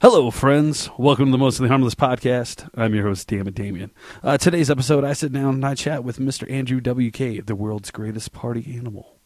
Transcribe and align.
Hello, 0.00 0.30
friends. 0.30 0.88
Welcome 0.96 1.24
to 1.24 1.32
the 1.32 1.38
Mostly 1.38 1.66
Harmless 1.66 1.96
podcast. 1.96 2.70
I'm 2.76 2.94
your 2.94 3.02
host, 3.08 3.26
Damon 3.26 3.52
Damien. 3.52 3.90
Uh, 4.22 4.38
today's 4.38 4.70
episode, 4.70 5.02
I 5.02 5.12
sit 5.12 5.32
down 5.32 5.54
and 5.54 5.66
I 5.66 5.74
chat 5.74 6.04
with 6.04 6.18
Mr. 6.18 6.48
Andrew 6.48 6.80
W.K., 6.80 7.40
the 7.40 7.56
world's 7.56 7.90
greatest 7.90 8.32
party 8.32 8.76
animal. 8.76 9.16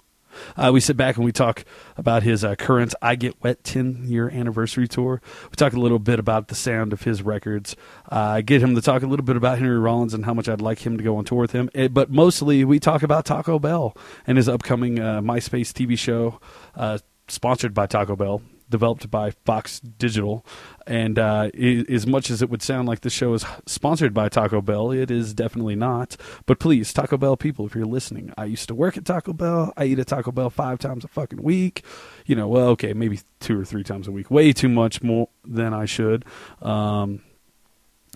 Uh, 0.56 0.70
we 0.72 0.80
sit 0.80 0.96
back 0.96 1.16
and 1.16 1.26
we 1.26 1.30
talk 1.30 1.66
about 1.98 2.22
his 2.22 2.42
uh, 2.42 2.54
current 2.54 2.94
I 3.02 3.16
Get 3.16 3.36
Wet 3.42 3.62
10 3.64 4.04
year 4.06 4.30
anniversary 4.30 4.88
tour. 4.88 5.20
We 5.42 5.56
talk 5.56 5.74
a 5.74 5.78
little 5.78 5.98
bit 5.98 6.18
about 6.18 6.48
the 6.48 6.54
sound 6.54 6.94
of 6.94 7.02
his 7.02 7.22
records. 7.22 7.76
Uh, 8.10 8.16
I 8.16 8.40
get 8.40 8.62
him 8.62 8.74
to 8.74 8.80
talk 8.80 9.02
a 9.02 9.06
little 9.06 9.26
bit 9.26 9.36
about 9.36 9.58
Henry 9.58 9.78
Rollins 9.78 10.14
and 10.14 10.24
how 10.24 10.32
much 10.32 10.48
I'd 10.48 10.62
like 10.62 10.86
him 10.86 10.96
to 10.96 11.04
go 11.04 11.18
on 11.18 11.26
tour 11.26 11.42
with 11.42 11.52
him. 11.52 11.68
Eh, 11.74 11.88
but 11.88 12.10
mostly, 12.10 12.64
we 12.64 12.80
talk 12.80 13.02
about 13.02 13.26
Taco 13.26 13.58
Bell 13.58 13.94
and 14.26 14.38
his 14.38 14.48
upcoming 14.48 14.98
uh, 14.98 15.20
MySpace 15.20 15.70
TV 15.74 15.98
show 15.98 16.40
uh, 16.76 16.96
sponsored 17.28 17.74
by 17.74 17.86
Taco 17.86 18.16
Bell 18.16 18.40
developed 18.68 19.10
by 19.10 19.30
Fox 19.44 19.80
Digital. 19.80 20.44
And 20.86 21.18
uh, 21.18 21.50
as 21.88 22.06
much 22.06 22.30
as 22.30 22.42
it 22.42 22.50
would 22.50 22.62
sound 22.62 22.88
like 22.88 23.00
the 23.00 23.10
show 23.10 23.34
is 23.34 23.44
sponsored 23.66 24.12
by 24.14 24.28
Taco 24.28 24.60
Bell, 24.60 24.90
it 24.90 25.10
is 25.10 25.34
definitely 25.34 25.76
not. 25.76 26.16
But 26.46 26.58
please, 26.58 26.92
Taco 26.92 27.16
Bell 27.16 27.36
people, 27.36 27.66
if 27.66 27.74
you're 27.74 27.84
listening, 27.84 28.32
I 28.36 28.46
used 28.46 28.68
to 28.68 28.74
work 28.74 28.96
at 28.96 29.04
Taco 29.04 29.32
Bell. 29.32 29.72
I 29.76 29.84
eat 29.84 29.98
at 29.98 30.08
Taco 30.08 30.32
Bell 30.32 30.50
five 30.50 30.78
times 30.78 31.04
a 31.04 31.08
fucking 31.08 31.42
week. 31.42 31.84
You 32.26 32.36
know, 32.36 32.48
well, 32.48 32.68
okay, 32.68 32.92
maybe 32.92 33.20
two 33.40 33.60
or 33.60 33.64
three 33.64 33.84
times 33.84 34.08
a 34.08 34.12
week. 34.12 34.30
Way 34.30 34.52
too 34.52 34.68
much 34.68 35.02
more 35.02 35.28
than 35.44 35.74
I 35.74 35.84
should. 35.84 36.24
Um, 36.60 37.22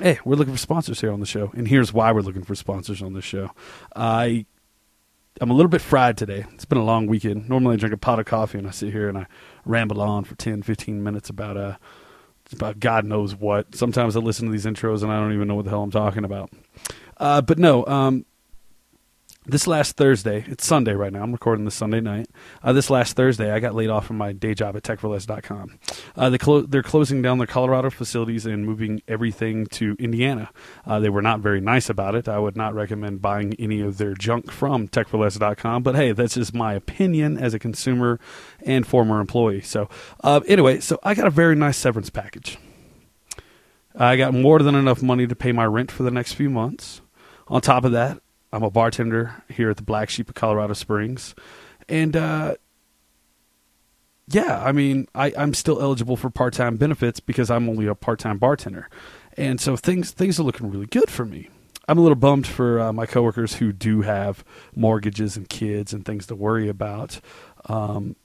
hey, 0.03 0.19
we're 0.25 0.37
looking 0.37 0.55
for 0.55 0.61
sponsors 0.61 1.01
here 1.01 1.13
on 1.13 1.21
the 1.21 1.27
show, 1.27 1.53
and 1.55 1.69
here's 1.69 1.93
why 1.93 2.13
we're 2.13 2.21
looking 2.21 2.45
for 2.45 2.55
sponsors 2.55 3.03
on 3.03 3.13
this 3.13 3.25
show. 3.25 3.51
I 3.95 4.47
I'm 5.41 5.51
a 5.51 5.55
little 5.55 5.69
bit 5.69 5.83
fried 5.83 6.17
today. 6.17 6.47
It's 6.55 6.65
been 6.65 6.79
a 6.79 6.85
long 6.85 7.07
weekend. 7.07 7.49
Normally 7.49 7.75
I 7.75 7.77
drink 7.77 7.95
a 7.95 7.99
pot 7.99 8.19
of 8.19 8.27
coffee 8.27 8.59
and 8.59 8.67
I 8.67 8.71
sit 8.71 8.93
here 8.93 9.09
and 9.09 9.19
I 9.19 9.27
ramble 9.65 10.01
on 10.01 10.25
for 10.25 10.35
10, 10.35 10.63
15 10.63 11.03
minutes 11.03 11.29
about 11.29 11.57
uh 11.57 11.77
about 12.53 12.79
God 12.79 13.05
knows 13.05 13.35
what. 13.35 13.75
Sometimes 13.75 14.17
I 14.17 14.21
listen 14.21 14.47
to 14.47 14.53
these 14.53 14.67
intros 14.67 15.03
and 15.03 15.13
I 15.13 15.19
don't 15.19 15.33
even 15.33 15.49
know 15.49 15.57
what 15.57 15.65
the 15.65 15.71
hell 15.71 15.83
I'm 15.83 15.91
talking 15.91 16.25
about. 16.25 16.51
Uh, 17.17 17.43
but 17.43 17.59
no, 17.59 17.85
um, 17.87 18.25
this 19.47 19.67
last 19.67 19.97
Thursday, 19.97 20.45
it's 20.49 20.67
Sunday 20.67 20.93
right 20.93 21.13
now. 21.13 21.23
I'm 21.23 21.33
recording 21.33 21.65
this 21.65 21.75
Sunday 21.75 22.01
night. 22.01 22.29
Uh, 22.63 22.73
this 22.73 22.91
last 22.91 23.15
Thursday, 23.15 23.53
I 23.53 23.61
got 23.61 23.75
laid 23.75 23.91
off 23.91 24.07
from 24.07 24.19
my 24.19 24.33
day 24.33 24.55
job 24.55 24.77
at 24.77 24.83
TechForLess.com. 24.83 25.79
Uh, 26.17 26.31
they 26.31 26.39
clo- 26.39 26.63
they're 26.63 26.83
closing 26.83 27.23
down 27.23 27.39
their 27.39 27.47
Colorado 27.47 27.91
facilities 27.91 28.45
and 28.45 28.67
moving 28.67 29.03
everything 29.07 29.67
to 29.67 29.95
Indiana. 29.99 30.51
Uh, 30.85 30.99
they 30.99 31.09
were 31.09 31.23
not 31.23 31.41
very 31.41 31.61
nice 31.61 31.89
about 31.89 32.15
it. 32.15 32.29
I 32.29 32.39
would 32.39 32.57
not 32.57 32.75
recommend 32.75 33.23
buying 33.23 33.55
any 33.55 33.81
of 33.81 33.99
their 33.99 34.15
junk 34.15 34.51
from 34.51 34.89
TechForLess.com. 34.89 35.83
But 35.83 35.95
hey, 35.95 36.13
that's 36.13 36.35
just 36.35 36.53
my 36.53 36.75
opinion 36.75 37.39
as 37.39 37.55
a 37.55 37.59
consumer 37.59 38.19
and 38.65 38.87
former 38.87 39.21
employee. 39.21 39.61
So 39.61 39.89
uh, 40.25 40.41
anyway, 40.49 40.81
so 40.81 40.99
I 41.05 41.15
got 41.15 41.27
a 41.27 41.31
very 41.31 41.55
nice 41.55 41.77
severance 41.77 42.11
package. 42.11 42.59
I 43.95 44.17
got 44.17 44.35
more 44.35 44.59
than 44.59 44.75
enough 44.75 45.03
money 45.03 45.27
to 45.27 45.35
pay 45.35 45.53
my 45.53 45.65
rent 45.65 45.91
for 45.91 46.03
the 46.03 46.11
next 46.11 46.35
few 46.35 46.51
months. 46.51 47.01
On 47.49 47.61
top 47.61 47.85
of 47.85 47.93
that, 47.93 48.21
I'm 48.57 48.63
a 48.63 48.71
bartender 48.71 49.43
here 49.49 49.69
at 49.69 49.77
the 49.77 49.83
Black 49.83 50.09
Sheep 50.09 50.31
of 50.31 50.35
Colorado 50.35 50.73
Springs, 50.73 51.35
and 51.91 52.17
uh, 52.17 52.55
yeah, 54.29 54.63
I 54.65 54.73
mean, 54.73 55.09
I, 55.15 55.31
I'm 55.37 55.53
still 55.53 55.81
eligible 55.81 56.17
for 56.17 56.31
part-time 56.31 56.77
benefits 56.79 57.21
because 57.21 57.51
I'm 57.51 57.69
only 57.69 57.87
a 57.87 57.95
part-time 57.95 58.39
bartender, 58.39 58.89
and 59.37 59.61
so 59.61 59.77
things 59.77 60.11
things 60.11 60.41
are 60.41 60.43
looking 60.43 60.71
really 60.71 60.87
good 60.87 61.11
for 61.11 61.27
me. 61.27 61.51
I'm 61.87 61.99
a 61.99 62.01
little 62.01 62.17
bummed 62.17 62.47
for 62.47 62.81
uh, 62.81 62.93
my 62.95 63.05
coworkers 63.05 63.57
who 63.57 63.73
do 63.73 64.01
have 64.03 64.43
mortgages 64.75 65.37
and 65.37 65.47
kids 65.49 65.93
and 65.93 66.05
things 66.05 66.27
to 66.27 66.35
worry 66.35 66.69
about. 66.69 67.21
Um, 67.67 68.17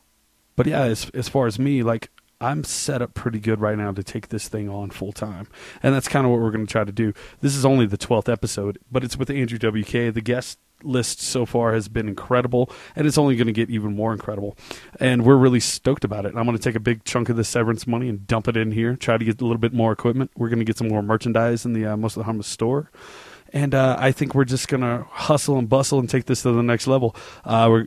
but 0.55 0.65
yeah, 0.65 0.83
as 0.83 1.09
as 1.13 1.27
far 1.27 1.45
as 1.45 1.59
me, 1.59 1.83
like 1.83 2.09
I'm 2.41 2.63
set 2.63 3.01
up 3.01 3.13
pretty 3.13 3.39
good 3.39 3.61
right 3.61 3.77
now 3.77 3.91
to 3.91 4.03
take 4.03 4.29
this 4.29 4.47
thing 4.47 4.67
on 4.67 4.89
full 4.89 5.11
time. 5.11 5.47
And 5.83 5.93
that's 5.93 6.07
kind 6.07 6.25
of 6.25 6.31
what 6.31 6.41
we're 6.41 6.51
going 6.51 6.65
to 6.65 6.71
try 6.71 6.83
to 6.83 6.91
do. 6.91 7.13
This 7.39 7.55
is 7.55 7.63
only 7.63 7.85
the 7.85 7.97
12th 7.97 8.31
episode, 8.31 8.79
but 8.91 9.03
it's 9.03 9.15
with 9.15 9.29
Andrew 9.29 9.57
WK. 9.57 10.13
The 10.13 10.21
guest 10.21 10.59
list 10.83 11.21
so 11.21 11.45
far 11.45 11.73
has 11.73 11.87
been 11.87 12.07
incredible, 12.07 12.71
and 12.95 13.05
it's 13.05 13.17
only 13.17 13.35
going 13.35 13.47
to 13.47 13.53
get 13.53 13.69
even 13.69 13.95
more 13.95 14.11
incredible. 14.11 14.57
And 14.99 15.23
we're 15.23 15.35
really 15.35 15.59
stoked 15.59 16.03
about 16.03 16.25
it. 16.25 16.33
I'm 16.35 16.45
going 16.45 16.57
to 16.57 16.63
take 16.63 16.75
a 16.75 16.79
big 16.79 17.03
chunk 17.03 17.29
of 17.29 17.35
the 17.35 17.43
severance 17.43 17.85
money 17.85 18.09
and 18.09 18.25
dump 18.25 18.47
it 18.47 18.57
in 18.57 18.71
here, 18.71 18.95
try 18.95 19.17
to 19.17 19.23
get 19.23 19.39
a 19.39 19.45
little 19.45 19.59
bit 19.59 19.73
more 19.73 19.91
equipment. 19.91 20.31
We're 20.35 20.49
going 20.49 20.59
to 20.59 20.65
get 20.65 20.77
some 20.77 20.87
more 20.87 21.03
merchandise 21.03 21.65
in 21.65 21.73
the 21.73 21.85
uh, 21.85 21.97
Most 21.97 22.17
of 22.17 22.21
the 22.21 22.25
Harmless 22.25 22.47
store. 22.47 22.91
And 23.53 23.75
uh, 23.75 23.97
I 23.99 24.11
think 24.11 24.33
we're 24.33 24.45
just 24.45 24.67
going 24.67 24.81
to 24.81 25.05
hustle 25.09 25.57
and 25.57 25.67
bustle 25.67 25.99
and 25.99 26.09
take 26.09 26.25
this 26.25 26.41
to 26.43 26.51
the 26.51 26.63
next 26.63 26.87
level. 26.87 27.15
Uh, 27.43 27.67
we're 27.69 27.85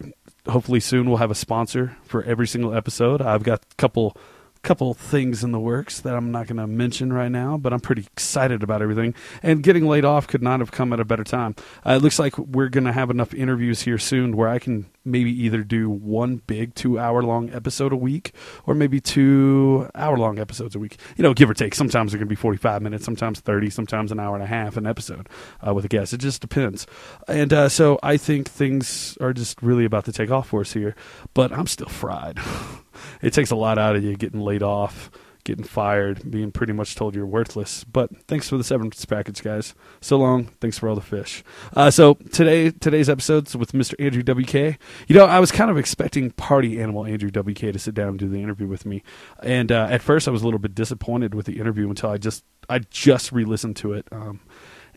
hopefully 0.48 0.80
soon 0.80 1.08
we'll 1.08 1.18
have 1.18 1.30
a 1.30 1.34
sponsor 1.34 1.96
for 2.04 2.22
every 2.24 2.46
single 2.46 2.74
episode. 2.74 3.22
I've 3.22 3.42
got 3.42 3.62
a 3.62 3.74
couple 3.76 4.16
couple 4.64 4.94
things 4.94 5.44
in 5.44 5.52
the 5.52 5.60
works 5.60 6.00
that 6.00 6.14
I'm 6.16 6.32
not 6.32 6.46
going 6.46 6.56
to 6.56 6.66
mention 6.66 7.12
right 7.12 7.30
now, 7.30 7.56
but 7.56 7.72
I'm 7.72 7.80
pretty 7.80 8.02
excited 8.12 8.62
about 8.62 8.82
everything. 8.82 9.14
And 9.42 9.62
getting 9.62 9.86
laid 9.86 10.04
off 10.04 10.26
could 10.26 10.42
not 10.42 10.60
have 10.60 10.72
come 10.72 10.92
at 10.92 10.98
a 10.98 11.04
better 11.04 11.22
time. 11.22 11.54
Uh, 11.86 11.92
it 11.92 12.02
looks 12.02 12.18
like 12.18 12.36
we're 12.38 12.70
going 12.70 12.84
to 12.84 12.92
have 12.92 13.10
enough 13.10 13.34
interviews 13.34 13.82
here 13.82 13.98
soon 13.98 14.36
where 14.36 14.48
I 14.48 14.58
can 14.58 14.86
maybe 15.04 15.30
either 15.30 15.62
do 15.62 15.90
one 15.90 16.36
big 16.46 16.74
two 16.74 16.98
hour 16.98 17.22
long 17.22 17.50
episode 17.50 17.92
a 17.92 17.96
week 17.96 18.32
or 18.66 18.74
maybe 18.74 19.00
two 19.00 19.88
hour 19.94 20.16
long 20.16 20.38
episodes 20.38 20.74
a 20.74 20.78
week. 20.78 20.98
You 21.16 21.22
know, 21.22 21.34
give 21.34 21.50
or 21.50 21.54
take. 21.54 21.74
Sometimes 21.74 22.12
they're 22.12 22.18
going 22.18 22.28
to 22.28 22.34
be 22.34 22.34
45 22.34 22.82
minutes, 22.82 23.04
sometimes 23.04 23.40
30, 23.40 23.70
sometimes 23.70 24.10
an 24.12 24.18
hour 24.18 24.34
and 24.34 24.42
a 24.42 24.48
half 24.48 24.76
an 24.76 24.86
episode 24.86 25.28
uh, 25.64 25.74
with 25.74 25.84
a 25.84 25.88
guest. 25.88 26.14
It 26.14 26.18
just 26.18 26.40
depends. 26.40 26.86
And 27.28 27.52
uh, 27.52 27.68
so 27.68 27.98
I 28.02 28.16
think 28.16 28.48
things 28.48 29.18
are 29.20 29.34
just 29.34 29.62
really 29.62 29.84
about 29.84 30.06
to 30.06 30.12
take 30.12 30.30
off 30.30 30.48
for 30.48 30.62
us 30.62 30.72
here, 30.72 30.96
but 31.34 31.52
I'm 31.52 31.66
still 31.66 31.88
fried. 31.88 32.40
it 33.22 33.32
takes 33.32 33.50
a 33.50 33.56
lot 33.56 33.78
out 33.78 33.96
of 33.96 34.04
you 34.04 34.16
getting 34.16 34.40
laid 34.40 34.62
off 34.62 35.10
getting 35.44 35.64
fired, 35.64 36.28
being 36.30 36.50
pretty 36.50 36.72
much 36.72 36.94
told 36.94 37.14
you're 37.14 37.26
worthless. 37.26 37.84
But 37.84 38.10
thanks 38.26 38.48
for 38.48 38.56
the 38.56 38.64
severance 38.64 39.04
package, 39.04 39.42
guys. 39.42 39.74
So 40.00 40.16
long. 40.16 40.46
Thanks 40.60 40.78
for 40.78 40.88
all 40.88 40.94
the 40.94 41.02
fish. 41.02 41.44
Uh, 41.76 41.90
so 41.90 42.14
today, 42.32 42.70
today's 42.70 43.08
episode's 43.08 43.54
with 43.54 43.72
Mr. 43.72 43.94
Andrew 43.98 44.22
WK. 44.22 44.78
You 45.06 45.14
know, 45.14 45.26
I 45.26 45.38
was 45.38 45.52
kind 45.52 45.70
of 45.70 45.76
expecting 45.76 46.30
party 46.30 46.80
animal 46.80 47.04
Andrew 47.04 47.30
WK 47.30 47.58
to 47.58 47.78
sit 47.78 47.94
down 47.94 48.08
and 48.08 48.18
do 48.18 48.28
the 48.28 48.42
interview 48.42 48.66
with 48.66 48.86
me, 48.86 49.02
and 49.42 49.70
uh, 49.70 49.86
at 49.90 50.02
first 50.02 50.26
I 50.26 50.30
was 50.30 50.42
a 50.42 50.44
little 50.46 50.58
bit 50.58 50.74
disappointed 50.74 51.34
with 51.34 51.46
the 51.46 51.58
interview 51.60 51.88
until 51.88 52.10
I 52.10 52.16
just 52.16 52.44
I 52.68 52.78
just 52.78 53.30
re-listened 53.30 53.76
to 53.76 53.92
it, 53.92 54.06
um, 54.10 54.40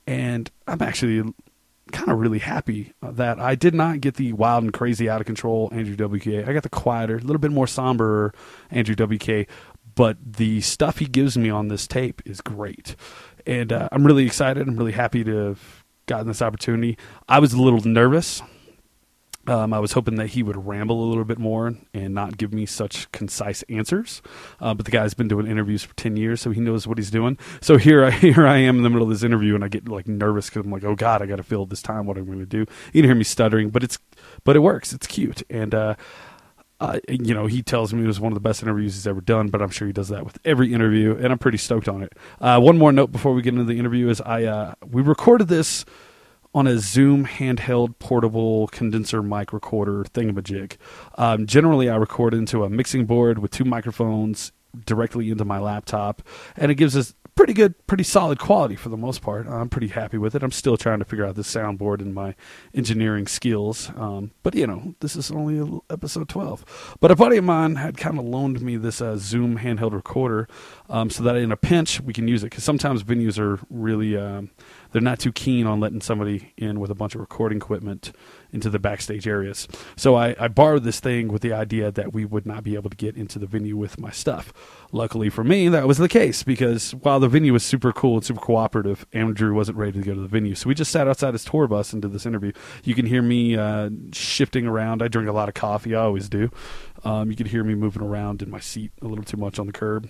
and 0.07 0.49
I'm 0.67 0.81
actually 0.81 1.33
kind 1.91 2.09
of 2.09 2.19
really 2.19 2.39
happy 2.39 2.93
that 3.01 3.39
I 3.39 3.55
did 3.55 3.73
not 3.73 4.01
get 4.01 4.15
the 4.15 4.33
wild 4.33 4.63
and 4.63 4.73
crazy 4.73 5.09
out 5.09 5.21
of 5.21 5.27
control 5.27 5.69
Andrew 5.71 5.95
WK. 5.95 6.47
I 6.47 6.53
got 6.53 6.63
the 6.63 6.69
quieter, 6.69 7.17
a 7.17 7.21
little 7.21 7.39
bit 7.39 7.51
more 7.51 7.67
somber 7.67 8.33
Andrew 8.71 8.95
WK, 8.95 9.47
but 9.95 10.17
the 10.23 10.61
stuff 10.61 10.99
he 10.99 11.05
gives 11.05 11.37
me 11.37 11.49
on 11.49 11.67
this 11.67 11.87
tape 11.87 12.21
is 12.25 12.41
great. 12.41 12.95
And 13.45 13.73
uh, 13.73 13.89
I'm 13.91 14.05
really 14.05 14.25
excited. 14.25 14.67
I'm 14.67 14.77
really 14.77 14.91
happy 14.91 15.23
to 15.23 15.35
have 15.35 15.83
gotten 16.05 16.27
this 16.27 16.41
opportunity. 16.41 16.97
I 17.27 17.39
was 17.39 17.53
a 17.53 17.61
little 17.61 17.81
nervous. 17.81 18.41
Um, 19.47 19.73
I 19.73 19.79
was 19.79 19.93
hoping 19.93 20.15
that 20.15 20.27
he 20.27 20.43
would 20.43 20.67
ramble 20.67 21.03
a 21.03 21.07
little 21.07 21.23
bit 21.23 21.39
more 21.39 21.73
and 21.93 22.13
not 22.13 22.37
give 22.37 22.53
me 22.53 22.65
such 22.65 23.11
concise 23.11 23.63
answers. 23.63 24.21
Uh, 24.59 24.73
but 24.73 24.85
the 24.85 24.91
guy's 24.91 25.13
been 25.13 25.29
doing 25.29 25.47
interviews 25.47 25.83
for 25.83 25.95
ten 25.95 26.17
years, 26.17 26.41
so 26.41 26.51
he 26.51 26.59
knows 26.59 26.85
what 26.85 26.97
he's 26.97 27.11
doing. 27.11 27.37
So 27.61 27.77
here, 27.77 28.03
I, 28.03 28.11
here 28.11 28.45
I 28.45 28.57
am 28.57 28.77
in 28.77 28.83
the 28.83 28.89
middle 28.89 29.03
of 29.03 29.09
this 29.09 29.23
interview, 29.23 29.55
and 29.55 29.63
I 29.63 29.69
get 29.69 29.87
like 29.87 30.07
nervous 30.07 30.49
because 30.49 30.65
I'm 30.65 30.71
like, 30.71 30.83
"Oh 30.83 30.95
God, 30.95 31.21
I 31.21 31.25
got 31.25 31.37
to 31.37 31.43
fill 31.43 31.65
this 31.65 31.81
time. 31.81 32.05
What 32.05 32.17
am 32.17 32.23
I'm 32.23 32.27
going 32.27 32.39
to 32.39 32.45
do?" 32.45 32.59
You 32.93 33.01
can 33.01 33.05
hear 33.05 33.15
me 33.15 33.23
stuttering, 33.23 33.69
but 33.69 33.83
it's 33.83 33.97
but 34.43 34.55
it 34.55 34.59
works. 34.59 34.91
It's 34.91 35.07
cute, 35.07 35.43
and 35.49 35.73
uh, 35.73 35.95
uh, 36.79 36.99
you 37.09 37.33
know, 37.33 37.47
he 37.47 37.63
tells 37.63 37.93
me 37.93 38.03
it 38.03 38.07
was 38.07 38.19
one 38.19 38.31
of 38.31 38.35
the 38.35 38.41
best 38.41 38.61
interviews 38.61 38.93
he's 38.93 39.07
ever 39.07 39.21
done, 39.21 39.47
but 39.47 39.61
I'm 39.61 39.69
sure 39.69 39.87
he 39.87 39.93
does 39.93 40.09
that 40.09 40.25
with 40.25 40.37
every 40.45 40.73
interview, 40.73 41.15
and 41.15 41.31
I'm 41.31 41.39
pretty 41.39 41.57
stoked 41.57 41.87
on 41.87 42.03
it. 42.03 42.13
Uh, 42.39 42.59
one 42.59 42.77
more 42.77 42.91
note 42.91 43.11
before 43.11 43.33
we 43.33 43.41
get 43.41 43.53
into 43.53 43.65
the 43.65 43.79
interview 43.79 44.09
is 44.09 44.21
I 44.21 44.43
uh, 44.43 44.73
we 44.85 45.01
recorded 45.01 45.47
this 45.47 45.85
on 46.57 46.65
a 46.65 46.79
Zoom 46.79 47.23
handheld 47.27 47.99
portable 47.99 48.65
condenser 48.69 49.21
mic 49.21 49.53
recorder 49.53 50.03
thingamajig. 50.05 50.75
Um, 51.15 51.45
generally, 51.45 51.87
I 51.87 51.95
record 51.97 52.33
into 52.33 52.63
a 52.63 52.69
mixing 52.69 53.05
board 53.05 53.37
with 53.37 53.51
two 53.51 53.63
microphones 53.63 54.51
directly 54.83 55.29
into 55.29 55.45
my 55.45 55.59
laptop, 55.59 56.23
and 56.55 56.71
it 56.71 56.75
gives 56.75 56.97
us 56.97 57.13
pretty 57.35 57.53
good, 57.53 57.75
pretty 57.85 58.03
solid 58.03 58.39
quality 58.39 58.75
for 58.75 58.89
the 58.89 58.97
most 58.97 59.21
part. 59.21 59.47
I'm 59.47 59.69
pretty 59.69 59.89
happy 59.89 60.17
with 60.17 60.33
it. 60.33 60.41
I'm 60.41 60.51
still 60.51 60.75
trying 60.75 60.97
to 60.97 61.05
figure 61.05 61.25
out 61.25 61.35
the 61.35 61.43
soundboard 61.43 62.01
and 62.01 62.13
my 62.13 62.33
engineering 62.73 63.27
skills. 63.27 63.91
Um, 63.95 64.31
but 64.41 64.55
you 64.55 64.65
know, 64.65 64.95
this 64.99 65.15
is 65.15 65.29
only 65.29 65.81
episode 65.91 66.27
12. 66.27 66.97
But 66.99 67.11
a 67.11 67.15
buddy 67.15 67.37
of 67.37 67.43
mine 67.43 67.75
had 67.75 67.97
kind 67.97 68.17
of 68.17 68.25
loaned 68.25 68.61
me 68.61 68.77
this 68.77 68.99
uh, 68.99 69.17
Zoom 69.17 69.59
handheld 69.59 69.93
recorder, 69.93 70.47
um, 70.89 71.11
so 71.11 71.21
that 71.23 71.35
in 71.35 71.51
a 71.51 71.57
pinch 71.57 72.01
we 72.01 72.13
can 72.13 72.27
use 72.27 72.41
it. 72.41 72.47
Because 72.47 72.63
sometimes 72.63 73.03
venues 73.03 73.37
are 73.37 73.59
really 73.69 74.17
um, 74.17 74.49
they're 74.97 75.03
not 75.03 75.19
too 75.19 75.31
keen 75.31 75.67
on 75.67 75.79
letting 75.79 76.01
somebody 76.01 76.53
in 76.57 76.79
with 76.79 76.89
a 76.89 76.95
bunch 76.95 77.13
of 77.13 77.21
recording 77.21 77.59
equipment 77.59 78.11
into 78.51 78.67
the 78.67 78.79
backstage 78.79 79.27
areas. 79.27 79.67
So 79.95 80.15
I, 80.15 80.35
I, 80.39 80.47
borrowed 80.47 80.85
this 80.85 80.99
thing 80.99 81.27
with 81.27 81.43
the 81.43 81.53
idea 81.53 81.91
that 81.91 82.13
we 82.13 82.25
would 82.25 82.47
not 82.47 82.63
be 82.63 82.73
able 82.73 82.89
to 82.89 82.97
get 82.97 83.15
into 83.15 83.37
the 83.37 83.45
venue 83.45 83.77
with 83.77 83.99
my 83.99 84.09
stuff. 84.09 84.51
Luckily 84.91 85.29
for 85.29 85.43
me, 85.43 85.69
that 85.69 85.87
was 85.87 85.99
the 85.99 86.09
case 86.09 86.41
because 86.41 86.95
while 86.95 87.19
the 87.19 87.27
venue 87.27 87.53
was 87.53 87.63
super 87.63 87.93
cool 87.93 88.15
and 88.15 88.25
super 88.25 88.41
cooperative, 88.41 89.05
Andrew 89.13 89.53
wasn't 89.53 89.77
ready 89.77 89.91
to 89.91 90.01
go 90.01 90.15
to 90.15 90.21
the 90.21 90.27
venue. 90.27 90.55
So 90.55 90.67
we 90.67 90.73
just 90.73 90.91
sat 90.91 91.07
outside 91.07 91.35
his 91.35 91.45
tour 91.45 91.67
bus 91.67 91.93
and 91.93 92.01
did 92.01 92.11
this 92.11 92.25
interview. 92.25 92.51
You 92.83 92.95
can 92.95 93.05
hear 93.05 93.21
me 93.21 93.55
uh, 93.55 93.91
shifting 94.13 94.65
around. 94.65 95.03
I 95.03 95.09
drink 95.09 95.29
a 95.29 95.31
lot 95.31 95.47
of 95.47 95.53
coffee, 95.53 95.93
I 95.93 96.01
always 96.01 96.27
do. 96.27 96.49
Um, 97.03 97.29
you 97.29 97.35
can 97.35 97.45
hear 97.45 97.63
me 97.63 97.75
moving 97.75 98.01
around 98.01 98.41
in 98.41 98.49
my 98.49 98.61
seat 98.61 98.93
a 99.03 99.05
little 99.05 99.23
too 99.23 99.37
much 99.37 99.59
on 99.59 99.67
the 99.67 99.73
curb 99.73 100.09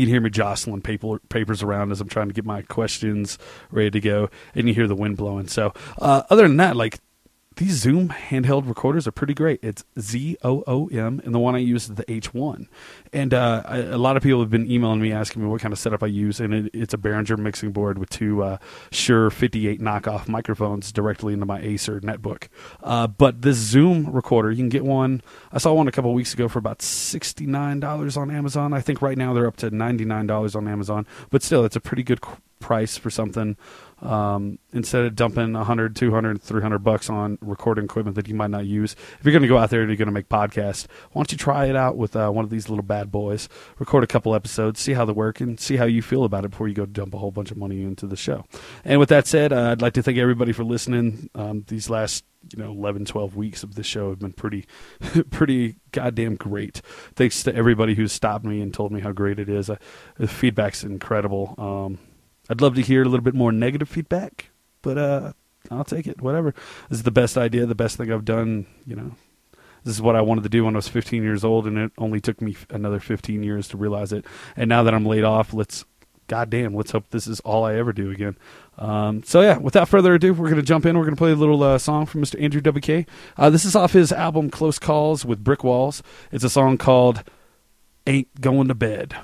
can 0.00 0.08
hear 0.08 0.20
me 0.20 0.30
jostling 0.30 0.80
paper, 0.80 1.18
papers 1.28 1.62
around 1.62 1.92
as 1.92 2.00
I'm 2.00 2.08
trying 2.08 2.28
to 2.28 2.34
get 2.34 2.44
my 2.44 2.62
questions 2.62 3.38
ready 3.70 3.90
to 3.90 4.00
go, 4.00 4.30
and 4.54 4.66
you 4.66 4.74
hear 4.74 4.88
the 4.88 4.96
wind 4.96 5.16
blowing. 5.18 5.46
So, 5.46 5.72
uh, 6.00 6.22
other 6.30 6.42
than 6.48 6.56
that, 6.56 6.76
like 6.76 6.98
these 7.56 7.74
Zoom 7.74 8.08
handheld 8.08 8.68
recorders 8.68 9.06
are 9.06 9.12
pretty 9.12 9.34
great. 9.34 9.60
It's 9.62 9.84
Z 9.98 10.36
O 10.42 10.62
O 10.66 10.88
M, 10.88 11.20
and 11.24 11.34
the 11.34 11.38
one 11.38 11.54
I 11.54 11.58
use 11.58 11.84
is 11.88 11.94
the 11.94 12.04
H1. 12.04 12.66
And 13.12 13.34
uh, 13.34 13.62
I, 13.64 13.78
a 13.78 13.98
lot 13.98 14.16
of 14.16 14.22
people 14.22 14.40
have 14.40 14.50
been 14.50 14.70
emailing 14.70 15.00
me 15.00 15.12
asking 15.12 15.42
me 15.42 15.48
what 15.48 15.60
kind 15.60 15.72
of 15.72 15.78
setup 15.78 16.02
I 16.02 16.06
use, 16.06 16.40
and 16.40 16.54
it, 16.54 16.70
it's 16.72 16.94
a 16.94 16.98
Behringer 16.98 17.38
mixing 17.38 17.72
board 17.72 17.98
with 17.98 18.10
two 18.10 18.42
uh, 18.42 18.58
Shure 18.90 19.30
58 19.30 19.80
knockoff 19.80 20.28
microphones 20.28 20.92
directly 20.92 21.32
into 21.32 21.46
my 21.46 21.60
Acer 21.60 22.00
netbook. 22.00 22.48
Uh, 22.82 23.06
but 23.06 23.42
this 23.42 23.56
Zoom 23.56 24.10
recorder, 24.12 24.50
you 24.50 24.58
can 24.58 24.68
get 24.68 24.84
one. 24.84 25.22
I 25.52 25.58
saw 25.58 25.72
one 25.72 25.88
a 25.88 25.92
couple 25.92 26.12
weeks 26.14 26.34
ago 26.34 26.48
for 26.48 26.58
about 26.58 26.78
$69 26.78 28.16
on 28.16 28.30
Amazon. 28.30 28.72
I 28.72 28.80
think 28.80 29.02
right 29.02 29.18
now 29.18 29.32
they're 29.32 29.46
up 29.46 29.56
to 29.56 29.70
$99 29.70 30.56
on 30.56 30.68
Amazon, 30.68 31.06
but 31.30 31.42
still, 31.42 31.64
it's 31.64 31.76
a 31.76 31.80
pretty 31.80 32.02
good 32.02 32.20
price 32.60 32.96
for 32.96 33.10
something 33.10 33.56
um, 34.02 34.58
instead 34.72 35.04
of 35.04 35.14
dumping 35.14 35.52
100 35.52 35.94
200 35.96 36.42
300 36.42 36.78
bucks 36.80 37.08
on 37.08 37.38
recording 37.40 37.84
equipment 37.84 38.16
that 38.16 38.28
you 38.28 38.34
might 38.34 38.50
not 38.50 38.66
use 38.66 38.94
if 39.18 39.24
you're 39.24 39.32
going 39.32 39.42
to 39.42 39.48
go 39.48 39.58
out 39.58 39.70
there 39.70 39.80
and 39.80 39.88
you're 39.88 39.96
going 39.96 40.06
to 40.06 40.12
make 40.12 40.28
podcasts 40.28 40.86
why 41.12 41.20
don't 41.20 41.32
you 41.32 41.38
try 41.38 41.66
it 41.66 41.76
out 41.76 41.96
with 41.96 42.16
uh, 42.16 42.28
one 42.30 42.44
of 42.44 42.50
these 42.50 42.68
little 42.68 42.84
bad 42.84 43.10
boys. 43.10 43.48
Record 43.78 44.04
a 44.04 44.06
couple 44.06 44.34
episodes 44.34 44.80
see 44.80 44.92
how 44.94 45.04
they 45.04 45.12
work 45.12 45.40
and 45.40 45.58
see 45.58 45.76
how 45.76 45.84
you 45.84 46.02
feel 46.02 46.24
about 46.24 46.44
it 46.44 46.50
before 46.50 46.68
you 46.68 46.74
go 46.74 46.86
dump 46.86 47.14
a 47.14 47.18
whole 47.18 47.30
bunch 47.30 47.50
of 47.50 47.56
money 47.56 47.82
into 47.82 48.06
the 48.06 48.16
show. 48.16 48.44
And 48.84 48.98
with 48.98 49.08
that 49.10 49.26
said 49.26 49.52
uh, 49.52 49.70
i'd 49.70 49.82
like 49.82 49.94
to 49.94 50.02
thank 50.02 50.18
everybody 50.18 50.52
for 50.52 50.64
listening. 50.64 51.30
Um, 51.34 51.64
these 51.68 51.88
last 51.88 52.24
you 52.50 52.62
know 52.62 52.70
11 52.72 53.04
12 53.04 53.36
weeks 53.36 53.62
of 53.62 53.74
the 53.76 53.84
show 53.84 54.10
have 54.10 54.18
been 54.18 54.32
pretty 54.32 54.66
pretty 55.30 55.76
goddamn 55.92 56.36
great. 56.36 56.80
Thanks 57.14 57.42
to 57.44 57.54
everybody 57.54 57.94
who's 57.94 58.12
stopped 58.12 58.44
me 58.44 58.60
and 58.60 58.74
told 58.74 58.92
me 58.92 59.00
how 59.00 59.12
great 59.12 59.38
it 59.38 59.48
is. 59.48 59.70
Uh, 59.70 59.76
the 60.16 60.28
feedback's 60.28 60.82
incredible. 60.82 61.54
Um, 61.58 61.98
I'd 62.52 62.60
love 62.60 62.74
to 62.74 62.82
hear 62.82 63.00
a 63.00 63.06
little 63.06 63.24
bit 63.24 63.34
more 63.34 63.50
negative 63.50 63.88
feedback, 63.88 64.50
but 64.82 64.98
uh, 64.98 65.32
I'll 65.70 65.84
take 65.84 66.06
it. 66.06 66.20
Whatever. 66.20 66.52
This 66.90 66.98
is 66.98 67.02
the 67.02 67.10
best 67.10 67.38
idea, 67.38 67.64
the 67.64 67.74
best 67.74 67.96
thing 67.96 68.12
I've 68.12 68.26
done. 68.26 68.66
You 68.86 68.94
know, 68.94 69.12
this 69.84 69.94
is 69.94 70.02
what 70.02 70.16
I 70.16 70.20
wanted 70.20 70.42
to 70.42 70.50
do 70.50 70.66
when 70.66 70.74
I 70.74 70.76
was 70.76 70.86
15 70.86 71.22
years 71.22 71.44
old, 71.44 71.66
and 71.66 71.78
it 71.78 71.92
only 71.96 72.20
took 72.20 72.42
me 72.42 72.54
another 72.68 73.00
15 73.00 73.42
years 73.42 73.68
to 73.68 73.78
realize 73.78 74.12
it. 74.12 74.26
And 74.54 74.68
now 74.68 74.82
that 74.82 74.92
I'm 74.92 75.06
laid 75.06 75.24
off, 75.24 75.54
let's, 75.54 75.86
goddamn, 76.28 76.74
let's 76.74 76.90
hope 76.90 77.08
this 77.08 77.26
is 77.26 77.40
all 77.40 77.64
I 77.64 77.76
ever 77.76 77.94
do 77.94 78.10
again. 78.10 78.36
Um, 78.76 79.22
so 79.22 79.40
yeah, 79.40 79.56
without 79.56 79.88
further 79.88 80.12
ado, 80.12 80.34
we're 80.34 80.50
gonna 80.50 80.60
jump 80.60 80.84
in. 80.84 80.98
We're 80.98 81.06
gonna 81.06 81.16
play 81.16 81.32
a 81.32 81.36
little 81.36 81.62
uh, 81.62 81.78
song 81.78 82.04
from 82.04 82.20
Mr. 82.20 82.38
Andrew 82.38 82.60
WK. 82.60 83.08
Uh, 83.38 83.48
this 83.48 83.64
is 83.64 83.74
off 83.74 83.94
his 83.94 84.12
album 84.12 84.50
Close 84.50 84.78
Calls 84.78 85.24
with 85.24 85.42
Brick 85.42 85.64
Walls. 85.64 86.02
It's 86.30 86.44
a 86.44 86.50
song 86.50 86.76
called 86.76 87.24
"Ain't 88.06 88.42
Going 88.42 88.68
to 88.68 88.74
Bed." 88.74 89.16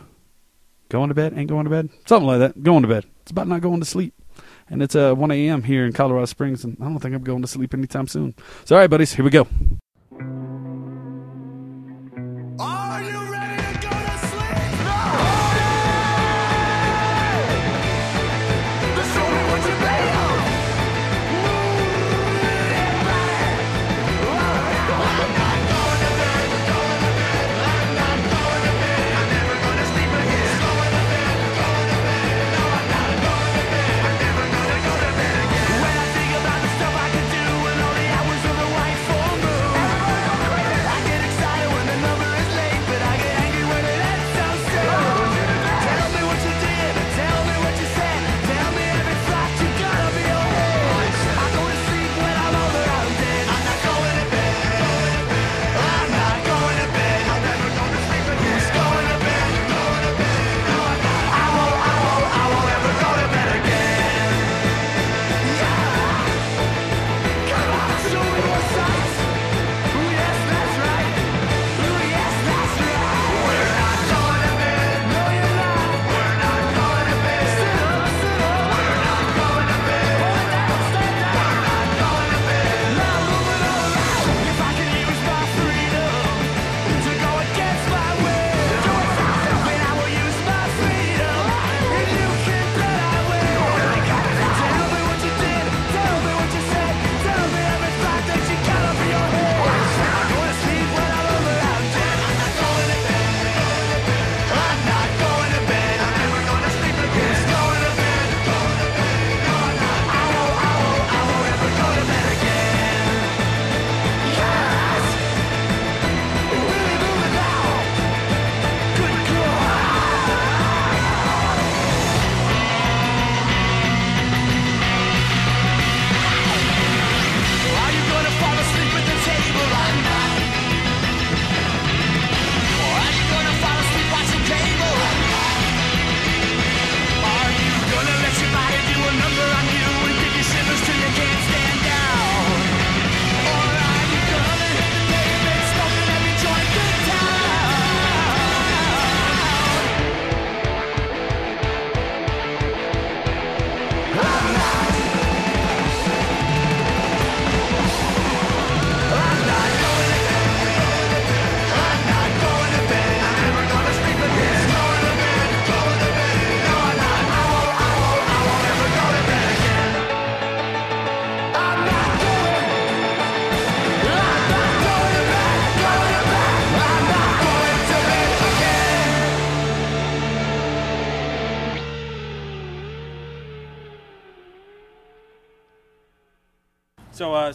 Going 0.88 1.08
to 1.08 1.14
bed? 1.14 1.34
Ain't 1.36 1.50
going 1.50 1.64
to 1.64 1.70
bed? 1.70 1.90
Something 2.06 2.26
like 2.26 2.38
that. 2.38 2.62
Going 2.62 2.82
to 2.82 2.88
bed. 2.88 3.04
It's 3.28 3.32
about 3.32 3.46
not 3.46 3.60
going 3.60 3.78
to 3.80 3.84
sleep. 3.84 4.14
And 4.70 4.82
it's 4.82 4.96
uh, 4.96 5.12
1 5.12 5.30
a.m. 5.32 5.62
here 5.62 5.84
in 5.84 5.92
Colorado 5.92 6.24
Springs, 6.24 6.64
and 6.64 6.78
I 6.80 6.84
don't 6.84 6.98
think 6.98 7.14
I'm 7.14 7.22
going 7.22 7.42
to 7.42 7.48
sleep 7.48 7.74
anytime 7.74 8.08
soon. 8.08 8.34
So, 8.64 8.74
all 8.74 8.80
right, 8.80 8.88
buddies, 8.88 9.12
here 9.12 9.22
we 9.22 9.30
go. 9.30 9.46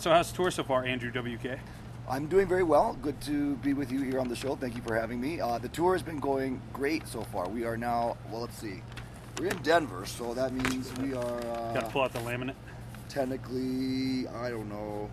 So, 0.04 0.12
how's 0.12 0.30
the 0.32 0.36
tour 0.36 0.52
so 0.52 0.66
far, 0.66 0.84
Andrew 0.84 1.12
WK? 1.12 1.58
I'm 2.10 2.28
doing 2.28 2.46
very 2.46 2.64
well. 2.64 2.98
Good 3.02 3.22
to 3.22 3.56
be 3.56 3.72
with 3.74 3.90
you 3.90 4.02
here 4.02 4.20
on 4.20 4.28
the 4.28 4.36
show. 4.36 4.54
Thank 4.54 4.76
you 4.76 4.82
for 4.82 4.96
having 4.96 5.22
me. 5.22 5.40
Uh, 5.40 5.60
the 5.60 5.70
tour 5.70 5.94
has 5.94 6.04
been 6.04 6.20
going 6.20 6.62
great 6.74 7.08
so 7.08 7.22
far. 7.22 7.48
We 7.48 7.64
are 7.64 7.78
now, 7.78 8.18
well, 8.30 8.42
let's 8.42 8.58
see. 8.58 8.82
We're 9.40 9.48
in 9.48 9.62
Denver, 9.62 10.06
so 10.06 10.34
that 10.34 10.52
means 10.52 10.92
we 10.98 11.14
are. 11.14 11.38
Uh, 11.46 11.74
Got 11.74 11.86
to 11.86 11.90
pull 11.90 12.02
out 12.02 12.12
the 12.12 12.20
laminate. 12.20 12.56
Technically, 13.08 14.28
I 14.28 14.50
don't 14.50 14.68
know, 14.68 15.10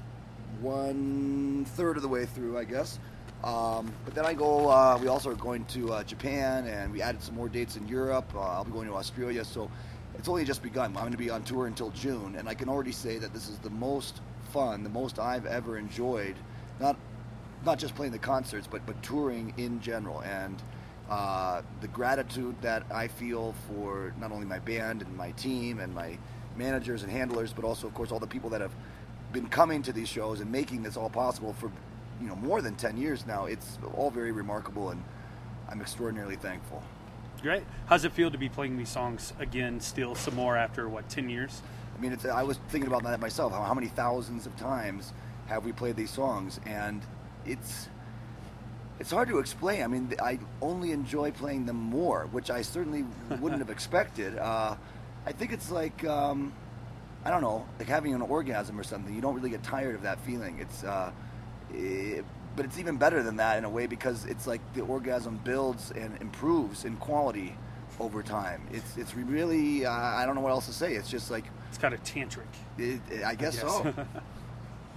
one 0.61 1.65
third 1.77 1.95
of 1.95 2.03
the 2.03 2.09
way 2.09 2.27
through, 2.27 2.59
I 2.59 2.65
guess. 2.65 2.99
Um, 3.45 3.93
but 4.05 4.17
then 4.17 4.27
I 4.27 4.35
go. 4.35 4.69
Uh, 4.69 4.99
we 5.01 5.07
also 5.07 5.31
are 5.31 5.37
going 5.37 5.67
to 5.67 5.93
uh, 5.93 6.03
Japan, 6.03 6.67
and 6.67 6.93
we 6.93 7.01
added 7.01 7.23
some 7.23 7.37
more 7.37 7.49
dates 7.49 7.77
in 7.77 7.87
Europe. 7.87 8.29
Uh, 8.35 8.41
I'll 8.41 8.65
be 8.65 8.73
going 8.73 8.89
to 8.89 8.97
Australia, 8.97 9.45
so 9.45 9.71
it's 10.19 10.29
only 10.29 10.45
just 10.45 10.65
begun. 10.65 10.87
I'm 10.97 11.03
going 11.03 11.13
to 11.13 11.17
be 11.17 11.31
on 11.31 11.45
tour 11.45 11.69
until 11.69 11.91
June, 11.91 12.35
and 12.35 12.49
I 12.49 12.55
can 12.55 12.69
already 12.69 12.91
say 12.91 13.19
that 13.19 13.33
this 13.33 13.49
is 13.49 13.57
the 13.59 13.71
most 13.71 14.21
fun, 14.53 14.83
the 14.83 14.91
most 14.91 15.19
I've 15.19 15.47
ever 15.47 15.79
enjoyed. 15.79 16.37
Not 16.79 16.97
not 17.65 17.79
just 17.79 17.95
playing 17.95 18.13
the 18.13 18.19
concerts, 18.19 18.67
but 18.67 18.85
but 18.87 19.03
touring 19.03 19.55
in 19.57 19.81
general, 19.81 20.21
and 20.21 20.63
uh, 21.11 21.63
the 21.81 21.89
gratitude 21.89 22.55
that 22.63 22.85
I 22.91 23.09
feel 23.09 23.55
for 23.69 24.15
not 24.21 24.33
only 24.33 24.47
my 24.47 24.61
band 24.61 25.03
and 25.03 25.17
my 25.17 25.33
team 25.33 25.81
and 25.81 25.95
my 25.95 26.17
managers 26.57 27.03
and 27.03 27.11
handlers, 27.11 27.53
but 27.53 27.65
also, 27.65 27.87
of 27.87 27.95
course, 27.95 28.13
all 28.13 28.21
the 28.21 28.27
people 28.27 28.51
that 28.51 28.61
have 28.61 28.75
been 29.33 29.49
coming 29.49 29.83
to 29.83 29.93
these 29.93 30.09
shows 30.09 30.41
and 30.41 30.51
making 30.51 30.83
this 30.83 30.97
all 30.97 31.11
possible 31.11 31.53
for 31.53 31.71
you 32.21 32.29
know 32.29 32.37
more 32.37 32.63
than 32.63 32.77
10 32.77 32.97
years 32.97 33.27
now. 33.27 33.47
It's 33.47 33.79
all 33.95 34.11
very 34.11 34.33
remarkable, 34.33 34.91
and 34.91 35.03
I'm 35.69 35.81
extraordinarily 35.81 36.37
thankful. 36.37 36.83
Great. 37.43 37.63
How's 37.87 38.05
it 38.05 38.13
feel 38.13 38.31
to 38.31 38.39
be 38.39 38.49
playing 38.49 38.77
these 38.77 38.91
songs 38.91 39.33
again, 39.39 39.81
still 39.81 40.15
some 40.15 40.35
more 40.35 40.57
after 40.57 40.89
what, 40.89 41.09
10 41.09 41.31
years? 41.31 41.63
I 41.97 42.01
mean, 42.01 42.13
it's, 42.13 42.25
I 42.25 42.43
was 42.43 42.59
thinking 42.69 42.89
about 42.89 43.03
that 43.05 43.19
myself. 43.21 43.53
How, 43.53 43.63
how 43.63 43.75
many 43.75 43.89
thousands 43.89 44.47
of 44.47 44.57
times 44.57 45.13
have 45.47 45.65
we 45.65 45.73
played 45.73 45.97
these 45.97 46.11
songs? 46.11 46.61
And 46.67 47.03
it's 47.47 47.89
it's 48.99 49.11
hard 49.11 49.29
to 49.29 49.39
explain. 49.39 49.83
I 49.83 49.87
mean, 49.87 50.13
I 50.23 50.39
only 50.61 50.93
enjoy 50.93 51.31
playing 51.31 51.65
them 51.65 51.77
more, 51.77 52.29
which 52.33 52.51
I 52.51 52.61
certainly 52.61 53.07
wouldn't 53.41 53.61
have 53.61 53.71
expected. 53.71 54.37
Uh, 54.37 54.77
I 55.25 55.33
think 55.33 55.53
it's 55.53 55.71
like 55.71 56.05
um, 56.05 56.53
I 57.25 57.31
don't 57.31 57.43
know, 57.43 57.67
like 57.79 57.89
having 57.89 58.15
an 58.15 58.23
orgasm 58.23 58.79
or 58.79 58.83
something. 58.83 59.15
You 59.15 59.21
don't 59.21 59.35
really 59.35 59.51
get 59.51 59.63
tired 59.63 59.95
of 59.95 60.03
that 60.03 60.21
feeling. 60.21 60.59
It's 60.61 60.85
uh, 60.85 61.13
it, 61.73 62.25
but 62.57 62.65
it's 62.65 62.79
even 62.79 62.97
better 62.97 63.23
than 63.23 63.37
that 63.37 63.59
in 63.59 63.65
a 63.65 63.71
way 63.71 63.87
because 63.87 64.25
it's 64.27 64.47
like 64.47 64.61
the 64.75 64.83
orgasm 64.83 65.41
builds 65.45 65.91
and 65.93 66.21
improves 66.21 66.85
in 66.85 66.97
quality 66.97 67.55
over 67.99 68.23
time. 68.23 68.63
It's 68.73 68.97
it's 68.97 69.15
really 69.15 69.87
uh, 69.87 69.93
I 69.93 70.25
don't 70.27 70.35
know 70.35 70.41
what 70.41 70.51
else 70.51 70.67
to 70.67 70.73
say. 70.73 70.95
It's 70.95 71.11
just 71.11 71.31
like 71.31 71.45
it's 71.69 71.79
kind 71.79 71.95
of 71.95 72.03
tantric. 72.03 72.43
It, 72.79 73.01
it, 73.11 73.25
I, 73.25 73.35
guess 73.35 73.63
I, 73.63 73.83
guess 73.83 73.95
so. 73.95 73.95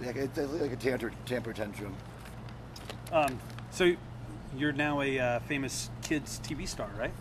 like, 0.00 0.16
it's 0.16 0.38
like 0.38 0.72
a 0.72 0.76
tantra, 0.76 1.12
temper 1.26 1.52
tantrum. 1.52 1.94
Um, 3.12 3.38
so 3.70 3.94
you're 4.56 4.72
now 4.72 5.00
a 5.00 5.18
uh, 5.18 5.38
famous 5.40 5.90
kids 6.02 6.40
TV 6.42 6.66
star, 6.66 6.90
right? 6.98 7.12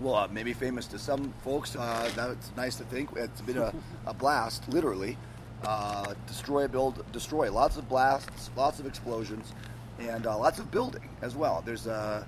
Well, 0.00 0.14
uh, 0.14 0.28
maybe 0.28 0.52
famous 0.52 0.86
to 0.88 0.98
some 0.98 1.32
folks. 1.42 1.74
Uh, 1.76 2.10
that's 2.14 2.50
nice 2.56 2.76
to 2.76 2.84
think. 2.84 3.10
It's 3.16 3.40
been 3.40 3.58
a, 3.58 3.72
a 4.06 4.14
blast, 4.14 4.68
literally. 4.68 5.16
Uh, 5.64 6.14
destroy, 6.26 6.68
build, 6.68 7.04
destroy. 7.12 7.50
Lots 7.50 7.76
of 7.76 7.88
blasts, 7.88 8.50
lots 8.56 8.78
of 8.78 8.86
explosions, 8.86 9.52
and 9.98 10.26
uh, 10.26 10.38
lots 10.38 10.58
of 10.58 10.70
building 10.70 11.08
as 11.22 11.34
well. 11.34 11.62
There's 11.64 11.86
uh, 11.86 12.24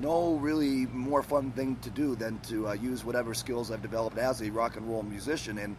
no 0.00 0.34
really 0.34 0.86
more 0.86 1.22
fun 1.22 1.50
thing 1.52 1.76
to 1.82 1.90
do 1.90 2.14
than 2.14 2.38
to 2.40 2.68
uh, 2.68 2.72
use 2.72 3.04
whatever 3.04 3.34
skills 3.34 3.70
I've 3.70 3.82
developed 3.82 4.18
as 4.18 4.42
a 4.42 4.50
rock 4.50 4.76
and 4.76 4.88
roll 4.88 5.02
musician 5.02 5.58
and 5.58 5.76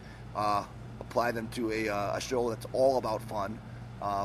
apply 1.00 1.32
them 1.32 1.48
to 1.48 1.72
a, 1.72 1.86
a, 1.88 2.20
show 2.20 2.50
that's 2.50 2.66
all 2.72 2.98
about 2.98 3.22
fun 3.22 3.58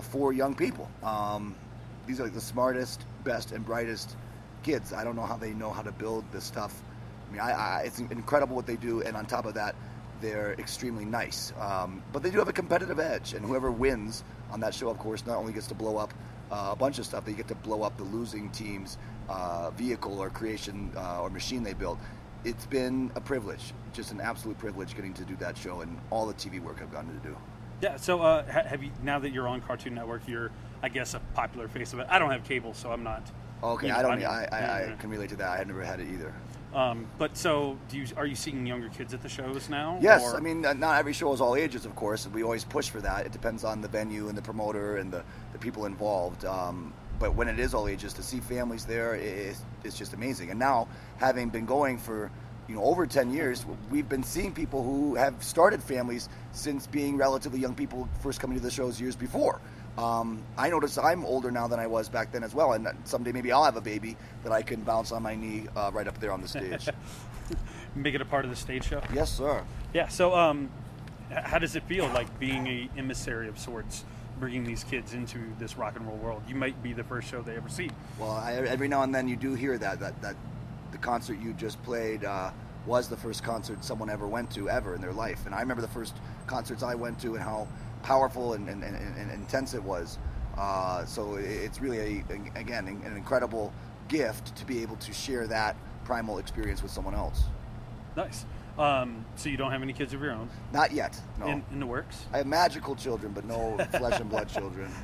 for 0.02 0.34
young 0.34 0.54
people. 0.54 0.90
Um, 1.02 1.56
these 2.06 2.20
are 2.20 2.24
like 2.24 2.34
the 2.34 2.42
smartest, 2.42 3.06
best, 3.24 3.52
and 3.52 3.66
brightest 3.66 4.16
kids. 4.64 4.94
I 4.94 5.04
don't 5.04 5.16
know 5.16 5.26
how 5.26 5.38
they 5.38 5.54
know 5.54 5.72
how 5.72 5.82
to 5.82 5.92
build 5.92 6.26
this 6.32 6.44
stuff. 6.44 6.74
I 7.28 7.32
mean, 7.32 7.42
I, 7.42 7.52
I, 7.52 7.82
it's 7.86 8.00
incredible 8.00 8.56
what 8.56 8.68
they 8.68 8.76
do, 8.76 9.02
and 9.02 9.16
on 9.16 9.26
top 9.26 9.46
of 9.46 9.54
that, 9.56 9.76
they're 10.22 10.54
extremely 10.54 11.06
nice. 11.06 11.54
Um, 11.60 12.04
but 12.12 12.24
they 12.24 12.30
do 12.30 12.40
have 12.40 12.48
a 12.48 12.54
competitive 12.54 13.00
edge, 13.00 13.34
and 13.34 13.46
whoever 13.46 13.72
wins 13.72 14.24
on 14.52 14.60
that 14.62 14.74
show, 14.74 14.90
of 14.90 14.98
course, 14.98 15.26
not 15.26 15.38
only 15.38 15.54
gets 15.54 15.68
to 15.68 15.76
blow 15.76 15.98
up 15.98 16.14
uh, 16.52 16.70
a 16.72 16.76
bunch 16.76 17.00
of 17.00 17.06
stuff, 17.06 17.26
they 17.26 17.34
get 17.34 17.48
to 17.48 17.56
blow 17.56 17.84
up 17.84 17.98
the 17.98 18.04
losing 18.04 18.50
team's 18.50 18.98
uh, 19.30 19.72
vehicle 19.72 20.20
or 20.20 20.30
creation 20.30 20.92
uh, 20.96 21.22
or 21.22 21.30
machine 21.30 21.64
they 21.64 21.74
built. 21.74 22.00
It's 22.44 22.66
been 22.68 23.12
a 23.16 23.22
privilege, 23.22 23.74
just 23.94 24.12
an 24.12 24.22
absolute 24.22 24.58
privilege 24.58 24.96
getting 24.96 25.14
to 25.16 25.26
do 25.26 25.36
that 25.38 25.58
show 25.58 25.82
and 25.82 26.00
all 26.12 26.28
the 26.28 26.34
TV 26.34 26.62
work 26.62 26.80
I've 26.82 26.92
gotten 26.92 27.20
to 27.20 27.28
do. 27.28 27.36
Yeah. 27.82 27.98
So, 27.98 28.22
uh, 28.22 28.46
have 28.46 28.84
you 28.84 28.92
now 29.04 29.20
that 29.20 29.32
you're 29.32 29.48
on 29.48 29.62
Cartoon 29.62 29.96
Network, 29.96 30.28
you're, 30.28 30.52
I 30.84 30.90
guess, 30.90 31.14
a 31.14 31.20
popular 31.34 31.68
face 31.68 31.94
of 31.94 32.00
it. 32.00 32.08
I 32.10 32.20
don't 32.20 32.32
have 32.32 32.44
cable, 32.44 32.74
so 32.74 32.92
I'm 32.92 33.04
not. 33.04 33.30
Okay, 33.64 33.88
you 33.88 33.94
know, 33.94 34.00
I 34.00 34.02
don't. 34.02 34.24
I, 34.24 34.48
I, 34.52 34.58
I, 34.58 34.92
I, 34.92 34.96
can 34.96 35.10
relate 35.10 35.30
to 35.30 35.36
that. 35.38 35.50
I 35.50 35.58
have 35.58 35.68
never 35.68 35.84
had 35.84 36.00
it 36.00 36.08
either. 36.10 36.34
Um, 36.76 37.08
but 37.18 37.38
so, 37.38 37.78
do 37.88 37.98
you 37.98 38.06
are 38.18 38.26
you 38.26 38.36
seeing 38.36 38.66
younger 38.66 38.90
kids 38.90 39.14
at 39.14 39.22
the 39.22 39.30
shows 39.30 39.70
now? 39.70 39.98
Yes, 40.02 40.22
or? 40.22 40.36
I 40.36 40.42
mean, 40.42 40.62
not 40.62 41.00
every 41.00 41.14
show 41.14 41.32
is 41.32 41.40
all 41.40 41.56
ages, 41.56 41.86
of 41.86 41.96
course. 41.96 42.28
We 42.28 42.44
always 42.44 42.66
push 42.66 42.90
for 42.90 43.00
that. 43.00 43.26
It 43.26 43.32
depends 43.32 43.64
on 43.64 43.80
the 43.80 43.88
venue 43.88 44.28
and 44.28 44.38
the 44.38 44.42
promoter 44.42 44.98
and 44.98 45.10
the, 45.10 45.24
the 45.54 45.58
people 45.58 45.86
involved. 45.86 46.44
Um, 46.44 46.94
but 47.18 47.34
when 47.34 47.48
it 47.48 47.60
is 47.60 47.74
all 47.74 47.88
ages, 47.88 48.12
to 48.16 48.24
see 48.24 48.42
families 48.42 48.84
there 48.84 49.16
is 49.16 49.62
is 49.86 49.98
just 49.98 50.14
amazing. 50.14 50.50
And 50.50 50.60
now, 50.60 50.90
having 51.16 51.48
been 51.48 51.66
going 51.66 51.98
for 51.98 52.30
you 52.68 52.76
know 52.76 52.84
over 52.84 53.08
10 53.08 53.32
years, 53.32 53.66
we've 53.90 54.10
been 54.10 54.24
seeing 54.24 54.52
people 54.52 54.84
who 54.84 55.16
have 55.16 55.42
started 55.42 55.82
families 55.82 56.28
since 56.52 56.88
being 56.88 57.16
relatively 57.16 57.60
young 57.60 57.74
people 57.74 58.10
first 58.20 58.42
coming 58.42 58.58
to 58.58 58.64
the 58.64 58.70
shows 58.70 59.00
years 59.00 59.16
before. 59.16 59.62
Um, 59.98 60.44
I 60.58 60.70
notice 60.70 60.98
I'm 60.98 61.24
older 61.26 61.52
now 61.52 61.68
than 61.68 61.80
I 61.80 61.88
was 61.88 62.10
back 62.10 62.32
then 62.32 62.44
as 62.44 62.54
well, 62.54 62.74
and 62.74 62.88
someday 63.06 63.32
maybe 63.32 63.52
I'll 63.52 63.64
have 63.64 63.78
a 63.78 63.82
baby 63.82 64.18
that 64.44 64.52
I 64.52 64.62
can 64.62 64.82
bounce 64.82 65.12
on 65.12 65.24
my 65.24 65.36
knee 65.36 65.68
uh, 65.76 65.92
right 65.94 66.08
up 66.08 66.20
there 66.20 66.32
on 66.32 66.42
the 66.42 66.48
stage. 66.48 66.90
Make 67.96 68.14
it 68.14 68.22
a 68.22 68.26
part 68.26 68.44
of 68.44 68.52
the 68.52 68.58
stage 68.58 68.86
show. 68.86 69.02
Yes, 69.14 69.32
sir. 69.32 69.64
Yeah. 69.94 70.10
So, 70.10 70.36
um, 70.36 70.70
how 71.32 71.60
does 71.60 71.76
it 71.76 71.84
feel 71.84 72.08
like 72.10 72.40
being 72.40 72.68
a 72.68 72.90
emissary 72.98 73.48
of 73.48 73.58
sorts, 73.58 74.04
bringing 74.38 74.66
these 74.66 74.84
kids 74.84 75.14
into 75.14 75.40
this 75.60 75.78
rock 75.78 75.96
and 75.96 76.06
roll 76.06 76.18
world? 76.18 76.44
You 76.48 76.56
might 76.56 76.82
be 76.84 76.92
the 76.92 77.04
first 77.06 77.30
show 77.30 77.42
they 77.42 77.56
ever 77.56 77.70
see. 77.70 77.90
Well, 78.20 78.32
I, 78.32 78.54
every 78.54 78.90
now 78.90 79.04
and 79.04 79.16
then 79.16 79.30
you 79.30 79.38
do 79.38 79.54
hear 79.54 79.78
that 79.78 80.02
that 80.02 80.22
that 80.22 80.36
the 80.92 80.98
concert 80.98 81.40
you 81.40 81.54
just 81.54 81.82
played. 81.84 82.26
Uh, 82.26 82.52
was 82.86 83.10
the 83.10 83.18
first 83.18 83.44
concert 83.44 83.84
someone 83.84 84.10
ever 84.10 84.28
went 84.28 84.52
to 84.52 84.70
ever 84.70 84.94
in 84.94 85.02
their 85.02 85.12
life. 85.12 85.46
And 85.46 85.56
I 85.56 85.60
remember 85.60 85.82
the 85.82 85.88
first 85.88 86.16
concerts 86.48 86.84
I 86.84 86.96
went 86.96 87.20
to 87.22 87.34
and 87.34 87.44
how 87.44 87.68
powerful 88.06 88.54
and, 88.54 88.70
and, 88.70 88.84
and, 88.84 88.96
and 88.96 89.32
intense 89.32 89.74
it 89.74 89.84
was. 89.84 90.20
Uh, 90.58 91.04
so 91.06 91.36
it's 91.36 91.82
really, 91.82 92.24
a, 92.30 92.60
again, 92.60 92.88
an 92.88 93.18
incredible 93.18 93.74
gift 94.08 94.56
to 94.56 94.66
be 94.66 94.82
able 94.82 94.96
to 94.98 95.12
share 95.12 95.48
that 95.48 95.76
primal 96.06 96.38
experience 96.38 96.84
with 96.84 96.92
someone 96.92 97.16
else. 97.16 97.44
Nice. 98.16 98.46
Um, 98.78 99.26
so 99.36 99.50
you 99.50 99.58
don't 99.58 99.72
have 99.72 99.82
any 99.82 99.92
kids 99.92 100.14
of 100.14 100.22
your 100.22 100.32
own? 100.32 100.50
Not 100.72 100.92
yet. 100.92 101.20
No. 101.40 101.48
In, 101.48 101.64
in 101.72 101.80
the 101.80 101.86
works? 101.86 102.26
I 102.32 102.38
have 102.38 102.46
magical 102.46 102.96
children, 102.96 103.32
but 103.34 103.46
no 103.46 103.78
flesh 103.98 104.20
and 104.20 104.30
blood 104.30 104.48
children. 104.48 104.92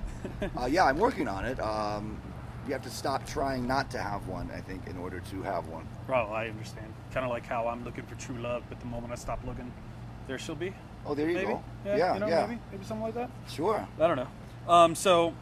Uh, 0.55 0.65
yeah, 0.65 0.86
I'm 0.86 0.98
working 0.98 1.27
on 1.27 1.46
it. 1.46 1.60
Um, 1.60 2.20
you 2.67 2.74
have 2.74 2.84
to 2.84 2.89
stop 2.91 3.25
trying 3.25 3.67
not 3.67 3.89
to 3.91 3.98
have 3.98 4.27
one, 4.27 4.51
I 4.51 4.62
think, 4.62 4.86
in 4.88 4.98
order 4.98 5.20
to 5.31 5.41
have 5.41 5.67
one. 5.67 5.88
Well, 6.08 6.31
I 6.31 6.48
understand. 6.48 6.93
Kind 7.12 7.25
of 7.25 7.31
like 7.31 7.46
how 7.46 7.67
I'm 7.67 7.84
looking 7.84 8.05
for 8.05 8.13
true 8.15 8.38
love, 8.38 8.63
but 8.70 8.79
the 8.79 8.86
moment 8.86 9.13
I 9.13 9.15
stop 9.15 9.39
looking, 9.46 9.72
there 10.27 10.38
she'll 10.38 10.55
be. 10.55 10.74
Oh, 11.05 11.15
there 11.15 11.29
you 11.29 11.36
maybe? 11.36 11.48
go. 11.48 11.63
Yeah, 11.86 11.96
yeah, 11.96 12.13
you 12.13 12.20
know, 12.20 12.27
yeah. 12.27 12.46
maybe, 12.46 12.62
maybe 12.72 12.84
something 12.86 13.03
like 13.03 13.15
that. 13.15 13.29
Sure. 13.50 13.88
I 14.00 14.08
don't 14.08 14.17
know. 14.17 14.27
Um, 14.67 14.96
so 14.96 15.34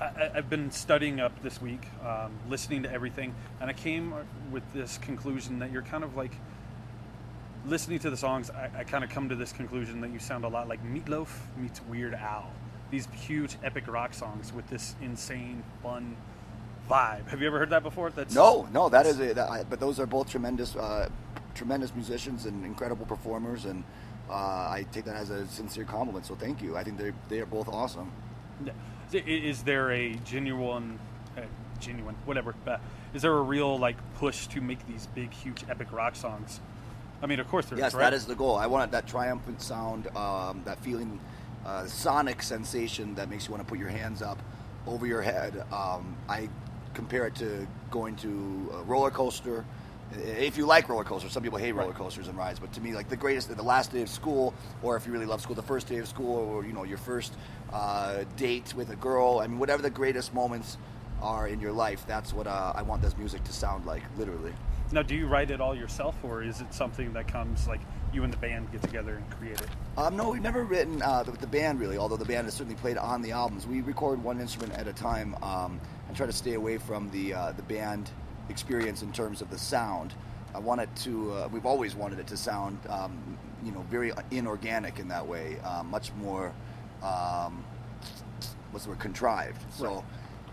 I, 0.00 0.30
have 0.34 0.50
been 0.50 0.70
studying 0.70 1.20
up 1.20 1.42
this 1.42 1.60
week, 1.60 1.86
um, 2.04 2.32
listening 2.48 2.82
to 2.84 2.92
everything, 2.92 3.34
and 3.60 3.70
I 3.70 3.72
came 3.72 4.14
with 4.50 4.62
this 4.72 4.98
conclusion 4.98 5.58
that 5.60 5.72
you're 5.72 5.82
kind 5.82 6.04
of 6.04 6.16
like 6.16 6.32
listening 7.66 7.98
to 8.00 8.10
the 8.10 8.16
songs. 8.16 8.50
I, 8.50 8.70
I 8.78 8.84
kind 8.84 9.04
of 9.04 9.10
come 9.10 9.28
to 9.28 9.36
this 9.36 9.52
conclusion 9.52 10.00
that 10.00 10.10
you 10.10 10.18
sound 10.18 10.44
a 10.44 10.48
lot 10.48 10.68
like 10.68 10.84
Meatloaf 10.84 11.28
meets 11.56 11.80
Weird 11.88 12.14
Al. 12.14 12.50
These 12.90 13.08
huge 13.12 13.56
epic 13.62 13.88
rock 13.88 14.14
songs 14.14 14.52
with 14.52 14.68
this 14.68 14.94
insane, 15.00 15.62
fun 15.82 16.16
vibe. 16.88 17.28
Have 17.28 17.40
you 17.40 17.46
ever 17.46 17.58
heard 17.58 17.70
that 17.70 17.82
before? 17.82 18.10
That's 18.10 18.34
no, 18.34 18.68
no. 18.72 18.88
That 18.88 19.06
is 19.06 19.18
it. 19.20 19.36
But 19.36 19.80
those 19.80 19.98
are 19.98 20.06
both 20.06 20.28
tremendous, 20.28 20.76
uh, 20.76 21.08
tremendous 21.54 21.94
musicians 21.94 22.46
and 22.46 22.64
incredible 22.64 23.06
performers, 23.06 23.64
and 23.64 23.84
uh, 24.30 24.32
I 24.32 24.86
take 24.92 25.04
that 25.04 25.16
as 25.16 25.30
a 25.30 25.46
sincere 25.46 25.84
compliment. 25.84 26.26
So 26.26 26.34
thank 26.34 26.62
you. 26.62 26.76
I 26.76 26.84
think 26.84 26.98
they 26.98 27.12
they 27.28 27.40
are 27.40 27.46
both 27.46 27.68
awesome. 27.68 28.10
Is 29.12 29.62
there 29.62 29.92
a 29.92 30.14
genuine, 30.24 30.98
uh, 31.36 31.42
genuine, 31.78 32.16
whatever? 32.24 32.54
Uh, 32.66 32.78
is 33.12 33.22
there 33.22 33.36
a 33.36 33.42
real 33.42 33.78
like 33.78 33.96
push 34.16 34.46
to 34.48 34.60
make 34.60 34.86
these 34.88 35.06
big, 35.14 35.32
huge, 35.32 35.64
epic 35.68 35.92
rock 35.92 36.16
songs? 36.16 36.60
I 37.22 37.26
mean, 37.26 37.38
of 37.40 37.48
course 37.48 37.66
there 37.66 37.78
yes, 37.78 37.88
is, 37.88 37.94
right? 37.94 38.02
that 38.02 38.14
is 38.14 38.26
the 38.26 38.34
goal. 38.34 38.56
I 38.56 38.66
want 38.66 38.90
that 38.92 39.06
triumphant 39.06 39.62
sound, 39.62 40.08
um, 40.16 40.62
that 40.64 40.78
feeling, 40.80 41.20
uh, 41.64 41.86
sonic 41.86 42.42
sensation 42.42 43.14
that 43.14 43.30
makes 43.30 43.46
you 43.46 43.52
want 43.52 43.62
to 43.62 43.68
put 43.68 43.78
your 43.78 43.88
hands 43.88 44.20
up 44.20 44.38
over 44.86 45.06
your 45.06 45.22
head. 45.22 45.64
Um, 45.72 46.16
I 46.28 46.48
compare 46.92 47.26
it 47.26 47.34
to 47.36 47.66
going 47.90 48.16
to 48.16 48.72
a 48.74 48.82
roller 48.82 49.10
coaster. 49.10 49.64
If 50.12 50.56
you 50.56 50.66
like 50.66 50.88
roller 50.88 51.04
coasters, 51.04 51.32
some 51.32 51.42
people 51.42 51.58
hate 51.58 51.72
roller 51.72 51.92
coasters 51.92 52.28
and 52.28 52.36
rides, 52.36 52.60
but 52.60 52.72
to 52.74 52.80
me, 52.80 52.94
like 52.94 53.08
the 53.08 53.16
greatest, 53.16 53.54
the 53.54 53.62
last 53.62 53.92
day 53.92 54.02
of 54.02 54.08
school, 54.08 54.54
or 54.82 54.96
if 54.96 55.06
you 55.06 55.12
really 55.12 55.26
love 55.26 55.40
school, 55.40 55.56
the 55.56 55.62
first 55.62 55.88
day 55.88 55.96
of 55.98 56.06
school, 56.06 56.36
or 56.36 56.64
you 56.64 56.72
know 56.72 56.84
your 56.84 56.98
first 56.98 57.34
uh, 57.72 58.24
date 58.36 58.74
with 58.74 58.90
a 58.90 58.96
girl. 58.96 59.40
I 59.42 59.46
mean, 59.46 59.58
whatever 59.58 59.82
the 59.82 59.90
greatest 59.90 60.32
moments 60.32 60.76
are 61.20 61.48
in 61.48 61.60
your 61.60 61.72
life, 61.72 62.04
that's 62.06 62.32
what 62.32 62.46
uh, 62.46 62.72
I 62.74 62.82
want 62.82 63.02
this 63.02 63.16
music 63.16 63.42
to 63.44 63.52
sound 63.52 63.86
like, 63.86 64.02
literally. 64.16 64.52
Now, 64.92 65.02
do 65.02 65.14
you 65.14 65.26
write 65.26 65.50
it 65.50 65.60
all 65.60 65.74
yourself, 65.74 66.14
or 66.22 66.42
is 66.42 66.60
it 66.60 66.72
something 66.72 67.12
that 67.14 67.26
comes 67.26 67.66
like 67.66 67.80
you 68.12 68.22
and 68.22 68.32
the 68.32 68.36
band 68.36 68.70
get 68.70 68.82
together 68.82 69.16
and 69.16 69.30
create 69.30 69.60
it? 69.60 69.68
Um, 69.96 70.16
no, 70.16 70.30
we've 70.30 70.42
never 70.42 70.64
written 70.64 71.02
uh, 71.02 71.22
the, 71.22 71.32
the 71.32 71.46
band 71.46 71.80
really. 71.80 71.96
Although 71.96 72.16
the 72.16 72.24
band 72.24 72.44
has 72.44 72.54
certainly 72.54 72.76
played 72.76 72.98
on 72.98 73.22
the 73.22 73.32
albums, 73.32 73.66
we 73.66 73.80
record 73.80 74.22
one 74.22 74.40
instrument 74.40 74.74
at 74.74 74.86
a 74.86 74.92
time 74.92 75.34
um, 75.42 75.80
and 76.06 76.16
try 76.16 76.26
to 76.26 76.32
stay 76.32 76.54
away 76.54 76.78
from 76.78 77.10
the 77.10 77.34
uh, 77.34 77.52
the 77.52 77.62
band 77.62 78.10
experience 78.48 79.02
in 79.02 79.12
terms 79.12 79.42
of 79.42 79.50
the 79.50 79.58
sound. 79.58 80.14
I 80.54 80.58
want 80.58 80.80
it 80.80 80.88
to. 80.96 81.32
Uh, 81.32 81.48
we've 81.52 81.66
always 81.66 81.94
wanted 81.94 82.18
it 82.18 82.26
to 82.28 82.36
sound, 82.36 82.78
um, 82.88 83.38
you 83.64 83.72
know, 83.72 83.84
very 83.90 84.12
inorganic 84.30 84.98
in 84.98 85.08
that 85.08 85.26
way, 85.26 85.56
uh, 85.64 85.82
much 85.82 86.12
more. 86.14 86.52
Um, 87.02 87.64
what's 88.70 88.84
the 88.84 88.90
word? 88.90 89.00
Contrived. 89.00 89.62
So. 89.72 90.04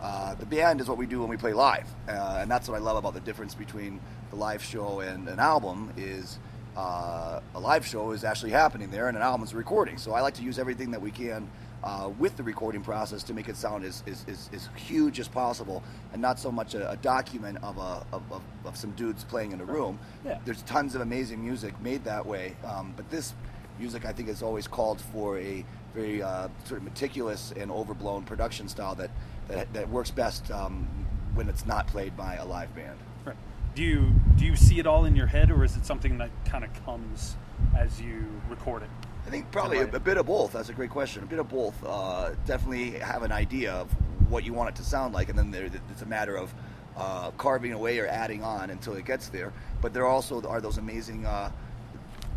Uh, 0.02 0.34
the 0.34 0.48
band 0.48 0.82
is 0.82 0.88
what 0.88 0.98
we 0.98 1.06
do 1.06 1.20
when 1.20 1.30
we 1.30 1.38
play 1.38 1.54
live, 1.54 1.86
uh, 2.10 2.40
and 2.42 2.50
that's 2.50 2.68
what 2.68 2.76
I 2.76 2.80
love 2.80 2.98
about 2.98 3.14
the 3.14 3.20
difference 3.20 3.54
between 3.54 4.00
the 4.32 4.36
live 4.36 4.64
show 4.64 5.02
and 5.02 5.30
an 5.30 5.38
album 5.38 5.94
is 5.96 6.40
uh, 6.76 7.40
a 7.54 7.60
live 7.60 7.86
show 7.86 8.12
is 8.12 8.24
actually 8.24 8.52
happening 8.52 8.90
there, 8.90 9.10
and 9.10 9.18
an 9.18 9.22
album's 9.22 9.54
a 9.54 9.58
recording. 9.58 9.98
So 9.98 10.14
I 10.14 10.22
like 10.22 10.34
to 10.36 10.44
use 10.44 10.58
everything 10.58 10.90
that 10.92 11.02
we 11.02 11.12
can 11.12 11.50
uh, 11.84 12.10
with 12.20 12.38
the 12.38 12.44
recording 12.44 12.82
process 12.82 13.24
to 13.24 13.34
make 13.34 13.50
it 13.50 13.56
sound 13.56 13.84
as, 13.84 14.04
as, 14.08 14.26
as, 14.28 14.50
as 14.54 14.70
huge 14.76 15.20
as 15.20 15.28
possible, 15.28 15.84
and 16.14 16.22
not 16.22 16.40
so 16.40 16.52
much 16.52 16.76
a, 16.76 16.92
a 16.92 16.98
document 16.98 17.58
of, 17.64 17.78
a, 17.78 18.06
of, 18.12 18.24
of, 18.32 18.42
of, 18.66 18.78
some 18.78 18.92
dudes 18.92 19.24
playing 19.24 19.52
in 19.52 19.62
a 19.62 19.66
room. 19.66 20.00
Yeah. 20.24 20.40
There's 20.46 20.62
tons 20.64 20.96
of 20.96 21.02
amazing 21.02 21.44
music 21.44 21.80
made 21.82 22.04
that 22.04 22.26
way, 22.26 22.56
um, 22.64 22.94
but 22.96 23.10
this 23.10 23.34
music 23.80 24.06
I 24.06 24.14
think 24.14 24.28
has 24.28 24.44
always 24.44 24.68
called 24.68 25.02
for 25.02 25.40
a 25.40 25.66
very 25.96 26.22
uh, 26.22 26.48
sort 26.66 26.80
of 26.80 26.84
meticulous 26.84 27.52
and 27.58 27.72
overblown 27.72 28.24
production 28.24 28.68
style 28.70 28.96
that 28.96 29.10
that, 29.48 29.74
that 29.74 29.90
works 29.90 30.12
best 30.12 30.50
um, 30.52 30.88
when 31.34 31.50
it's 31.50 31.66
not 31.66 31.88
played 31.88 32.16
by 32.16 32.36
a 32.36 32.46
live 32.46 32.74
band. 32.76 32.98
Right. 33.26 33.36
Do 33.76 33.84
you 33.84 34.14
do 34.36 34.46
you 34.46 34.56
see 34.56 34.80
it 34.80 34.88
all 34.88 35.06
in 35.06 35.16
your 35.16 35.28
head, 35.28 35.52
or 35.52 35.64
is 35.64 35.76
it 35.76 35.86
something 35.86 36.18
that 36.20 36.30
kind 36.46 36.64
of 36.64 36.86
comes 36.86 37.36
as 37.78 38.02
you 38.02 38.26
record 38.50 38.84
it? 38.84 38.90
I 39.26 39.30
think 39.30 39.52
probably 39.52 39.78
a, 39.78 39.88
a, 39.88 40.00
bit 40.00 40.18
of 40.18 40.26
both. 40.26 40.54
That's 40.54 40.70
a 40.70 40.74
great 40.74 40.90
question. 40.90 41.24
A 41.24 41.26
bit 41.26 41.40
of 41.40 41.50
both. 41.50 41.76
Uh, 41.86 42.32
definitely 42.46 43.00
have 43.00 43.24
an 43.24 43.32
idea 43.32 43.72
of 43.74 43.92
what 44.30 44.44
you 44.44 44.54
want 44.54 44.70
it 44.70 44.76
to 44.76 44.84
sound 44.84 45.14
like, 45.14 45.30
and 45.30 45.38
then 45.38 45.52
there, 45.52 45.66
it's 45.66 46.02
a 46.02 46.06
matter 46.06 46.36
of 46.36 46.54
uh, 46.98 47.32
carving 47.32 47.74
away 47.74 48.00
or 48.00 48.08
adding 48.08 48.44
on 48.44 48.70
until 48.70 48.94
it 48.94 49.06
gets 49.06 49.30
there. 49.30 49.54
But 49.82 49.94
there 49.94 50.06
also 50.06 50.42
are 50.44 50.62
those 50.62 50.78
amazing 50.78 51.26
uh, 51.26 51.52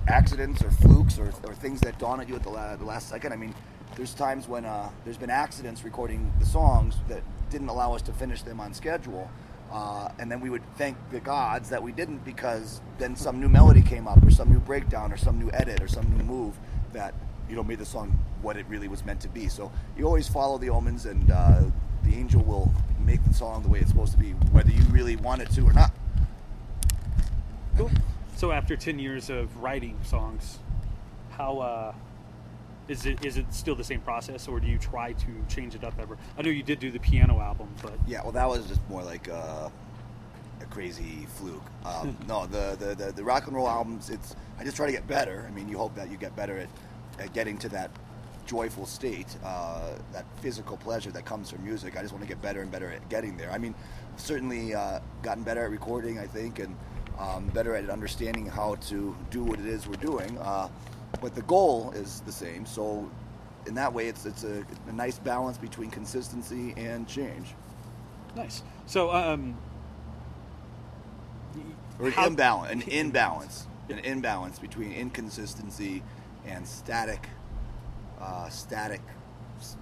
accidents 0.09 0.62
or 0.62 0.71
flukes 0.71 1.19
or, 1.19 1.33
or, 1.45 1.55
things 1.55 1.81
that 1.81 1.99
dawn 1.99 2.21
at 2.21 2.29
you 2.29 2.37
at 2.37 2.43
the, 2.43 2.50
la- 2.50 2.76
the 2.76 2.85
last 2.85 3.09
second. 3.09 3.33
I 3.33 3.37
mean, 3.37 3.55
there's 3.97 4.14
times 4.14 4.49
when 4.49 4.64
uh, 4.64 4.91
there's 5.05 5.17
been 5.17 5.31
accidents 5.31 5.85
recording 5.85 6.33
the 6.38 6.47
songs 6.47 6.97
that 7.09 7.23
didn't 7.50 7.69
allow 7.69 7.95
us 7.95 8.03
to 8.03 8.12
finish 8.12 8.43
them 8.43 8.61
on 8.61 8.75
schedule. 8.75 9.31
Uh, 9.73 10.09
and 10.19 10.31
then 10.31 10.41
we 10.41 10.50
would 10.50 10.62
thank 10.76 10.97
the 11.11 11.19
gods 11.19 11.69
that 11.71 11.83
we 11.83 11.91
didn't 11.91 12.25
because 12.25 12.81
then 12.99 13.17
some 13.17 13.41
new 13.41 13.49
melody 13.49 13.83
came 13.83 14.07
up 14.07 14.23
or 14.23 14.31
some 14.31 14.49
new 14.50 14.61
breakdown 14.61 15.12
or 15.12 15.17
some 15.17 15.38
new 15.38 15.50
edit 15.53 15.83
or 15.83 15.88
some 15.88 16.05
new 16.17 16.23
move 16.23 16.57
that 16.94 17.14
you 17.48 17.54
know 17.54 17.62
made 17.62 17.78
the 17.78 17.84
song 17.84 18.18
what 18.42 18.56
it 18.56 18.66
really 18.68 18.88
was 18.88 19.04
meant 19.04 19.20
to 19.20 19.28
be. 19.28 19.48
So 19.48 19.70
you 19.96 20.06
always 20.06 20.28
follow 20.28 20.58
the 20.58 20.70
omens 20.70 21.06
and 21.06 21.30
uh, 21.30 21.62
the 22.02 22.14
angel 22.14 22.42
will 22.42 22.72
make 23.00 23.22
the 23.24 23.34
song 23.34 23.62
the 23.62 23.68
way 23.68 23.80
it's 23.80 23.90
supposed 23.90 24.12
to 24.12 24.18
be, 24.18 24.30
whether 24.52 24.70
you 24.70 24.82
really 24.84 25.16
want 25.16 25.42
it 25.42 25.50
to 25.52 25.62
or 25.62 25.72
not. 25.72 25.92
Cool. 27.76 27.90
So 28.36 28.52
after 28.52 28.76
ten 28.76 28.98
years 28.98 29.30
of 29.30 29.54
writing 29.62 29.98
songs, 30.02 30.58
how 31.30 31.58
uh, 31.58 31.94
is 32.88 33.06
it 33.06 33.24
is 33.24 33.36
it 33.36 33.52
still 33.52 33.74
the 33.74 33.84
same 33.84 34.00
process, 34.00 34.48
or 34.48 34.60
do 34.60 34.66
you 34.66 34.78
try 34.78 35.12
to 35.12 35.26
change 35.48 35.74
it 35.74 35.84
up 35.84 35.94
ever? 35.98 36.16
I 36.38 36.42
know 36.42 36.50
you 36.50 36.62
did 36.62 36.80
do 36.80 36.90
the 36.90 36.98
piano 36.98 37.40
album, 37.40 37.68
but 37.82 37.94
yeah, 38.06 38.22
well, 38.22 38.32
that 38.32 38.48
was 38.48 38.66
just 38.66 38.80
more 38.88 39.02
like 39.02 39.28
uh, 39.28 39.68
a 40.61 40.66
crazy 40.66 41.26
fluke. 41.37 41.64
Um, 41.84 42.16
no, 42.28 42.46
the, 42.46 42.76
the, 42.78 42.94
the 42.94 43.12
the 43.12 43.25
rock 43.25 43.46
and 43.46 43.56
roll 43.56 43.68
albums, 43.68 44.11
it's 44.11 44.37
I 44.58 44.64
just 44.64 44.76
try 44.76 44.87
to 44.87 44.92
get 44.92 45.06
better. 45.06 45.44
I 45.49 45.52
mean, 45.52 45.68
you 45.68 45.78
hope 45.78 45.94
that 45.94 46.11
you 46.11 46.16
get 46.16 46.34
better 46.37 46.58
at, 46.58 46.68
at 47.18 47.32
getting 47.32 47.58
to 47.58 47.68
that 47.70 47.90
joyful 48.46 48.87
state, 48.87 49.37
uh, 49.44 49.92
that 50.12 50.25
physical 50.40 50.76
pleasure 50.76 51.11
that 51.11 51.25
comes 51.25 51.50
from 51.50 51.64
music. 51.64 51.96
I 51.96 52.02
just 52.02 52.12
want 52.12 52.23
to 52.23 52.28
get 52.28 52.40
better 52.42 52.61
and 52.61 52.70
better 52.70 52.90
at 52.90 53.08
getting 53.08 53.37
there. 53.37 53.50
I 53.50 53.58
mean, 53.58 53.75
certainly 54.16 54.75
uh, 54.75 55.00
gotten 55.23 55.42
better 55.42 55.64
at 55.64 55.70
recording, 55.70 56.18
I 56.18 56.26
think, 56.26 56.58
and 56.58 56.76
um, 57.18 57.46
better 57.49 57.75
at 57.75 57.88
understanding 57.90 58.46
how 58.46 58.75
to 58.76 59.16
do 59.30 59.42
what 59.42 59.58
it 59.58 59.66
is 59.66 59.87
we're 59.87 59.94
doing. 59.96 60.37
Uh, 60.38 60.68
but 61.20 61.34
the 61.34 61.42
goal 61.42 61.92
is 61.94 62.20
the 62.26 62.33
same. 62.33 62.66
So 62.66 63.09
in 63.66 63.74
that 63.74 63.92
way, 63.92 64.09
it's 64.09 64.26
it's 64.26 64.44
a, 64.44 64.64
a 64.88 64.92
nice 64.92 65.18
balance 65.18 65.59
between 65.59 65.90
consistency 65.90 66.74
and 66.76 67.09
change. 67.09 67.55
Nice. 68.37 68.62
So 68.87 69.12
um, 69.12 69.57
or 71.98 72.09
an 72.09 72.14
imbalance, 72.24 72.72
an 72.72 72.83
imbalance, 72.83 73.66
an 73.88 73.98
imbalance 74.00 74.59
between 74.59 74.92
inconsistency 74.92 76.02
and 76.46 76.66
static, 76.66 77.28
uh, 78.20 78.48
static, 78.48 79.00
s- 79.59 79.76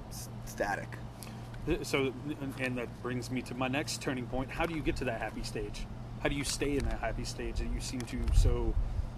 static. 0.45 0.89
So, 1.83 2.13
and 2.59 2.77
that 2.77 3.03
brings 3.03 3.31
me 3.31 3.41
to 3.43 3.55
my 3.55 3.69
next 3.69 4.03
turning 4.03 4.27
point. 4.27 4.51
How 4.51 4.67
do 4.67 4.75
you 4.75 4.81
get 4.81 4.97
to 4.97 5.05
that 5.05 5.21
happy 5.21 5.45
stage? 5.45 5.87
How 6.21 6.29
do 6.29 6.35
you 6.35 6.45
stay 6.45 6.77
in 6.77 6.85
that 6.87 6.99
happy 7.01 7.25
stage 7.25 7.57
that 7.59 7.73
you 7.73 7.81
seem 7.81 8.01
to 8.03 8.19
so 8.35 8.75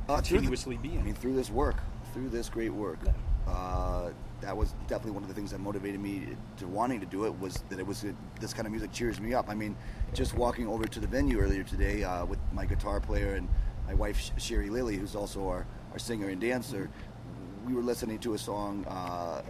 uh, 0.09 0.17
continuously 0.17 0.77
the, 0.77 0.89
be 0.89 0.95
in? 0.95 1.01
I 1.01 1.05
mean, 1.05 1.15
through 1.15 1.35
this 1.35 1.51
work, 1.51 1.77
through 2.13 2.29
this 2.29 2.49
great 2.49 2.73
work. 2.73 2.99
Uh, 3.47 4.11
that 4.41 4.57
was 4.57 4.75
definitely 4.89 5.13
one 5.13 5.23
of 5.23 5.29
the 5.29 5.35
things 5.35 5.51
that 5.53 5.59
motivated 5.59 6.01
me 6.01 6.29
to 6.59 6.67
wanting 6.67 7.01
to 7.01 7.07
do 7.07 7.25
it 7.25 7.39
was 7.41 7.63
that 7.71 7.79
it 7.79 7.87
was 7.87 8.05
this 8.41 8.53
kind 8.53 8.67
of 8.67 8.73
music 8.73 8.93
cheers 8.93 9.21
me 9.21 9.35
up. 9.35 9.49
I 9.49 9.55
mean, 9.55 9.77
just 10.13 10.35
walking 10.35 10.67
over 10.67 10.85
to 10.85 11.01
the 11.01 11.07
venue 11.07 11.39
earlier 11.39 11.63
today 11.63 12.05
uh, 12.05 12.25
with 12.25 12.39
my 12.53 12.67
guitar 12.67 13.01
player 13.01 13.35
and 13.35 13.49
my 13.87 13.95
wife 13.95 14.33
Cherie 14.39 14.71
Lily, 14.71 14.97
who's 14.97 15.15
also 15.15 15.49
our, 15.49 15.67
our 15.93 15.99
singer 15.99 16.29
and 16.29 16.41
dancer, 16.41 16.91
we 17.67 17.73
were 17.73 17.83
listening 17.83 18.19
to 18.21 18.35
a 18.35 18.39
song 18.39 18.85
uh, 18.89 19.43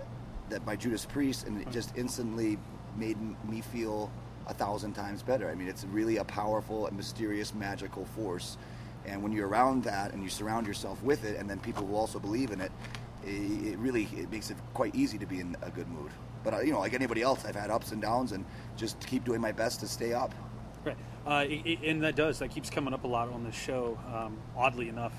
that 0.48 0.64
by 0.64 0.76
Judas 0.76 1.04
Priest, 1.04 1.46
and 1.46 1.60
it 1.60 1.70
just 1.70 1.96
instantly 1.96 2.58
made 2.96 3.16
me 3.48 3.60
feel 3.60 4.10
a 4.46 4.54
thousand 4.54 4.92
times 4.92 5.22
better. 5.22 5.48
I 5.50 5.54
mean, 5.54 5.68
it's 5.68 5.84
really 5.84 6.18
a 6.18 6.24
powerful 6.24 6.86
and 6.86 6.96
mysterious, 6.96 7.54
magical 7.54 8.04
force 8.04 8.58
and 9.06 9.22
when 9.22 9.32
you're 9.32 9.48
around 9.48 9.84
that 9.84 10.12
and 10.12 10.22
you 10.22 10.28
surround 10.28 10.66
yourself 10.66 11.02
with 11.02 11.24
it, 11.24 11.38
and 11.38 11.48
then 11.48 11.58
people 11.58 11.86
will 11.86 11.98
also 11.98 12.18
believe 12.18 12.50
in 12.50 12.60
it, 12.60 12.72
it 13.26 13.78
really 13.78 14.08
it 14.16 14.30
makes 14.30 14.50
it 14.50 14.56
quite 14.72 14.94
easy 14.94 15.18
to 15.18 15.26
be 15.26 15.40
in 15.40 15.56
a 15.62 15.70
good 15.70 15.88
mood. 15.88 16.10
But 16.42 16.54
uh, 16.54 16.60
you 16.60 16.72
know, 16.72 16.80
like 16.80 16.94
anybody 16.94 17.22
else, 17.22 17.44
I've 17.44 17.56
had 17.56 17.70
ups 17.70 17.92
and 17.92 18.00
downs, 18.00 18.32
and 18.32 18.44
just 18.76 19.04
keep 19.06 19.24
doing 19.24 19.40
my 19.40 19.52
best 19.52 19.80
to 19.80 19.88
stay 19.88 20.12
up. 20.12 20.34
Right, 20.84 20.96
uh, 21.26 21.44
and 21.82 22.02
that 22.02 22.16
does 22.16 22.38
that 22.40 22.50
keeps 22.50 22.68
coming 22.68 22.92
up 22.92 23.04
a 23.04 23.08
lot 23.08 23.30
on 23.30 23.44
the 23.44 23.52
show. 23.52 23.98
Um, 24.14 24.38
oddly 24.56 24.88
enough, 24.88 25.14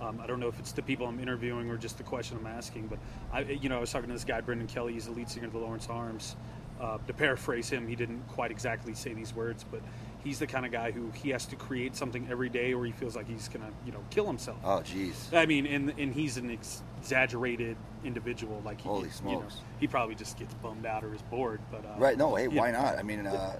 um, 0.00 0.20
I 0.20 0.26
don't 0.26 0.40
know 0.40 0.48
if 0.48 0.58
it's 0.58 0.72
the 0.72 0.82
people 0.82 1.06
I'm 1.06 1.20
interviewing 1.20 1.70
or 1.70 1.76
just 1.76 1.96
the 1.98 2.02
question 2.02 2.36
I'm 2.38 2.46
asking, 2.46 2.88
but 2.88 2.98
I, 3.32 3.40
you 3.40 3.68
know, 3.68 3.76
I 3.76 3.80
was 3.80 3.92
talking 3.92 4.08
to 4.08 4.14
this 4.14 4.24
guy, 4.24 4.40
Brendan 4.40 4.66
Kelly. 4.66 4.94
He's 4.94 5.06
the 5.06 5.12
lead 5.12 5.30
singer 5.30 5.46
of 5.46 5.52
the 5.52 5.58
Lawrence 5.58 5.88
Arms. 5.88 6.36
Uh, 6.80 6.98
to 7.06 7.12
paraphrase 7.12 7.70
him, 7.70 7.86
he 7.86 7.94
didn't 7.94 8.26
quite 8.28 8.50
exactly 8.50 8.94
say 8.94 9.14
these 9.14 9.32
words, 9.32 9.64
but 9.70 9.80
he's 10.24 10.38
the 10.38 10.46
kind 10.46 10.66
of 10.66 10.72
guy 10.72 10.90
who 10.90 11.10
he 11.10 11.30
has 11.30 11.46
to 11.46 11.56
create 11.56 11.94
something 11.94 12.26
every 12.30 12.48
day, 12.48 12.72
or 12.72 12.84
he 12.84 12.92
feels 12.92 13.14
like 13.14 13.28
he's 13.28 13.48
gonna, 13.48 13.70
you 13.86 13.92
know, 13.92 14.02
kill 14.10 14.26
himself. 14.26 14.58
Oh, 14.64 14.80
jeez. 14.80 15.32
I 15.32 15.46
mean, 15.46 15.66
and 15.66 15.92
and 15.98 16.12
he's 16.12 16.36
an 16.38 16.50
exaggerated 16.50 17.76
individual. 18.04 18.60
Like, 18.64 18.80
he, 18.80 18.88
holy 18.88 19.10
smokes, 19.10 19.26
you 19.26 19.38
know, 19.38 19.66
he 19.78 19.86
probably 19.86 20.14
just 20.14 20.38
gets 20.38 20.54
bummed 20.54 20.86
out 20.86 21.04
or 21.04 21.14
is 21.14 21.22
bored. 21.22 21.60
But 21.70 21.84
uh, 21.84 21.98
right, 21.98 22.16
no, 22.16 22.34
hey, 22.34 22.48
why 22.48 22.70
not? 22.70 22.98
I 22.98 23.02
mean, 23.02 23.26
uh, 23.26 23.58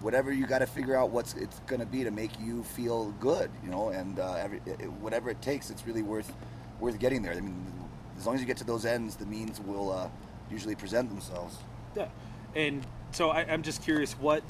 whatever 0.00 0.32
you 0.32 0.46
got 0.46 0.58
to 0.58 0.66
figure 0.66 0.96
out 0.96 1.10
what's 1.10 1.34
it's 1.34 1.60
gonna 1.60 1.86
be 1.86 2.04
to 2.04 2.10
make 2.10 2.38
you 2.40 2.64
feel 2.64 3.12
good, 3.20 3.50
you 3.64 3.70
know, 3.70 3.88
and 3.90 4.18
uh, 4.18 4.34
every, 4.34 4.60
it, 4.66 4.90
whatever 4.92 5.30
it 5.30 5.40
takes, 5.40 5.70
it's 5.70 5.86
really 5.86 6.02
worth 6.02 6.32
worth 6.80 6.98
getting 6.98 7.22
there. 7.22 7.32
I 7.32 7.40
mean, 7.40 7.72
as 8.18 8.26
long 8.26 8.34
as 8.34 8.40
you 8.40 8.46
get 8.46 8.56
to 8.58 8.64
those 8.64 8.84
ends, 8.84 9.16
the 9.16 9.26
means 9.26 9.60
will 9.60 9.92
uh, 9.92 10.08
usually 10.50 10.74
present 10.74 11.08
themselves. 11.08 11.56
Yeah, 11.96 12.08
and 12.56 12.84
so 13.12 13.30
I, 13.30 13.40
I'm 13.42 13.62
just 13.62 13.82
curious 13.82 14.12
what 14.14 14.42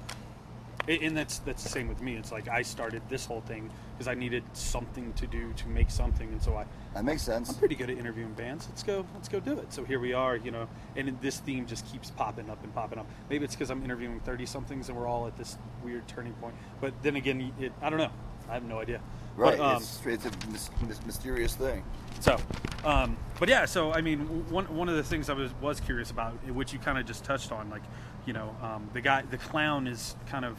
and 0.89 1.17
that's 1.17 1.39
that's 1.41 1.63
the 1.63 1.69
same 1.69 1.89
with 1.89 2.01
me. 2.01 2.17
It's 2.17 2.33
like 2.33 2.49
I 2.49 2.63
started 2.63 3.03
this 3.09 3.27
whole 3.27 3.43
thing 3.43 3.71
because 3.93 4.09
I 4.09 4.15
needed 4.15 4.43
something 4.55 5.13
to 5.15 5.27
do 5.27 5.53
to 5.53 5.69
make 5.69 5.91
something, 5.91 6.29
and 6.29 6.43
so 6.43 6.57
I. 6.57 6.65
That 6.95 7.05
makes 7.05 7.23
sense. 7.23 7.51
I'm 7.51 7.57
pretty 7.57 7.75
good 7.75 7.91
at 7.91 7.99
interviewing 7.99 8.33
bands. 8.33 8.67
Let's 8.69 8.83
go. 8.83 9.07
Let's 9.15 9.29
go 9.29 9.41
do 9.41 9.59
it. 9.59 9.73
So 9.73 9.85
here 9.85 10.01
we 10.01 10.13
are, 10.13 10.37
you 10.37 10.51
know, 10.51 10.69
and 10.97 11.21
this 11.21 11.39
theme 11.41 11.67
just 11.67 11.87
keeps 11.91 12.11
popping 12.11 12.49
up 12.49 12.63
and 12.65 12.75
popping 12.75 12.99
up. 12.99 13.07
Maybe 13.29 13.45
it's 13.45 13.55
because 13.55 13.71
I'm 13.71 13.85
interviewing 13.85 14.21
thirty 14.21 14.47
somethings, 14.47 14.89
and 14.89 14.97
we're 14.97 15.07
all 15.07 15.27
at 15.27 15.37
this 15.37 15.59
weird 15.85 16.09
turning 16.09 16.33
point. 16.35 16.55
But 16.81 16.95
then 17.03 17.17
again, 17.17 17.53
it, 17.61 17.73
I 17.83 17.91
don't 17.91 17.99
know. 17.99 18.11
I 18.49 18.55
have 18.55 18.65
no 18.65 18.79
idea. 18.79 19.01
Right. 19.37 19.57
But, 19.57 19.65
um, 19.65 19.77
it's, 19.77 20.01
it's, 20.05 20.27
a 20.27 20.49
mis- 20.51 20.71
mis- 20.87 21.07
mysterious 21.07 21.55
thing. 21.55 21.85
So, 22.21 22.37
um, 22.85 23.17
but 23.39 23.49
yeah. 23.49 23.65
So 23.67 23.93
I 23.93 24.01
mean, 24.01 24.21
one 24.51 24.65
one 24.75 24.89
of 24.89 24.97
the 24.97 25.05
things 25.05 25.31
I 25.31 25.35
was 25.35 25.53
was 25.61 25.81
curious 25.81 26.11
about, 26.11 26.33
which 26.49 26.73
you 26.73 26.79
kind 26.79 26.99
of 26.99 27.07
just 27.07 27.25
touched 27.25 27.53
on, 27.53 27.71
like, 27.71 27.83
you 28.27 28.33
know, 28.33 28.57
um, 28.63 28.91
the 28.93 29.01
guy, 29.01 29.23
the 29.23 29.39
clown 29.39 29.87
is 29.87 30.17
kind 30.29 30.45
of 30.45 30.59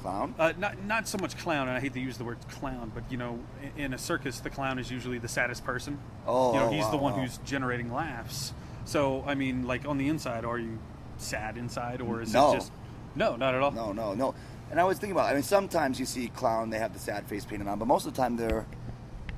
clown? 0.00 0.34
Uh, 0.38 0.52
not 0.58 0.82
not 0.84 1.08
so 1.08 1.18
much 1.18 1.36
clown. 1.36 1.68
And 1.68 1.76
I 1.76 1.80
hate 1.80 1.94
to 1.94 2.00
use 2.00 2.18
the 2.18 2.24
word 2.24 2.38
clown, 2.48 2.90
but 2.94 3.04
you 3.10 3.16
know, 3.16 3.38
in, 3.76 3.84
in 3.84 3.94
a 3.94 3.98
circus, 3.98 4.40
the 4.40 4.50
clown 4.50 4.78
is 4.78 4.90
usually 4.90 5.18
the 5.18 5.28
saddest 5.28 5.64
person. 5.64 5.98
Oh, 6.26 6.52
you 6.52 6.60
know, 6.60 6.70
he's 6.70 6.84
wow, 6.84 6.90
the 6.90 6.96
one 6.96 7.12
wow. 7.14 7.20
who's 7.20 7.38
generating 7.38 7.92
laughs. 7.92 8.52
So 8.84 9.24
I 9.26 9.34
mean, 9.34 9.66
like 9.66 9.86
on 9.86 9.98
the 9.98 10.08
inside, 10.08 10.44
are 10.44 10.58
you 10.58 10.78
sad 11.18 11.56
inside, 11.56 12.00
or 12.00 12.22
is 12.22 12.32
no. 12.32 12.52
it 12.52 12.54
just 12.56 12.72
no, 13.14 13.36
not 13.36 13.54
at 13.54 13.60
all? 13.60 13.72
No, 13.72 13.92
no, 13.92 14.14
no. 14.14 14.34
And 14.70 14.80
I 14.80 14.84
was 14.84 14.98
thinking 14.98 15.12
about. 15.12 15.30
I 15.30 15.34
mean, 15.34 15.42
sometimes 15.42 15.98
you 15.98 16.06
see 16.06 16.28
clown, 16.28 16.70
they 16.70 16.78
have 16.78 16.92
the 16.92 16.98
sad 16.98 17.26
face 17.26 17.44
painted 17.44 17.66
on, 17.66 17.78
but 17.78 17.86
most 17.86 18.06
of 18.06 18.14
the 18.14 18.20
time 18.20 18.36
they're 18.36 18.66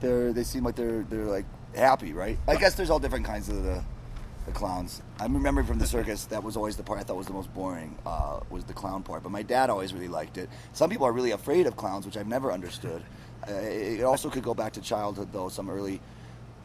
they're 0.00 0.32
they 0.32 0.42
seem 0.42 0.64
like 0.64 0.76
they're 0.76 1.02
they're 1.04 1.24
like 1.24 1.46
happy, 1.74 2.12
right? 2.12 2.38
I 2.46 2.56
guess 2.56 2.74
there's 2.74 2.90
all 2.90 2.98
different 2.98 3.24
kinds 3.24 3.48
of 3.48 3.62
the 3.62 3.82
the 4.44 4.52
clowns. 4.52 5.00
I 5.18 5.24
remember 5.24 5.62
from 5.62 5.78
the 5.78 5.86
circus 5.86 6.24
that 6.26 6.42
was 6.42 6.56
always 6.56 6.76
the 6.76 6.82
part 6.82 6.98
I 6.98 7.04
thought 7.04 7.16
was 7.16 7.28
the 7.28 7.32
most 7.32 7.52
boring 7.54 7.96
uh, 8.04 8.40
was 8.50 8.64
the 8.64 8.72
clown 8.74 9.02
part. 9.02 9.22
But 9.22 9.30
my 9.30 9.42
dad 9.42 9.70
always 9.70 9.94
really 9.94 10.08
liked 10.08 10.36
it. 10.36 10.50
Some 10.72 10.90
people 10.90 11.06
are 11.06 11.12
really 11.12 11.30
afraid 11.30 11.66
of 11.66 11.76
clowns, 11.76 12.04
which 12.04 12.16
I've 12.16 12.26
never 12.26 12.52
understood. 12.52 13.02
Uh, 13.48 13.52
it 13.52 14.02
also 14.02 14.28
could 14.28 14.42
go 14.42 14.54
back 14.54 14.74
to 14.74 14.80
childhood 14.80 15.32
though. 15.32 15.48
Some 15.48 15.70
early. 15.70 16.00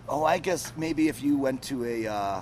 Oh, 0.10 0.24
I 0.24 0.40
guess 0.40 0.74
maybe 0.76 1.08
if 1.08 1.24
you 1.24 1.38
went 1.38 1.62
to 1.64 1.86
a. 1.86 2.08
Uh, 2.08 2.42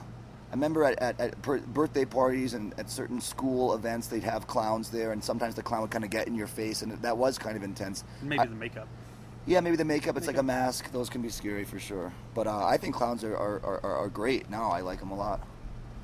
I 0.52 0.54
remember 0.56 0.84
at, 0.84 1.00
at, 1.00 1.20
at 1.20 1.42
per- 1.42 1.60
birthday 1.60 2.06
parties 2.06 2.54
and 2.54 2.74
at 2.80 2.90
certain 2.90 3.20
school 3.20 3.74
events, 3.74 4.08
they'd 4.08 4.24
have 4.24 4.48
clowns 4.48 4.90
there, 4.90 5.12
and 5.12 5.24
sometimes 5.24 5.56
the 5.56 5.64
clown 5.64 5.82
would 5.82 5.92
kind 5.92 6.04
of 6.04 6.10
get 6.12 6.28
in 6.28 6.36
your 6.36 6.48
face, 6.48 6.82
and 6.82 6.92
that 7.02 7.18
was 7.18 7.38
kind 7.38 7.58
of 7.58 7.64
intense. 7.64 8.04
Maybe 8.22 8.40
I- 8.40 8.46
the 8.46 8.56
makeup. 8.56 8.88
yeah, 9.48 9.60
maybe 9.60 9.76
the 9.76 9.86
makeup. 9.86 10.16
It's 10.18 10.28
like 10.28 10.38
a 10.38 10.44
mask. 10.44 10.92
Those 10.92 11.10
can 11.10 11.22
be 11.22 11.30
scary 11.30 11.64
for 11.66 11.80
sure. 11.80 12.14
But 12.34 12.48
uh, 12.48 12.66
I 12.66 12.78
think 12.78 12.96
clowns 12.96 13.24
are, 13.24 13.36
are, 13.36 13.60
are, 13.64 13.98
are 14.04 14.10
great 14.10 14.50
now. 14.50 14.70
I 14.72 14.82
like 14.82 15.00
them 15.00 15.12
a 15.12 15.16
lot. 15.16 15.46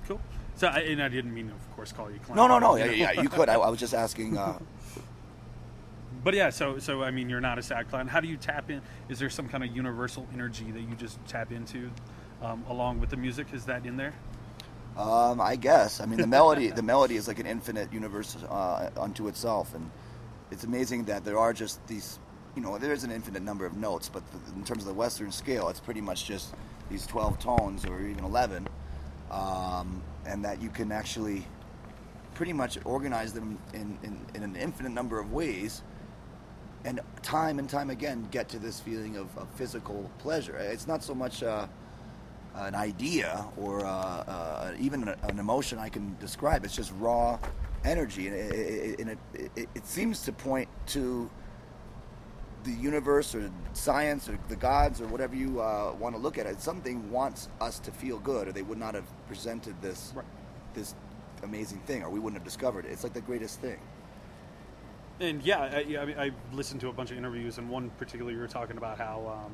Cool. 0.08 0.20
So, 0.56 0.68
I, 0.68 0.80
and 0.80 1.02
I 1.02 1.08
didn't 1.08 1.34
mean 1.34 1.48
to, 1.48 1.54
of 1.54 1.76
course, 1.76 1.92
call 1.92 2.12
you 2.12 2.20
clown. 2.20 2.36
No, 2.36 2.48
no, 2.48 2.60
no. 2.60 2.76
Yeah, 2.76 2.86
yeah, 2.92 3.22
you 3.22 3.30
could. 3.30 3.48
I, 3.48 3.54
I 3.56 3.70
was 3.70 3.80
just 3.80 3.94
asking. 3.94 4.38
Uh, 4.38 4.60
But 6.24 6.36
yeah, 6.36 6.52
so 6.52 6.78
so 6.78 7.02
I 7.02 7.10
mean, 7.10 7.30
you're 7.30 7.42
not 7.42 7.58
a 7.58 7.64
sad 7.64 7.90
clown. 7.90 8.08
How 8.08 8.20
do 8.20 8.28
you 8.28 8.38
tap 8.38 8.70
in? 8.70 8.82
Is 9.10 9.18
there 9.18 9.30
some 9.30 9.48
kind 9.48 9.64
of 9.64 9.76
universal 9.76 10.28
energy 10.34 10.70
that 10.70 10.82
you 10.82 10.94
just 10.96 11.18
tap 11.26 11.52
into, 11.52 11.90
um, 12.44 12.64
along 12.70 13.00
with 13.00 13.10
the 13.10 13.18
music? 13.18 13.48
Is 13.54 13.66
that 13.66 13.86
in 13.88 13.98
there? 13.98 14.14
Um, 14.98 15.40
I 15.40 15.56
guess. 15.56 16.02
I 16.02 16.06
mean, 16.06 16.20
the 16.20 16.28
melody. 16.28 16.70
The 16.70 16.84
melody 16.84 17.16
is 17.16 17.28
like 17.28 17.40
an 17.40 17.46
infinite 17.46 17.92
universe 17.94 18.36
uh, 18.50 18.90
unto 18.98 19.28
itself, 19.28 19.74
and 19.74 19.90
it's 20.52 20.64
amazing 20.64 21.06
that 21.06 21.24
there 21.24 21.38
are 21.38 21.54
just 21.54 21.86
these. 21.88 22.20
You 22.56 22.62
know, 22.62 22.78
there's 22.78 23.06
an 23.06 23.12
infinite 23.12 23.44
number 23.44 23.66
of 23.66 23.78
notes, 23.78 24.10
but 24.10 24.24
in 24.56 24.66
terms 24.66 24.84
of 24.84 24.88
the 24.88 24.94
Western 24.94 25.32
scale, 25.32 25.70
it's 25.70 25.80
pretty 25.80 26.02
much 26.02 26.26
just 26.26 26.54
these 26.90 27.08
12 27.08 27.40
tones 27.40 27.86
or 27.86 28.02
even 28.02 28.26
11, 28.26 28.68
um, 29.32 30.04
and 30.26 30.44
that 30.44 30.62
you 30.62 30.70
can 30.70 30.92
actually 30.92 31.48
pretty 32.34 32.52
much 32.52 32.78
organize 32.84 33.32
them 33.32 33.58
in, 33.74 33.98
in, 34.04 34.20
in 34.36 34.44
an 34.44 34.58
infinite 34.58 34.92
number 34.92 35.18
of 35.18 35.32
ways 35.32 35.82
and 36.84 37.00
time 37.22 37.60
and 37.60 37.70
time 37.70 37.90
again 37.90 38.28
get 38.32 38.50
to 38.50 38.60
this 38.60 38.80
feeling 38.80 39.16
of, 39.18 39.36
of 39.38 39.48
physical 39.52 40.10
pleasure. 40.20 40.58
It's 40.58 40.88
not 40.88 41.04
so 41.04 41.14
much 41.14 41.44
uh, 41.44 41.68
an 42.56 42.76
idea 42.76 43.46
or 43.58 43.86
uh, 43.86 43.90
uh, 43.90 44.74
even 44.80 45.08
an, 45.08 45.40
emotion 45.40 45.80
I 45.80 45.90
can 45.90 46.16
describe. 46.20 46.66
It's 46.66 46.76
just 46.76 46.94
raw 47.00 47.40
energy, 47.84 48.28
and 48.28 48.36
it, 48.36 49.00
it, 49.00 49.00
it, 49.34 49.52
it, 49.56 49.70
it 49.76 49.88
seems 49.88 50.24
to 50.24 50.32
point 50.32 50.68
to 50.88 51.30
the 52.64 52.72
universe 52.72 53.34
or 53.34 53.52
science 53.74 54.30
or 54.30 54.38
the 54.48 54.56
gods 54.56 55.02
or 55.02 55.08
whatever 55.08 55.36
you 55.36 55.62
uh, 55.62 55.96
want 56.00 56.16
to 56.16 56.22
look 56.22 56.38
at 56.38 56.46
it. 56.46 56.62
Something 56.62 57.10
wants 57.10 57.50
us 57.60 57.80
to 57.80 57.92
feel 57.92 58.20
good, 58.20 58.48
or 58.48 58.52
they 58.52 58.62
would 58.62 58.78
not 58.78 58.94
have 58.94 59.06
presented 59.28 59.82
this 59.82 60.14
Right. 60.16 60.26
this 60.74 60.94
amazing 61.44 61.80
thing, 61.80 62.04
or 62.04 62.10
we 62.10 62.20
wouldn't 62.20 62.40
have 62.40 62.46
discovered 62.46 62.86
it. 62.86 62.92
It's 62.92 63.04
like 63.04 63.14
the 63.14 63.22
greatest 63.22 63.60
thing. 63.62 63.80
And 65.20 65.42
yeah, 65.44 65.62
I, 65.62 65.80
yeah, 65.82 66.02
I 66.02 66.06
mean, 66.06 66.18
I 66.20 66.32
listened 66.52 66.82
to 66.82 66.90
a 66.90 66.94
bunch 66.94 67.12
of 67.12 67.18
interviews, 67.18 67.58
and 67.58 67.70
one 67.70 67.90
particular 67.92 68.32
you 68.32 68.40
were 68.40 68.48
talking 68.48 68.78
about 68.78 68.98
how, 68.98 69.44
um, 69.46 69.52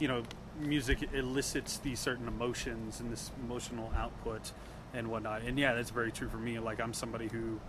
you 0.00 0.08
know, 0.08 0.22
music 0.60 1.08
elicits 1.12 1.78
these 1.78 1.98
certain 1.98 2.28
emotions 2.28 3.00
and 3.00 3.12
this 3.12 3.30
emotional 3.42 3.92
output 3.96 4.52
and 4.92 5.08
whatnot. 5.08 5.42
And 5.42 5.58
yeah, 5.58 5.74
that's 5.74 5.90
very 5.90 6.12
true 6.12 6.28
for 6.28 6.36
me. 6.36 6.58
Like 6.58 6.80
I'm 6.80 6.94
somebody 6.94 7.28
who 7.28 7.60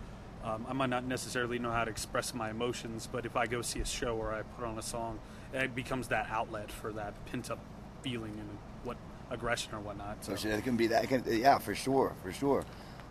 um, 0.43 0.65
I 0.69 0.73
might 0.73 0.89
not 0.89 1.05
necessarily 1.05 1.57
know 1.57 1.71
how 1.71 1.85
to 1.85 1.91
express 1.91 2.33
my 2.33 2.51
emotions, 2.51 3.09
but 3.11 3.25
if 3.25 3.35
I 3.35 3.47
go 3.47 3.61
see 3.61 3.79
a 3.79 3.85
show 3.85 4.15
or 4.15 4.33
I 4.33 4.43
put 4.43 4.65
on 4.65 4.77
a 4.77 4.81
song, 4.83 5.19
it 5.53 5.73
becomes 5.73 6.09
that 6.09 6.27
outlet 6.29 6.71
for 6.71 6.93
that 6.93 7.13
pent 7.25 7.49
up 7.49 7.59
feeling 8.01 8.33
and 8.39 8.49
what 8.83 8.97
aggression 9.31 9.73
or 9.73 9.79
whatnot. 9.79 10.23
So. 10.23 10.33
It 10.33 10.63
can 10.63 10.77
be 10.77 10.87
that. 10.87 11.07
Can, 11.07 11.23
yeah, 11.27 11.57
for 11.57 11.73
sure, 11.73 12.13
for 12.21 12.31
sure. 12.31 12.63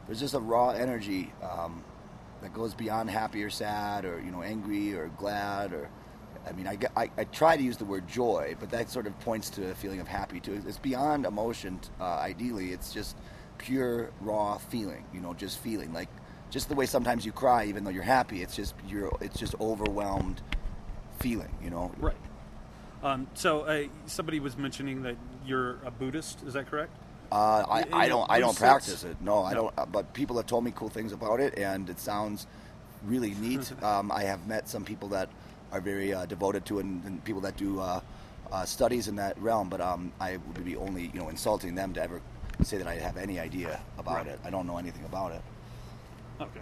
There's 0.07 0.21
just 0.21 0.35
a 0.35 0.41
raw 0.41 0.71
energy 0.71 1.33
um, 1.43 1.83
that 2.43 2.53
goes 2.53 2.75
beyond 2.75 3.11
happy 3.11 3.43
or 3.43 3.51
sad 3.51 4.05
or 4.05 4.21
you 4.21 4.31
know 4.31 4.43
angry 4.43 4.95
or 4.95 5.09
glad 5.17 5.73
or. 5.73 5.89
I 6.49 6.53
mean, 6.53 6.67
I, 6.67 6.79
I, 6.97 7.11
I 7.17 7.25
try 7.25 7.57
to 7.57 7.63
use 7.63 7.77
the 7.77 7.85
word 7.85 8.07
joy, 8.09 8.57
but 8.61 8.71
that 8.71 8.91
sort 8.91 9.07
of 9.07 9.19
points 9.21 9.51
to 9.51 9.71
a 9.71 9.75
feeling 9.75 10.01
of 10.01 10.09
happy 10.09 10.41
too. 10.41 10.63
It's 10.67 10.79
beyond 10.79 11.27
emotion. 11.27 11.81
Uh, 12.01 12.05
ideally, 12.05 12.73
it's 12.73 12.93
just 12.93 13.17
pure 13.59 14.11
raw 14.21 14.59
feeling. 14.59 15.05
You 15.13 15.21
know, 15.21 15.35
just 15.35 15.59
feeling 15.59 15.93
like 15.93 16.09
just 16.51 16.69
the 16.69 16.75
way 16.75 16.87
sometimes 16.87 17.25
you 17.27 17.33
cry 17.33 17.65
even 17.67 17.85
though 17.85 17.91
you're 17.91 18.03
happy. 18.03 18.43
It's 18.43 18.55
just 18.57 18.75
you're 18.89 19.17
it's 19.21 19.39
just 19.39 19.55
overwhelmed 19.61 20.43
feeling. 21.21 21.55
You 21.63 21.71
know, 21.71 21.93
Right. 21.99 22.17
Um, 23.03 23.27
so 23.35 23.63
uh, 23.63 23.85
somebody 24.07 24.41
was 24.41 24.57
mentioning 24.57 25.03
that 25.03 25.17
you're 25.45 25.73
a 25.85 25.91
Buddhist. 25.91 26.43
Is 26.47 26.55
that 26.55 26.71
correct? 26.71 26.91
Uh, 27.31 27.65
I, 27.69 27.85
I 27.93 28.09
don't 28.09 28.31
I 28.31 28.41
don't 28.41 28.57
practice 28.57 29.05
it. 29.05 29.17
No, 29.21 29.43
I 29.43 29.53
don't. 29.55 29.75
uh, 29.77 29.85
But 29.87 30.15
people 30.15 30.37
have 30.37 30.47
told 30.47 30.65
me 30.65 30.73
cool 30.75 30.89
things 30.89 31.13
about 31.13 31.41
it, 31.41 31.59
and 31.59 31.91
it 31.91 31.99
sounds 31.99 32.47
really 33.05 33.35
neat. 33.35 33.71
um, 33.83 34.11
I 34.11 34.23
have 34.25 34.47
met 34.47 34.69
some 34.69 34.85
people 34.85 35.09
that 35.09 35.29
are 35.75 35.81
very 35.81 36.15
uh, 36.15 36.25
devoted 36.27 36.65
to 36.67 36.79
it, 36.79 36.85
and, 36.85 37.05
and 37.05 37.23
people 37.25 37.41
that 37.43 37.57
do 37.57 37.81
uh, 37.81 38.01
uh, 38.53 38.65
studies 38.65 39.09
in 39.09 39.17
that 39.17 39.37
realm. 39.41 39.69
But 39.69 39.81
um, 39.81 40.13
I 40.21 40.37
would 40.37 40.65
be 40.65 40.77
only 40.77 41.11
you 41.13 41.21
know 41.21 41.29
insulting 41.29 41.75
them 41.75 41.93
to 41.95 42.03
ever 42.03 42.21
say 42.63 42.79
that 42.79 42.87
I 42.87 42.95
have 42.95 43.17
any 43.17 43.41
idea 43.41 43.81
about 43.99 44.19
Right. 44.19 44.27
it. 44.29 44.41
I 44.45 44.51
don't 44.51 44.67
know 44.67 44.79
anything 44.79 45.05
about 45.05 45.33
it. 45.33 45.43
Okay. 46.41 46.61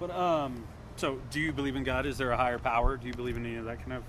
But 0.00 0.10
um, 0.10 0.64
so 0.96 1.20
do 1.30 1.38
you 1.40 1.52
believe 1.52 1.76
in 1.76 1.84
God? 1.84 2.06
Is 2.06 2.16
there 2.16 2.30
a 2.30 2.36
higher 2.36 2.58
power? 2.58 2.96
Do 2.96 3.06
you 3.06 3.12
believe 3.12 3.36
in 3.36 3.44
any 3.44 3.56
of 3.56 3.66
that 3.66 3.78
kind 3.80 3.92
of? 3.92 4.02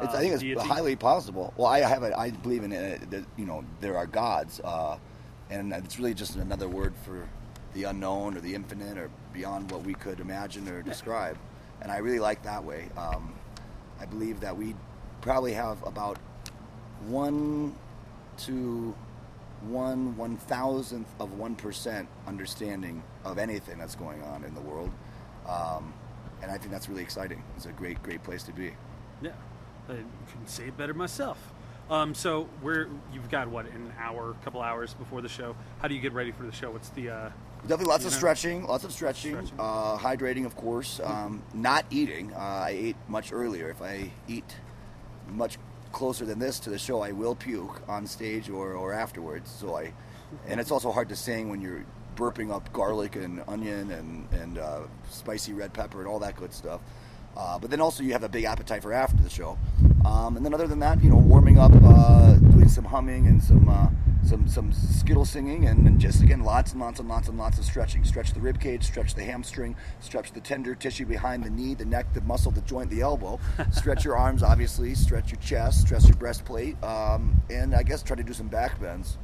It's, 0.00 0.14
uh, 0.14 0.16
I 0.16 0.20
think 0.20 0.32
it's 0.32 0.42
deity? 0.42 0.60
highly 0.60 0.96
possible. 0.96 1.52
Well, 1.56 1.66
I 1.66 1.80
have 1.80 2.02
a, 2.02 2.18
I 2.18 2.30
believe 2.30 2.64
in 2.64 2.72
it. 2.72 3.10
That, 3.10 3.24
you 3.36 3.44
know, 3.44 3.64
there 3.80 3.96
are 3.98 4.06
gods, 4.06 4.60
uh, 4.64 4.96
and 5.50 5.72
it's 5.72 5.98
really 5.98 6.14
just 6.14 6.36
another 6.36 6.68
word 6.68 6.94
for 7.04 7.28
the 7.74 7.84
unknown 7.84 8.36
or 8.36 8.40
the 8.40 8.54
infinite 8.54 8.96
or 8.96 9.10
beyond 9.34 9.70
what 9.70 9.82
we 9.82 9.92
could 9.94 10.20
imagine 10.20 10.66
or 10.68 10.82
describe. 10.82 11.36
And 11.82 11.92
I 11.92 11.98
really 11.98 12.18
like 12.20 12.42
that 12.42 12.64
way. 12.64 12.88
Um, 12.96 13.34
I 14.00 14.06
believe 14.06 14.40
that 14.40 14.56
we 14.56 14.74
probably 15.20 15.52
have 15.52 15.82
about 15.84 16.18
one 17.06 17.74
to 18.38 18.94
one 19.62 20.16
one 20.16 20.36
thousandth 20.36 21.12
of 21.18 21.32
one 21.32 21.56
percent 21.56 22.08
understanding 22.26 23.02
of 23.24 23.38
anything 23.38 23.78
that's 23.78 23.96
going 23.96 24.22
on 24.22 24.44
in 24.44 24.54
the 24.54 24.60
world. 24.60 24.90
Um, 25.48 25.92
and 26.42 26.50
I 26.50 26.58
think 26.58 26.70
that's 26.70 26.88
really 26.88 27.02
exciting. 27.02 27.42
It's 27.56 27.66
a 27.66 27.72
great, 27.72 28.02
great 28.02 28.22
place 28.22 28.42
to 28.44 28.52
be. 28.52 28.72
Yeah, 29.20 29.32
I 29.88 29.96
couldn't 30.30 30.48
say 30.48 30.68
it 30.68 30.76
better 30.76 30.94
myself. 30.94 31.52
Um, 31.90 32.14
so 32.14 32.48
we're 32.62 32.88
you've 33.12 33.30
got 33.30 33.48
what 33.48 33.66
an 33.66 33.92
hour, 33.98 34.34
couple 34.44 34.60
hours 34.60 34.94
before 34.94 35.22
the 35.22 35.28
show. 35.28 35.56
How 35.80 35.88
do 35.88 35.94
you 35.94 36.00
get 36.00 36.12
ready 36.12 36.32
for 36.32 36.42
the 36.42 36.52
show? 36.52 36.70
What's 36.70 36.90
the 36.90 37.08
uh, 37.10 37.30
Definitely 37.62 37.86
lots 37.86 38.04
of 38.04 38.12
know? 38.12 38.18
stretching, 38.18 38.66
lots 38.66 38.84
of 38.84 38.92
stretching, 38.92 39.32
Stretching. 39.32 39.58
Uh, 39.58 39.96
hydrating, 39.96 40.46
of 40.46 40.54
course. 40.54 41.00
Um, 41.02 41.42
not 41.54 41.86
eating. 41.90 42.32
Uh, 42.34 42.38
I 42.38 42.70
ate 42.70 42.96
much 43.08 43.32
earlier. 43.32 43.70
If 43.70 43.82
I 43.82 44.10
eat 44.28 44.56
much 45.30 45.58
closer 45.92 46.24
than 46.24 46.38
this 46.38 46.60
to 46.60 46.70
the 46.70 46.78
show, 46.78 47.00
I 47.00 47.12
will 47.12 47.34
puke 47.34 47.82
on 47.88 48.06
stage 48.06 48.48
or, 48.50 48.74
or 48.74 48.92
afterwards. 48.92 49.50
So 49.50 49.76
I, 49.76 49.92
and 50.46 50.60
it's 50.60 50.70
also 50.70 50.92
hard 50.92 51.08
to 51.08 51.16
sing 51.16 51.48
when 51.48 51.60
you're 51.60 51.84
burping 52.16 52.52
up 52.52 52.72
garlic 52.72 53.16
and 53.16 53.42
onion 53.48 53.90
and 53.92 54.28
and 54.32 54.58
uh, 54.58 54.80
spicy 55.10 55.52
red 55.52 55.72
pepper 55.72 56.00
and 56.00 56.08
all 56.08 56.18
that 56.18 56.36
good 56.36 56.52
stuff. 56.52 56.80
Uh, 57.38 57.56
but 57.56 57.70
then 57.70 57.80
also 57.80 58.02
you 58.02 58.12
have 58.12 58.24
a 58.24 58.28
big 58.28 58.44
appetite 58.44 58.82
for 58.82 58.92
after 58.92 59.22
the 59.22 59.30
show. 59.30 59.56
Um, 60.04 60.36
and 60.36 60.44
then 60.44 60.52
other 60.52 60.66
than 60.66 60.80
that, 60.80 61.02
you 61.02 61.08
know, 61.08 61.16
warming 61.16 61.58
up, 61.58 61.70
uh, 61.84 62.34
doing 62.34 62.68
some 62.68 62.84
humming 62.84 63.28
and 63.28 63.42
some 63.42 63.68
uh, 63.68 63.88
some 64.26 64.48
some 64.48 64.72
skittle 64.72 65.24
singing, 65.24 65.66
and, 65.66 65.86
and 65.86 66.00
just 66.00 66.22
again 66.22 66.42
lots 66.42 66.72
and 66.72 66.80
lots 66.80 66.98
and 66.98 67.08
lots 67.08 67.28
and 67.28 67.38
lots 67.38 67.58
of 67.58 67.64
stretching. 67.64 68.04
Stretch 68.04 68.32
the 68.32 68.40
rib 68.40 68.60
cage, 68.60 68.84
stretch 68.84 69.14
the 69.14 69.22
hamstring, 69.22 69.76
stretch 70.00 70.32
the 70.32 70.40
tender 70.40 70.74
tissue 70.74 71.06
behind 71.06 71.44
the 71.44 71.50
knee, 71.50 71.74
the 71.74 71.84
neck, 71.84 72.12
the 72.12 72.20
muscle, 72.22 72.50
the 72.50 72.60
joint, 72.62 72.90
the 72.90 73.00
elbow. 73.00 73.38
stretch 73.72 74.04
your 74.04 74.16
arms, 74.16 74.42
obviously. 74.42 74.94
Stretch 74.94 75.30
your 75.30 75.40
chest, 75.40 75.82
stretch 75.82 76.04
your 76.04 76.16
breastplate, 76.16 76.82
um, 76.82 77.40
and 77.50 77.72
I 77.74 77.84
guess 77.84 78.02
try 78.02 78.16
to 78.16 78.24
do 78.24 78.32
some 78.32 78.48
back 78.48 78.80
bends. 78.80 79.16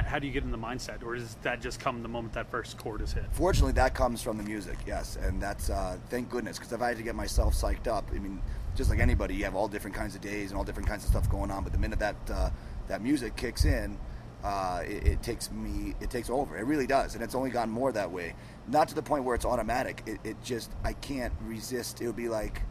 How, 0.00 0.18
do 0.18 0.26
you 0.26 0.32
get 0.32 0.42
in 0.42 0.50
the 0.50 0.58
mindset, 0.58 1.04
or 1.04 1.14
does 1.14 1.36
that 1.42 1.60
just 1.60 1.78
come 1.78 2.02
the 2.02 2.08
moment 2.08 2.32
that 2.34 2.50
first 2.50 2.78
chord 2.78 3.02
is 3.02 3.12
hit? 3.12 3.24
Fortunately, 3.32 3.72
that 3.72 3.94
comes 3.94 4.22
from 4.22 4.38
the 4.38 4.42
music, 4.42 4.78
yes, 4.86 5.16
and 5.16 5.40
that's 5.40 5.68
uh, 5.68 5.98
thank 6.08 6.30
goodness 6.30 6.58
because 6.58 6.72
if 6.72 6.80
I 6.80 6.88
had 6.88 6.96
to 6.96 7.02
get 7.02 7.14
myself 7.14 7.54
psyched 7.54 7.86
up, 7.86 8.08
I 8.14 8.18
mean, 8.18 8.40
just 8.74 8.88
like 8.88 9.00
anybody, 9.00 9.34
you 9.34 9.44
have 9.44 9.54
all 9.54 9.68
different 9.68 9.94
kinds 9.94 10.14
of 10.14 10.22
days 10.22 10.50
and 10.50 10.58
all 10.58 10.64
different 10.64 10.88
kinds 10.88 11.04
of 11.04 11.10
stuff 11.10 11.28
going 11.28 11.50
on. 11.50 11.62
But 11.62 11.72
the 11.72 11.78
minute 11.78 11.98
that 11.98 12.16
uh, 12.30 12.50
that 12.88 13.02
music 13.02 13.36
kicks 13.36 13.66
in, 13.66 13.98
uh, 14.42 14.82
it, 14.86 15.06
it 15.06 15.22
takes 15.22 15.50
me, 15.50 15.94
it 16.00 16.10
takes 16.10 16.30
over. 16.30 16.56
It 16.56 16.64
really 16.64 16.86
does, 16.86 17.14
and 17.14 17.22
it's 17.22 17.34
only 17.34 17.50
gotten 17.50 17.72
more 17.72 17.92
that 17.92 18.10
way. 18.10 18.34
Not 18.68 18.88
to 18.88 18.94
the 18.94 19.02
point 19.02 19.24
where 19.24 19.34
it's 19.34 19.44
automatic. 19.44 20.02
It, 20.06 20.18
it 20.24 20.42
just 20.42 20.70
I 20.84 20.94
can't 20.94 21.34
resist. 21.42 22.00
It 22.00 22.06
would 22.06 22.16
be 22.16 22.30
like 22.30 22.62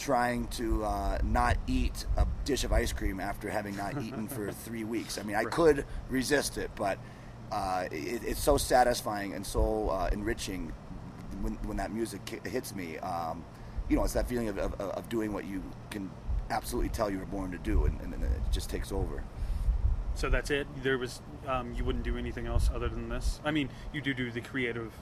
trying 0.00 0.48
to 0.48 0.82
uh, 0.84 1.18
not 1.22 1.58
eat 1.66 2.06
a 2.16 2.26
dish 2.44 2.64
of 2.64 2.72
ice 2.72 2.92
cream 2.92 3.20
after 3.20 3.48
having 3.48 3.76
not 3.76 3.96
eaten 4.02 4.26
for 4.26 4.50
three 4.50 4.82
weeks. 4.82 5.18
I 5.18 5.22
mean, 5.22 5.36
I 5.36 5.44
could 5.44 5.84
resist 6.08 6.58
it, 6.58 6.70
but 6.74 6.98
uh, 7.52 7.84
it, 7.92 8.22
it's 8.24 8.40
so 8.40 8.56
satisfying 8.56 9.34
and 9.34 9.46
so 9.46 9.90
uh, 9.90 10.08
enriching 10.10 10.72
when, 11.42 11.54
when 11.66 11.76
that 11.76 11.92
music 11.92 12.42
hits 12.44 12.74
me. 12.74 12.98
Um, 12.98 13.44
you 13.88 13.96
know, 13.96 14.04
it's 14.04 14.14
that 14.14 14.28
feeling 14.28 14.48
of, 14.48 14.58
of, 14.58 14.74
of 14.80 15.08
doing 15.08 15.32
what 15.32 15.44
you 15.44 15.62
can 15.90 16.10
absolutely 16.48 16.88
tell 16.88 17.10
you 17.10 17.18
were 17.18 17.26
born 17.26 17.50
to 17.52 17.58
do, 17.58 17.84
and, 17.84 18.00
and, 18.00 18.14
and 18.14 18.24
it 18.24 18.40
just 18.50 18.70
takes 18.70 18.92
over. 18.92 19.22
So 20.14 20.28
that's 20.28 20.50
it. 20.50 20.66
There 20.82 20.98
was 20.98 21.22
um, 21.46 21.74
you 21.74 21.84
wouldn't 21.84 22.04
do 22.04 22.16
anything 22.16 22.46
else 22.46 22.70
other 22.74 22.88
than 22.88 23.08
this. 23.08 23.40
I 23.44 23.50
mean, 23.50 23.68
you 23.92 24.00
do 24.00 24.14
do 24.14 24.30
the 24.30 24.40
creative. 24.40 24.92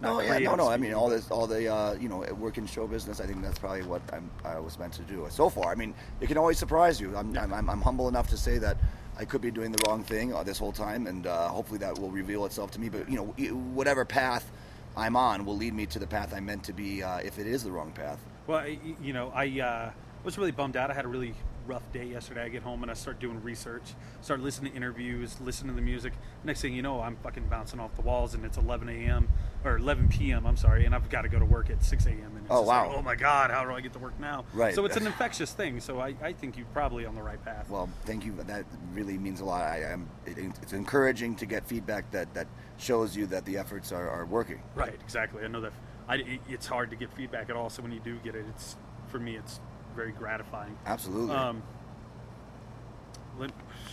No, 0.00 0.20
yeah, 0.20 0.38
no, 0.38 0.54
no. 0.54 0.68
I 0.68 0.76
mean, 0.76 0.92
all 0.92 1.08
this, 1.08 1.30
all 1.30 1.46
the, 1.46 1.72
uh, 1.72 1.94
you 1.94 2.08
know, 2.08 2.18
work 2.34 2.58
in 2.58 2.66
show 2.66 2.86
business. 2.86 3.20
I 3.20 3.26
think 3.26 3.42
that's 3.42 3.58
probably 3.58 3.82
what 3.82 4.02
I'm, 4.12 4.30
I 4.44 4.58
was 4.58 4.78
meant 4.78 4.92
to 4.94 5.02
do 5.02 5.26
so 5.30 5.48
far. 5.48 5.72
I 5.72 5.74
mean, 5.74 5.94
it 6.20 6.26
can 6.26 6.36
always 6.36 6.58
surprise 6.58 7.00
you. 7.00 7.16
I'm, 7.16 7.36
I'm, 7.38 7.52
I'm, 7.54 7.70
I'm 7.70 7.80
humble 7.80 8.08
enough 8.08 8.28
to 8.30 8.36
say 8.36 8.58
that 8.58 8.76
I 9.16 9.24
could 9.24 9.40
be 9.40 9.50
doing 9.50 9.72
the 9.72 9.82
wrong 9.86 10.02
thing 10.02 10.34
uh, 10.34 10.42
this 10.42 10.58
whole 10.58 10.72
time, 10.72 11.06
and 11.06 11.26
uh, 11.26 11.48
hopefully 11.48 11.78
that 11.78 11.98
will 11.98 12.10
reveal 12.10 12.44
itself 12.44 12.70
to 12.72 12.80
me. 12.80 12.88
But 12.88 13.08
you 13.08 13.16
know, 13.16 13.54
whatever 13.72 14.04
path 14.04 14.50
I'm 14.96 15.16
on 15.16 15.44
will 15.44 15.56
lead 15.56 15.74
me 15.74 15.86
to 15.86 15.98
the 15.98 16.06
path 16.06 16.34
I'm 16.34 16.46
meant 16.46 16.64
to 16.64 16.72
be. 16.72 17.02
Uh, 17.02 17.18
if 17.18 17.38
it 17.38 17.46
is 17.46 17.62
the 17.64 17.70
wrong 17.70 17.92
path. 17.92 18.18
Well, 18.46 18.66
you 19.00 19.12
know, 19.12 19.32
I 19.34 19.60
uh, 19.60 19.90
was 20.24 20.36
really 20.36 20.50
bummed 20.50 20.76
out. 20.76 20.90
I 20.90 20.94
had 20.94 21.04
a 21.04 21.08
really 21.08 21.34
rough 21.66 21.90
day 21.92 22.04
yesterday. 22.04 22.42
I 22.42 22.48
get 22.48 22.62
home 22.62 22.82
and 22.82 22.90
I 22.90 22.94
start 22.94 23.18
doing 23.20 23.42
research, 23.42 23.82
start 24.20 24.40
listening 24.40 24.72
to 24.72 24.76
interviews, 24.76 25.40
listening 25.40 25.70
to 25.74 25.76
the 25.76 25.82
music. 25.84 26.12
Next 26.44 26.60
thing 26.60 26.74
you 26.74 26.82
know, 26.82 27.00
I'm 27.00 27.16
fucking 27.16 27.44
bouncing 27.48 27.80
off 27.80 27.94
the 27.94 28.02
walls, 28.02 28.34
and 28.34 28.44
it's 28.44 28.56
11 28.56 28.88
a.m. 28.88 29.28
or 29.64 29.76
11 29.76 30.08
p.m. 30.08 30.46
I'm 30.46 30.56
sorry, 30.56 30.84
and 30.84 30.94
I've 30.94 31.08
got 31.08 31.22
to 31.22 31.28
go 31.28 31.38
to 31.38 31.44
work 31.44 31.70
at 31.70 31.82
6 31.82 32.06
a.m. 32.06 32.18
And 32.18 32.38
it's 32.44 32.46
Oh, 32.50 32.58
just 32.58 32.66
like, 32.68 32.88
wow. 32.90 32.94
oh 32.96 33.02
my 33.02 33.14
god, 33.14 33.50
how 33.50 33.64
do 33.64 33.72
I 33.72 33.80
get 33.80 33.92
to 33.94 33.98
work 33.98 34.18
now? 34.20 34.44
Right. 34.52 34.74
So 34.74 34.84
it's 34.84 34.96
an 34.96 35.06
infectious 35.08 35.52
thing. 35.52 35.80
So 35.80 36.00
I, 36.00 36.14
I 36.22 36.32
think 36.32 36.56
you're 36.56 36.66
probably 36.72 37.06
on 37.06 37.14
the 37.14 37.22
right 37.22 37.42
path. 37.44 37.68
Well, 37.70 37.88
thank 38.04 38.24
you. 38.24 38.34
That 38.46 38.64
really 38.92 39.16
means 39.18 39.40
a 39.40 39.44
lot. 39.44 39.62
I, 39.62 39.84
I'm, 39.92 40.08
it, 40.26 40.38
it's 40.62 40.72
encouraging 40.72 41.36
to 41.36 41.46
get 41.46 41.66
feedback 41.66 42.10
that, 42.10 42.32
that 42.34 42.46
shows 42.76 43.16
you 43.16 43.26
that 43.26 43.44
the 43.44 43.56
efforts 43.56 43.92
are, 43.92 44.08
are 44.10 44.26
working. 44.26 44.60
Right, 44.74 44.94
exactly. 45.02 45.44
I 45.44 45.48
know 45.48 45.60
that 45.62 45.72
I, 46.08 46.16
it- 46.16 46.40
it's 46.48 46.66
hard 46.66 46.90
to 46.90 46.96
get 46.96 47.10
feedback 47.12 47.48
at 47.48 47.56
all. 47.56 47.70
So 47.70 47.82
when 47.82 47.92
you 47.92 48.00
do 48.00 48.16
get 48.22 48.34
it, 48.34 48.44
it's 48.50 48.76
for 49.08 49.18
me, 49.18 49.36
it's 49.36 49.60
very 49.94 50.12
gratifying. 50.12 50.76
Absolutely. 50.86 51.34
Um, 51.34 51.62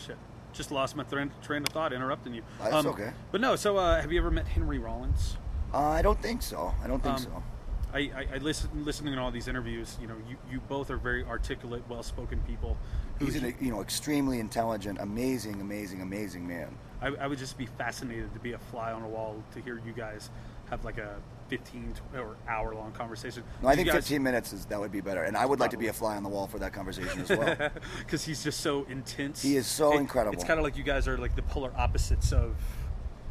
shit, 0.06 0.18
just 0.54 0.72
lost 0.72 0.96
my 0.96 1.04
train, 1.04 1.32
train 1.42 1.64
of 1.64 1.70
thought, 1.70 1.94
interrupting 1.94 2.34
you. 2.34 2.44
That's 2.60 2.74
um, 2.74 2.88
okay. 2.88 3.12
But 3.32 3.42
no, 3.42 3.56
so 3.56 3.78
uh, 3.78 4.02
have 4.02 4.12
you 4.12 4.20
ever 4.20 4.32
met 4.32 4.48
Henry 4.48 4.80
Rollins? 4.80 5.38
Uh, 5.74 5.80
I 5.80 6.02
don't 6.02 6.22
think 6.22 6.42
so. 6.42 6.74
I 6.84 6.88
don't 6.88 7.02
think 7.02 7.16
Um, 7.16 7.22
so. 7.24 7.44
I, 7.94 8.00
I, 8.00 8.28
I 8.36 8.38
listen, 8.38 8.70
listening 8.86 9.14
to 9.16 9.20
all 9.20 9.32
these 9.32 9.48
interviews. 9.50 9.98
You 10.02 10.08
know, 10.08 10.16
you, 10.30 10.38
you 10.50 10.60
both 10.70 10.90
are 10.90 10.98
very 10.98 11.26
articulate, 11.26 11.84
well-spoken 11.90 12.40
people. 12.48 12.78
He's 13.20 13.36
an 13.36 13.54
you 13.60 13.70
know 13.72 13.82
extremely 13.82 14.40
intelligent, 14.40 15.00
amazing, 15.00 15.62
amazing, 15.62 16.02
amazing 16.02 16.48
man. 16.48 16.76
I, 17.02 17.08
I 17.08 17.28
would 17.28 17.38
just 17.38 17.58
be 17.58 17.66
fascinated 17.66 18.34
to 18.34 18.40
be 18.40 18.54
a 18.54 18.58
fly 18.58 18.92
on 18.92 19.04
a 19.04 19.08
wall 19.08 19.44
to 19.54 19.62
hear 19.62 19.82
you 19.86 19.92
guys 19.92 20.30
have 20.70 20.84
like 20.86 20.98
a 20.98 21.18
15 21.52 21.94
or 22.16 22.38
hour 22.48 22.74
long 22.74 22.94
conversation. 22.94 23.44
No, 23.62 23.68
I 23.68 23.76
think 23.76 23.88
guys- 23.88 23.96
15 24.08 24.24
minutes 24.24 24.54
is 24.54 24.66
that 24.68 24.80
would 24.80 24.92
be 24.92 25.02
better, 25.02 25.24
and 25.24 25.36
I 25.36 25.46
would 25.46 25.60
like 25.60 25.72
to 25.72 25.78
be 25.78 25.88
a 25.88 25.94
fly 25.94 26.16
on 26.16 26.24
the 26.24 26.30
wall 26.30 26.48
for 26.48 26.60
that 26.60 26.72
conversation 26.72 27.22
as 27.24 27.30
well. 27.30 27.56
because 28.00 28.24
he's 28.24 28.42
just 28.42 28.62
so 28.62 28.86
intense. 28.90 29.42
He 29.42 29.58
is 29.58 29.68
so 29.68 29.92
It- 29.94 29.98
incredible. 30.00 30.34
It's 30.36 30.46
kind 30.46 30.58
of 30.60 30.64
like 30.64 30.78
you 30.78 30.84
guys 30.84 31.10
are 31.10 31.18
like 31.18 31.36
the 31.36 31.42
polar 31.42 31.74
opposites 31.78 32.32
of, 32.32 32.56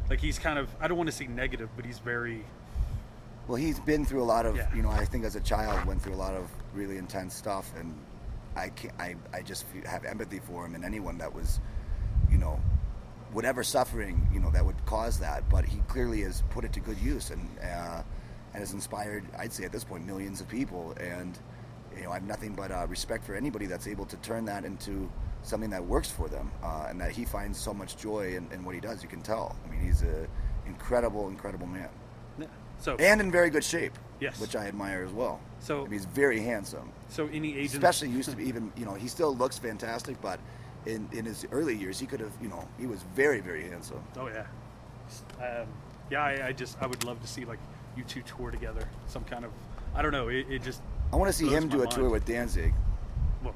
like 0.07 0.19
he's 0.19 0.37
kind 0.37 0.59
of 0.59 0.69
I 0.79 0.87
don't 0.87 0.97
want 0.97 1.09
to 1.09 1.15
say 1.15 1.25
negative, 1.25 1.69
but 1.75 1.83
he's 1.83 1.97
very 1.97 2.45
well, 3.47 3.55
he's 3.55 3.79
been 3.79 4.05
through 4.05 4.21
a 4.21 4.29
lot 4.35 4.45
of 4.45 4.55
Yeah. 4.55 4.71
you 4.75 4.83
know. 4.83 4.91
I 4.91 5.03
think 5.03 5.25
as 5.25 5.35
a 5.35 5.39
child 5.41 5.83
went 5.87 5.99
through 5.99 6.13
a 6.13 6.21
lot 6.27 6.35
of 6.35 6.47
really 6.75 6.97
intense 6.99 7.33
stuff, 7.33 7.71
and 7.75 7.97
I 8.55 8.69
can't, 8.69 8.93
I 8.99 9.15
I 9.33 9.41
just 9.41 9.65
have 9.87 10.05
empathy 10.05 10.39
for 10.39 10.63
him 10.63 10.75
and 10.75 10.85
anyone 10.85 11.17
that 11.17 11.33
was, 11.33 11.59
you 12.29 12.37
know, 12.37 12.59
whatever 13.33 13.63
suffering 13.63 14.27
you 14.33 14.39
know 14.39 14.49
that 14.51 14.65
would 14.65 14.83
cause 14.85 15.19
that. 15.19 15.49
But 15.49 15.65
he 15.65 15.79
clearly 15.87 16.21
has 16.21 16.43
put 16.49 16.65
it 16.65 16.73
to 16.73 16.79
good 16.79 16.97
use 16.99 17.29
and 17.31 17.47
uh, 17.63 18.01
and 18.53 18.59
has 18.59 18.73
inspired. 18.73 19.23
I'd 19.37 19.53
say 19.53 19.63
at 19.65 19.71
this 19.71 19.83
point 19.83 20.05
millions 20.05 20.41
of 20.41 20.47
people 20.47 20.93
and. 20.99 21.37
You 21.93 22.03
know, 22.03 22.11
I 22.11 22.13
have 22.13 22.23
nothing 22.23 22.53
but 22.53 22.71
uh, 22.71 22.87
respect 22.87 23.25
for 23.25 23.35
anybody 23.35 23.65
that's 23.65 23.85
able 23.85 24.05
to 24.05 24.15
turn 24.17 24.45
that 24.45 24.63
into 24.63 25.11
something 25.43 25.69
that 25.71 25.83
works 25.85 26.09
for 26.09 26.29
them, 26.29 26.49
uh, 26.63 26.85
and 26.87 27.01
that 27.01 27.11
he 27.11 27.25
finds 27.25 27.59
so 27.59 27.73
much 27.73 27.97
joy 27.97 28.33
in, 28.37 28.49
in 28.53 28.63
what 28.63 28.73
he 28.75 28.79
does. 28.79 29.03
You 29.03 29.09
can 29.09 29.21
tell. 29.21 29.57
I 29.65 29.69
mean, 29.69 29.81
he's 29.81 30.01
a 30.01 30.25
incredible, 30.65 31.27
incredible 31.27 31.67
man, 31.67 31.89
yeah. 32.39 32.45
so 32.79 32.95
and 32.95 33.19
in 33.19 33.29
very 33.29 33.49
good 33.49 33.65
shape. 33.65 33.91
Yes. 34.21 34.39
which 34.39 34.55
I 34.55 34.67
admire 34.67 35.03
as 35.03 35.11
well. 35.11 35.41
So- 35.59 35.79
I 35.79 35.83
mean, 35.83 35.91
he's 35.93 36.05
very 36.05 36.39
handsome. 36.39 36.93
so 37.09 37.27
any 37.33 37.57
agent 37.57 37.73
Especially 37.73 38.07
used 38.07 38.29
to 38.29 38.37
be 38.37 38.45
even. 38.47 38.71
You 38.77 38.85
know, 38.85 38.93
he 38.93 39.09
still 39.09 39.35
looks 39.35 39.57
fantastic, 39.57 40.21
but 40.21 40.39
in 40.85 41.07
in 41.11 41.25
his 41.25 41.45
early 41.51 41.75
years, 41.75 41.99
he 41.99 42.05
could 42.05 42.19
have. 42.19 42.31
You 42.41 42.49
know, 42.49 42.67
he 42.79 42.87
was 42.87 43.03
very, 43.15 43.39
very 43.39 43.63
handsome. 43.69 44.03
Oh 44.17 44.27
yeah, 44.27 44.45
um, 45.39 45.67
yeah. 46.09 46.23
I, 46.23 46.47
I 46.47 46.51
just 46.51 46.77
I 46.81 46.87
would 46.87 47.03
love 47.03 47.21
to 47.21 47.27
see 47.27 47.45
like 47.45 47.59
you 47.95 48.03
two 48.03 48.21
tour 48.21 48.51
together. 48.51 48.87
Some 49.07 49.23
kind 49.23 49.45
of 49.45 49.51
I 49.95 50.01
don't 50.01 50.11
know. 50.11 50.29
It, 50.29 50.45
it 50.49 50.63
just 50.63 50.81
I 51.11 51.15
want 51.15 51.29
to 51.29 51.33
see 51.33 51.47
him 51.47 51.67
do 51.67 51.77
a 51.77 51.79
mind. 51.79 51.91
tour 51.91 52.09
with 52.09 52.25
Danzig. 52.25 52.73
Well, 53.43 53.55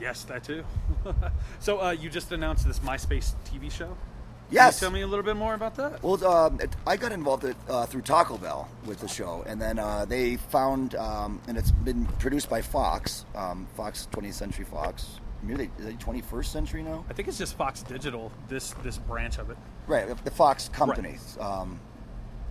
yes, 0.00 0.24
that 0.24 0.44
too. 0.44 0.64
so 1.60 1.80
uh, 1.80 1.90
you 1.90 2.10
just 2.10 2.32
announced 2.32 2.66
this 2.66 2.80
MySpace 2.80 3.34
TV 3.44 3.70
show. 3.70 3.96
Yes. 4.50 4.80
Tell 4.80 4.90
me 4.90 5.02
a 5.02 5.06
little 5.06 5.24
bit 5.24 5.36
more 5.36 5.52
about 5.54 5.74
that? 5.76 6.02
Well, 6.02 6.24
um, 6.26 6.58
it- 6.60 6.74
I 6.86 6.96
got 6.96 7.12
involved 7.12 7.44
it, 7.44 7.56
uh, 7.68 7.84
through 7.84 8.02
Taco 8.02 8.38
Bell 8.38 8.66
with 8.86 8.98
the 9.00 9.08
show, 9.08 9.44
and 9.46 9.60
then 9.60 9.78
uh, 9.78 10.06
they 10.06 10.36
found, 10.36 10.94
um, 10.94 11.40
and 11.48 11.58
it's 11.58 11.70
been 11.70 12.06
produced 12.18 12.48
by 12.48 12.62
Fox, 12.62 13.26
um, 13.34 13.66
Fox 13.76 14.08
20th 14.10 14.32
Century 14.32 14.64
Fox. 14.64 15.20
Really, 15.42 15.70
is 15.78 15.86
it 15.86 15.98
21st 15.98 16.46
Century 16.46 16.82
now? 16.82 17.04
I 17.08 17.12
think 17.12 17.28
it's 17.28 17.38
just 17.38 17.56
Fox 17.56 17.82
Digital. 17.82 18.32
This 18.48 18.72
this 18.82 18.98
branch 18.98 19.38
of 19.38 19.50
it. 19.50 19.56
Right, 19.86 20.06
the 20.24 20.30
Fox 20.30 20.68
company. 20.68 21.16
Um, 21.38 21.80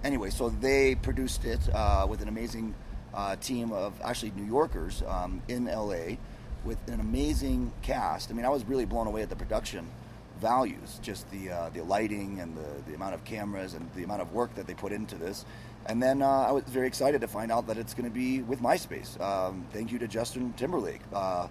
anyway, 0.04 0.30
so 0.30 0.50
they 0.50 0.96
produced 0.96 1.46
it 1.46 1.60
uh, 1.74 2.06
with 2.10 2.22
an 2.22 2.30
amazing 2.30 2.74
uh, 3.14 3.36
team 3.38 3.72
of 3.72 4.00
actually 4.04 4.32
New 4.36 4.46
Yorkers 4.46 5.04
um, 5.08 5.42
in 5.48 5.66
LA 5.66 6.16
with 6.64 6.78
an 6.88 7.00
amazing 7.00 7.72
cast. 7.82 8.32
I 8.32 8.34
mean, 8.34 8.46
I 8.46 8.50
was 8.50 8.64
really 8.66 8.86
blown 8.86 9.08
away 9.08 9.22
at 9.22 9.30
the 9.30 9.36
production 9.36 9.90
values, 10.40 11.00
just 11.02 11.30
the 11.32 11.50
uh, 11.50 11.70
the 11.70 11.82
lighting 11.82 12.40
and 12.40 12.56
the, 12.56 12.90
the 12.90 12.96
amount 12.96 13.16
of 13.16 13.24
cameras 13.26 13.74
and 13.74 13.90
the 13.96 14.04
amount 14.04 14.22
of 14.22 14.32
work 14.34 14.54
that 14.56 14.68
they 14.68 14.74
put 14.74 14.92
into 14.92 15.16
this. 15.16 15.46
And 15.88 16.04
then 16.04 16.22
uh, 16.22 16.28
I 16.28 16.52
was 16.52 16.64
very 16.66 16.88
excited 16.88 17.22
to 17.22 17.28
find 17.28 17.52
out 17.52 17.68
that 17.68 17.78
it's 17.78 17.94
going 17.94 18.10
to 18.10 18.14
be 18.14 18.42
with 18.42 18.62
MySpace. 18.62 19.20
Um, 19.22 19.66
thank 19.72 19.92
you 19.92 20.00
to 20.00 20.08
Justin 20.08 20.54
Timberlake. 20.58 21.02
Uh, 21.14 21.48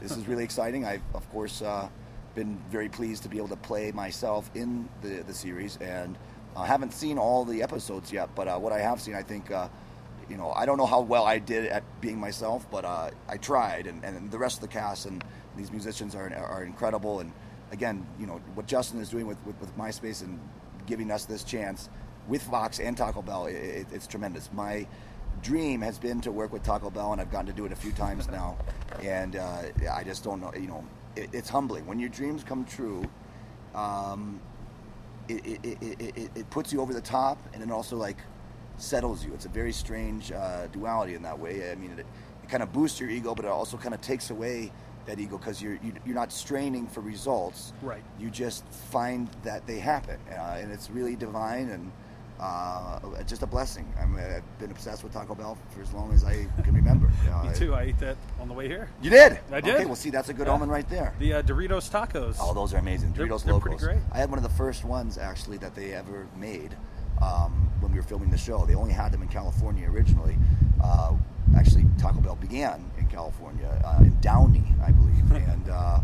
this 0.00 0.16
is 0.16 0.26
really 0.28 0.44
exciting. 0.44 0.84
I've, 0.84 1.02
of 1.14 1.28
course, 1.30 1.62
uh, 1.62 1.88
been 2.34 2.58
very 2.70 2.88
pleased 2.88 3.22
to 3.24 3.28
be 3.28 3.38
able 3.38 3.48
to 3.48 3.56
play 3.56 3.90
myself 3.92 4.50
in 4.54 4.88
the, 5.02 5.22
the 5.22 5.34
series 5.34 5.76
and 5.78 6.16
I 6.58 6.66
haven't 6.66 6.92
seen 6.92 7.18
all 7.18 7.44
the 7.44 7.62
episodes 7.62 8.12
yet, 8.12 8.30
but 8.34 8.48
uh, 8.48 8.58
what 8.58 8.72
I 8.72 8.80
have 8.80 9.00
seen, 9.00 9.14
I 9.14 9.22
think, 9.22 9.50
uh, 9.50 9.68
you 10.28 10.36
know, 10.36 10.50
I 10.52 10.66
don't 10.66 10.76
know 10.76 10.86
how 10.86 11.00
well 11.00 11.24
I 11.24 11.38
did 11.38 11.66
at 11.66 11.84
being 12.00 12.18
myself, 12.18 12.66
but 12.70 12.84
uh, 12.84 13.10
I 13.28 13.36
tried, 13.36 13.86
and, 13.86 14.02
and 14.04 14.30
the 14.30 14.38
rest 14.38 14.56
of 14.56 14.62
the 14.62 14.68
cast 14.68 15.06
and 15.06 15.22
these 15.56 15.70
musicians 15.70 16.14
are, 16.16 16.34
are 16.34 16.64
incredible. 16.64 17.20
And 17.20 17.32
again, 17.70 18.04
you 18.18 18.26
know, 18.26 18.40
what 18.54 18.66
Justin 18.66 19.00
is 19.00 19.08
doing 19.08 19.26
with, 19.26 19.38
with, 19.46 19.58
with 19.60 19.76
MySpace 19.78 20.22
and 20.22 20.40
giving 20.86 21.10
us 21.10 21.24
this 21.26 21.44
chance 21.44 21.88
with 22.26 22.42
Fox 22.42 22.80
and 22.80 22.96
Taco 22.96 23.22
Bell, 23.22 23.46
it, 23.46 23.54
it, 23.54 23.86
it's 23.92 24.06
tremendous. 24.06 24.50
My 24.52 24.86
dream 25.42 25.80
has 25.80 25.98
been 25.98 26.20
to 26.22 26.32
work 26.32 26.52
with 26.52 26.62
Taco 26.62 26.90
Bell, 26.90 27.12
and 27.12 27.20
I've 27.20 27.30
gotten 27.30 27.46
to 27.46 27.52
do 27.52 27.64
it 27.64 27.72
a 27.72 27.76
few 27.76 27.92
times 27.92 28.28
now, 28.30 28.56
and 29.02 29.36
uh, 29.36 29.62
I 29.92 30.04
just 30.04 30.24
don't 30.24 30.40
know, 30.40 30.52
you 30.54 30.68
know, 30.68 30.84
it, 31.16 31.30
it's 31.32 31.48
humbling 31.48 31.86
when 31.86 31.98
your 31.98 32.08
dreams 32.08 32.44
come 32.44 32.64
true. 32.64 33.04
Um, 33.74 34.40
it, 35.28 35.60
it, 35.62 35.78
it, 35.82 36.30
it, 36.34 36.50
puts 36.50 36.72
you 36.72 36.80
over 36.80 36.94
the 36.94 37.02
top 37.02 37.38
and 37.52 37.62
it 37.62 37.70
also 37.70 37.96
like 37.96 38.16
settles 38.78 39.24
you. 39.24 39.32
It's 39.34 39.44
a 39.44 39.50
very 39.50 39.72
strange 39.72 40.32
uh, 40.32 40.68
duality 40.68 41.14
in 41.14 41.22
that 41.22 41.38
way. 41.38 41.70
I 41.70 41.74
mean, 41.74 41.92
it, 41.92 41.98
it 41.98 42.48
kind 42.48 42.62
of 42.62 42.72
boosts 42.72 42.98
your 42.98 43.10
ego, 43.10 43.34
but 43.34 43.44
it 43.44 43.50
also 43.50 43.76
kind 43.76 43.94
of 43.94 44.00
takes 44.00 44.30
away 44.30 44.72
that 45.06 45.18
ego 45.18 45.38
because 45.38 45.60
you're 45.60 45.78
you, 45.82 45.92
you're 46.06 46.14
not 46.14 46.32
straining 46.32 46.86
for 46.86 47.00
results. 47.00 47.72
Right. 47.82 48.02
You 48.18 48.30
just 48.30 48.64
find 48.68 49.28
that 49.42 49.66
they 49.66 49.78
happen, 49.78 50.18
uh, 50.30 50.58
and 50.60 50.72
it's 50.72 50.90
really 50.90 51.16
divine 51.16 51.70
and 51.70 51.92
uh, 52.40 53.00
just 53.26 53.42
a 53.42 53.46
blessing. 53.46 53.86
I 54.00 54.06
mean, 54.06 54.20
I've 54.20 54.58
been 54.58 54.70
obsessed 54.70 55.02
with 55.02 55.12
Taco 55.12 55.34
Bell 55.34 55.58
for 55.70 55.82
as 55.82 55.92
long 55.92 56.12
as 56.12 56.24
I 56.24 56.46
can 56.62 56.74
remember. 56.74 57.10
Uh, 57.28 57.44
Me 57.44 57.54
too. 57.54 57.74
I 57.74 57.82
ate 57.82 57.98
that 57.98 58.16
on 58.40 58.48
the 58.48 58.54
way 58.54 58.66
here. 58.68 58.88
You 59.02 59.10
did. 59.10 59.38
I 59.52 59.60
did. 59.60 59.74
Okay, 59.74 59.84
well, 59.84 59.94
see, 59.96 60.08
that's 60.10 60.28
a 60.30 60.32
good 60.32 60.46
Yeah. 60.46 60.54
omen 60.54 60.68
right 60.70 60.88
there. 60.88 61.12
The 61.18 61.34
uh, 61.34 61.42
Doritos 61.42 61.90
tacos. 61.90 62.36
Oh, 62.40 62.54
those 62.54 62.72
are 62.74 62.78
amazing. 62.78 63.12
They're- 63.12 63.26
Doritos 63.26 63.44
they're 63.44 63.60
pretty 63.60 63.76
Locos. 63.76 63.86
great. 63.86 63.98
I 64.12 64.18
had 64.18 64.30
one 64.30 64.38
of 64.38 64.42
the 64.42 64.56
first 64.56 64.84
ones 64.84 65.18
actually 65.18 65.58
that 65.58 65.74
they 65.74 65.92
ever 65.92 66.26
made 66.36 66.74
um, 67.22 67.70
when 67.80 67.92
we 67.92 67.98
were 67.98 68.02
filming 68.04 68.30
the 68.30 68.38
show. 68.38 68.64
They 68.66 68.74
only 68.74 68.92
had 68.92 69.12
them 69.12 69.22
in 69.22 69.28
California 69.28 69.88
originally. 69.90 70.36
Uh, 70.82 71.14
actually, 71.56 71.84
Taco 71.98 72.20
Bell 72.20 72.36
began 72.36 72.90
in 72.98 73.06
California, 73.08 73.68
uh, 73.84 74.02
in 74.02 74.18
Downey, 74.20 74.64
I 74.84 74.90
believe. 74.90 75.30
and 75.48 75.68
uh, 75.68 76.00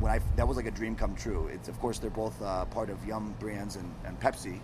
when 0.00 0.10
I 0.10 0.20
that 0.36 0.48
was 0.48 0.56
like 0.56 0.66
a 0.66 0.70
dream 0.70 0.96
come 0.96 1.14
true. 1.16 1.48
It's 1.52 1.68
of 1.68 1.78
course 1.80 1.98
they're 1.98 2.10
both 2.10 2.40
uh, 2.40 2.64
part 2.66 2.88
of 2.90 3.04
Yum 3.04 3.34
Brands 3.38 3.76
and, 3.76 3.92
and 4.06 4.18
Pepsi. 4.20 4.58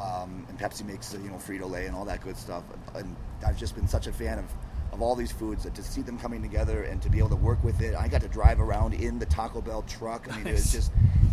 Um, 0.00 0.46
and 0.48 0.58
Pepsi 0.58 0.84
makes 0.84 1.12
you 1.14 1.30
know 1.30 1.36
Frito 1.36 1.70
Lay 1.70 1.86
and 1.86 1.94
all 1.94 2.04
that 2.04 2.22
good 2.22 2.36
stuff. 2.36 2.64
And 2.94 3.16
I've 3.46 3.58
just 3.58 3.74
been 3.74 3.86
such 3.86 4.06
a 4.06 4.12
fan 4.12 4.38
of, 4.38 4.44
of 4.92 5.02
all 5.02 5.14
these 5.14 5.32
foods 5.32 5.64
that 5.64 5.74
to 5.74 5.82
see 5.82 6.02
them 6.02 6.18
coming 6.18 6.42
together 6.42 6.84
and 6.84 7.00
to 7.02 7.08
be 7.08 7.18
able 7.18 7.30
to 7.30 7.36
work 7.36 7.62
with 7.62 7.80
it. 7.80 7.94
I 7.94 8.08
got 8.08 8.20
to 8.22 8.28
drive 8.28 8.60
around 8.60 8.94
in 8.94 9.18
the 9.18 9.26
Taco 9.26 9.60
Bell 9.60 9.82
truck. 9.82 10.26
I 10.32 10.38
mean, 10.38 10.46
it 10.48 10.52
was 10.52 10.72
just 10.72 10.92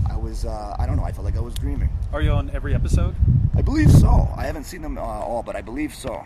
I 0.09 0.17
was 0.17 0.45
uh, 0.45 0.75
I 0.77 0.85
don't 0.85 0.97
know. 0.97 1.03
I 1.03 1.11
felt 1.11 1.25
like 1.25 1.37
I 1.37 1.41
was 1.41 1.53
dreaming. 1.55 1.89
Are 2.13 2.21
you 2.21 2.31
on 2.31 2.49
every 2.51 2.73
episode? 2.73 3.15
I 3.55 3.61
believe 3.61 3.91
so. 3.91 4.29
I 4.37 4.45
haven't 4.45 4.65
seen 4.65 4.81
them 4.81 4.97
uh, 4.97 5.01
all, 5.01 5.43
but 5.43 5.55
I 5.55 5.61
believe 5.61 5.93
so. 5.93 6.25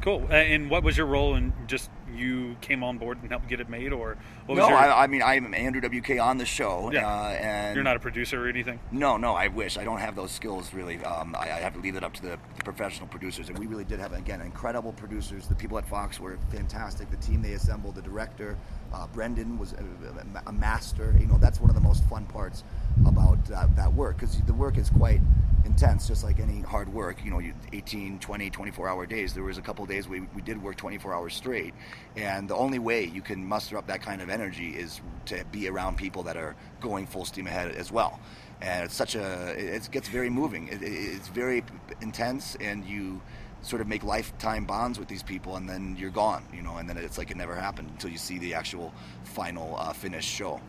Cool. 0.00 0.26
And 0.30 0.68
what 0.68 0.82
was 0.82 0.96
your 0.96 1.06
role 1.06 1.34
in 1.34 1.52
just 1.66 1.90
you 2.16 2.56
came 2.60 2.82
on 2.82 2.98
board 2.98 3.18
and 3.22 3.30
helped 3.30 3.48
get 3.48 3.60
it 3.60 3.68
made, 3.68 3.92
or 3.92 4.16
what 4.46 4.56
was 4.56 4.58
No, 4.58 4.68
your, 4.68 4.78
I, 4.78 5.04
I 5.04 5.06
mean 5.06 5.22
I'm 5.22 5.52
Andrew 5.54 5.80
WK 5.80 6.20
on 6.20 6.38
the 6.38 6.44
show, 6.46 6.90
Yeah. 6.92 7.08
uh, 7.08 7.28
and 7.30 7.74
you're 7.74 7.84
not 7.84 7.96
a 7.96 8.00
producer 8.00 8.44
or 8.44 8.48
anything. 8.48 8.78
No, 8.92 9.16
no, 9.16 9.34
I 9.34 9.48
wish. 9.48 9.76
I 9.78 9.84
don't 9.84 9.98
have 9.98 10.16
those 10.16 10.30
skills 10.30 10.72
really. 10.74 11.02
Um, 11.04 11.34
I, 11.38 11.44
I 11.44 11.60
have 11.60 11.74
to 11.74 11.80
leave 11.80 11.96
it 11.96 12.04
up 12.04 12.14
to 12.14 12.22
the, 12.22 12.38
the 12.56 12.64
professional 12.64 13.06
producers, 13.08 13.48
and 13.48 13.58
we 13.58 13.66
really 13.66 13.84
did 13.84 14.00
have 14.00 14.12
again 14.12 14.40
incredible 14.40 14.92
producers. 14.92 15.46
The 15.46 15.54
people 15.54 15.78
at 15.78 15.86
Fox 15.88 16.20
were 16.20 16.38
fantastic. 16.50 17.10
The 17.10 17.16
team 17.18 17.42
they 17.42 17.52
assembled, 17.52 17.94
the 17.94 18.02
director, 18.02 18.56
uh, 18.92 19.06
Brendan 19.08 19.58
was 19.58 19.72
a, 19.72 19.76
a- 19.78 20.48
a 20.48 20.52
master. 20.52 21.14
You 21.18 21.26
know, 21.26 21.38
that's 21.38 21.60
one 21.60 21.70
of 21.70 21.74
the 21.76 21.82
most 21.82 22.04
fun 22.04 22.26
parts 22.26 22.64
about 23.06 23.38
uh, 23.50 23.66
that 23.76 23.92
work 23.92 24.16
because 24.18 24.40
the 24.42 24.54
work 24.54 24.78
is 24.78 24.90
quite 24.90 25.20
intense, 25.64 26.06
just 26.08 26.24
like 26.24 26.40
any 26.40 26.60
hard 26.60 26.92
work. 26.92 27.24
You 27.24 27.30
know, 27.30 27.38
you 27.38 27.54
18, 27.72 28.18
20, 28.18 28.50
24 28.50 28.88
hour 28.88 29.06
days. 29.06 29.34
There 29.34 29.42
was 29.44 29.58
a 29.58 29.62
couple 29.62 29.84
days 29.86 30.08
we, 30.08 30.20
we 30.34 30.42
did 30.42 30.62
work 30.62 30.76
24 30.76 31.14
hours 31.14 31.34
straight, 31.34 31.74
and 32.16 32.48
the 32.48 32.56
only 32.56 32.78
way 32.78 33.04
you 33.04 33.22
can 33.22 33.44
muster 33.46 33.76
up 33.76 33.86
that 33.86 34.02
kind 34.02 34.20
of 34.22 34.28
energy 34.30 34.70
is 34.70 35.00
to 35.26 35.44
be 35.52 35.68
around 35.68 35.96
people 35.96 36.22
that 36.24 36.36
are 36.36 36.54
going 36.80 37.06
full 37.06 37.24
steam 37.24 37.46
ahead 37.46 37.72
as 37.72 37.90
well 37.90 38.20
and 38.60 38.84
it's 38.84 38.94
such 38.94 39.14
a 39.16 39.54
it 39.58 39.88
gets 39.90 40.08
very 40.08 40.30
moving 40.30 40.68
it- 40.68 40.82
it's 40.82 41.28
very 41.28 41.64
intense 42.02 42.56
and 42.60 42.84
you 42.84 43.20
sort 43.62 43.80
of 43.80 43.88
make 43.88 44.04
lifetime 44.04 44.64
bonds 44.64 44.98
with 44.98 45.08
these 45.08 45.22
people 45.22 45.56
and 45.56 45.68
then 45.68 45.96
you're 45.98 46.10
gone 46.10 46.44
you 46.54 46.62
know 46.62 46.76
and 46.76 46.88
then 46.88 46.96
it's 46.96 47.18
like 47.18 47.30
it 47.30 47.36
never 47.36 47.54
happened 47.54 47.88
until 47.90 48.10
you 48.10 48.18
see 48.18 48.38
the 48.38 48.54
actual 48.54 48.92
final 49.24 49.74
uh, 49.78 49.92
finished 49.92 50.28
show 50.28 50.60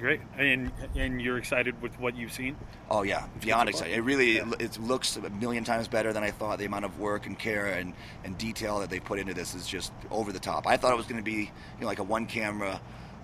Great, 0.00 0.22
and 0.38 0.72
and 0.96 1.20
you're 1.20 1.36
excited 1.36 1.80
with 1.82 1.92
what 2.00 2.16
you've 2.16 2.32
seen. 2.32 2.56
oh 2.90 3.02
yeah. 3.02 3.26
Beyond 3.40 3.68
exciting 3.68 3.94
it 3.94 4.00
really 4.00 4.36
Yeah. 4.36 4.50
it 4.58 4.80
looks 4.80 5.16
a 5.16 5.28
million 5.28 5.62
times 5.62 5.88
better 5.88 6.12
than 6.14 6.22
i 6.24 6.30
thought. 6.30 6.58
The 6.58 6.64
amount 6.64 6.86
of 6.86 6.98
work 6.98 7.26
and 7.26 7.38
care 7.38 7.66
and, 7.66 7.92
and 8.24 8.38
detail 8.38 8.80
that 8.80 8.88
they 8.88 8.98
put 8.98 9.18
into 9.18 9.34
this 9.34 9.54
is 9.54 9.66
just 9.68 9.92
over 10.10 10.32
the 10.32 10.38
top. 10.40 10.66
I 10.66 10.78
thought 10.78 10.92
it 10.92 10.96
was 10.96 11.04
going 11.06 11.18
to 11.22 11.22
be 11.22 11.42
you 11.42 11.80
know 11.82 11.86
like 11.86 11.98
a 11.98 12.02
one 12.02 12.24
camera 12.26 12.80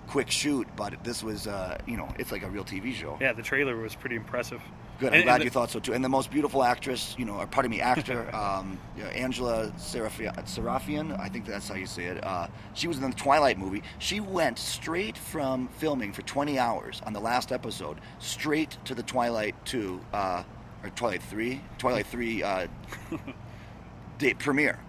quick 0.07 0.29
shoot 0.31 0.67
but 0.77 1.03
this 1.03 1.21
was 1.23 1.47
uh, 1.47 1.77
you 1.87 1.97
know 1.97 2.07
it's 2.19 2.31
like 2.31 2.43
a 2.43 2.49
real 2.49 2.63
tv 2.63 2.93
show. 2.93 3.17
Yeah, 3.19 3.33
the 3.33 3.41
trailer 3.41 3.75
was 3.75 3.95
pretty 3.95 4.15
impressive. 4.15 4.61
Good. 4.99 5.09
I'm 5.09 5.13
And- 5.15 5.23
glad 5.25 5.35
and 5.35 5.43
you 5.43 5.49
thought 5.51 5.69
so 5.69 5.79
too. 5.79 5.93
And 5.93 6.03
the 6.03 6.09
most 6.09 6.31
beautiful 6.31 6.63
actress, 6.63 7.13
you 7.19 7.25
know, 7.25 7.35
or 7.35 7.45
pardon 7.47 7.69
me, 7.69 7.81
actor, 7.81 8.33
um, 8.35 8.79
you 8.97 9.03
know, 9.03 9.09
Angela 9.09 9.71
Sarafyan, 9.77 11.19
I 11.19 11.29
think 11.29 11.45
that's 11.45 11.67
how 11.69 11.75
you 11.75 11.85
say 11.85 12.05
it. 12.05 12.23
Uh, 12.23 12.47
she 12.73 12.87
was 12.87 12.97
in 12.97 13.03
the 13.09 13.15
Twilight 13.15 13.59
movie. 13.59 13.83
She 13.99 14.19
went 14.19 14.57
straight 14.57 15.17
from 15.17 15.67
filming 15.77 16.13
for 16.13 16.23
20 16.23 16.57
hours 16.57 17.01
on 17.05 17.13
the 17.13 17.19
last 17.19 17.51
episode, 17.51 17.99
straight 18.19 18.77
to 18.85 18.95
the 18.95 19.03
Twilight 19.03 19.55
2, 19.65 19.99
uh, 20.13 20.43
or 20.83 20.89
Twilight 20.91 21.21
3, 21.23 21.61
Twilight 21.77 22.07
3 22.07 22.41
uh, 22.43 22.67
day, 24.17 24.33
premiere. 24.33 24.79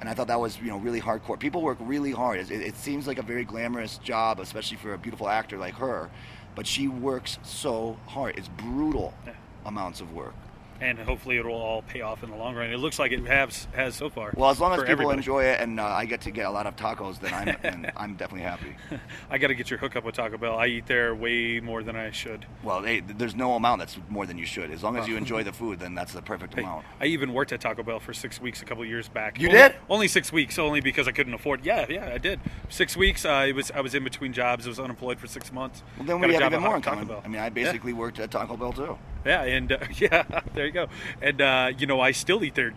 And 0.00 0.10
I 0.10 0.14
thought 0.14 0.26
that 0.26 0.38
was, 0.40 0.58
you 0.58 0.66
know, 0.66 0.76
really 0.78 1.00
hardcore. 1.00 1.38
People 1.38 1.62
work 1.62 1.78
really 1.80 2.12
hard. 2.12 2.38
It, 2.38 2.50
it 2.50 2.76
seems 2.76 3.06
like 3.06 3.18
a 3.18 3.22
very 3.22 3.44
glamorous 3.44 3.96
job, 3.98 4.38
especially 4.40 4.76
for 4.76 4.92
a 4.92 4.98
beautiful 4.98 5.28
actor 5.28 5.56
like 5.56 5.74
her. 5.76 6.10
But 6.54 6.66
she 6.66 6.88
works 6.88 7.38
so 7.42 7.96
hard. 8.06 8.36
It's 8.38 8.48
brutal 8.48 9.14
Yeah. 9.26 9.32
Amounts 9.66 10.00
of 10.00 10.12
work. 10.12 10.34
and 10.78 10.98
hopefully 10.98 11.38
it'll 11.38 11.54
all 11.54 11.80
pay 11.80 12.02
off 12.02 12.22
in 12.22 12.28
the 12.30 12.36
long 12.36 12.54
run. 12.54 12.68
It 12.70 12.76
looks 12.76 12.98
like 12.98 13.10
it 13.10 13.26
has 13.26 13.66
has 13.74 13.94
so 13.94 14.10
far. 14.10 14.30
Well, 14.36 14.50
as 14.50 14.60
long 14.60 14.72
as 14.72 14.80
people 14.80 14.92
everybody. 14.92 15.16
enjoy 15.16 15.44
it 15.44 15.58
and 15.58 15.80
uh, 15.80 15.86
I 15.86 16.04
get 16.04 16.20
to 16.22 16.30
get 16.30 16.44
a 16.44 16.50
lot 16.50 16.66
of 16.66 16.76
tacos, 16.76 17.18
then 17.18 17.32
I'm 17.32 17.56
then 17.62 17.92
I'm 17.96 18.14
definitely 18.16 18.42
happy. 18.42 18.76
I 19.30 19.38
got 19.38 19.46
to 19.48 19.54
get 19.54 19.70
your 19.70 19.78
hookup 19.78 20.04
with 20.04 20.16
Taco 20.16 20.36
Bell. 20.36 20.58
I 20.58 20.66
eat 20.66 20.84
there 20.86 21.14
way 21.14 21.60
more 21.60 21.82
than 21.82 21.96
I 21.96 22.10
should. 22.10 22.44
Well, 22.62 22.82
hey, 22.82 23.00
there's 23.00 23.34
no 23.34 23.54
amount 23.54 23.78
that's 23.78 23.96
more 24.10 24.26
than 24.26 24.36
you 24.36 24.44
should. 24.44 24.70
As 24.70 24.82
long 24.82 24.98
as 24.98 25.08
you 25.08 25.16
enjoy 25.16 25.42
the 25.50 25.52
food, 25.54 25.78
then 25.78 25.94
that's 25.94 26.12
the 26.12 26.20
perfect 26.20 26.52
Hey, 26.52 26.60
amount. 26.60 26.84
I 27.00 27.06
even 27.06 27.32
worked 27.32 27.52
at 27.52 27.60
Taco 27.62 27.82
Bell 27.82 27.98
for 27.98 28.12
six 28.12 28.38
weeks 28.38 28.60
a 28.60 28.66
couple 28.66 28.82
of 28.82 28.88
years 28.90 29.08
back. 29.08 29.40
You 29.40 29.48
Only- 29.48 29.58
did? 29.58 29.76
Only 29.88 30.08
six 30.08 30.30
weeks, 30.30 30.58
only 30.58 30.82
because 30.82 31.08
I 31.08 31.12
couldn't 31.12 31.32
afford. 31.32 31.64
Yeah, 31.64 31.86
yeah, 31.88 32.10
I 32.12 32.18
did. 32.18 32.38
Six 32.68 32.98
weeks. 32.98 33.24
Uh, 33.24 33.46
it 33.48 33.54
was 33.54 33.70
I 33.70 33.80
was 33.80 33.94
in 33.94 34.04
between 34.04 34.34
jobs. 34.34 34.66
I 34.66 34.68
was 34.68 34.78
unemployed 34.78 35.18
for 35.18 35.26
six 35.26 35.50
months. 35.54 35.82
Well, 35.96 36.06
then 36.06 36.20
Got 36.20 36.28
we 36.28 36.34
a 36.36 36.40
have 36.40 36.42
job 36.42 36.52
even 36.52 36.64
at 36.64 36.66
more 36.68 36.76
in 36.76 36.82
Taco 36.82 36.94
common. 36.96 37.08
Bell. 37.08 37.22
I 37.24 37.28
mean, 37.28 37.40
I 37.40 37.44
Yeah. 37.44 37.48
basically 37.48 37.94
worked 37.94 38.18
at 38.20 38.30
Taco 38.30 38.58
Bell 38.58 38.74
too. 38.74 38.98
Yeah, 39.26 39.42
and 39.42 39.72
uh, 39.72 39.78
yeah, 39.98 40.24
there 40.54 40.66
you 40.66 40.72
go. 40.72 40.86
And 41.20 41.40
uh, 41.40 41.72
you 41.76 41.86
know, 41.86 42.00
I 42.00 42.12
still 42.12 42.42
eat 42.44 42.54
there. 42.54 42.72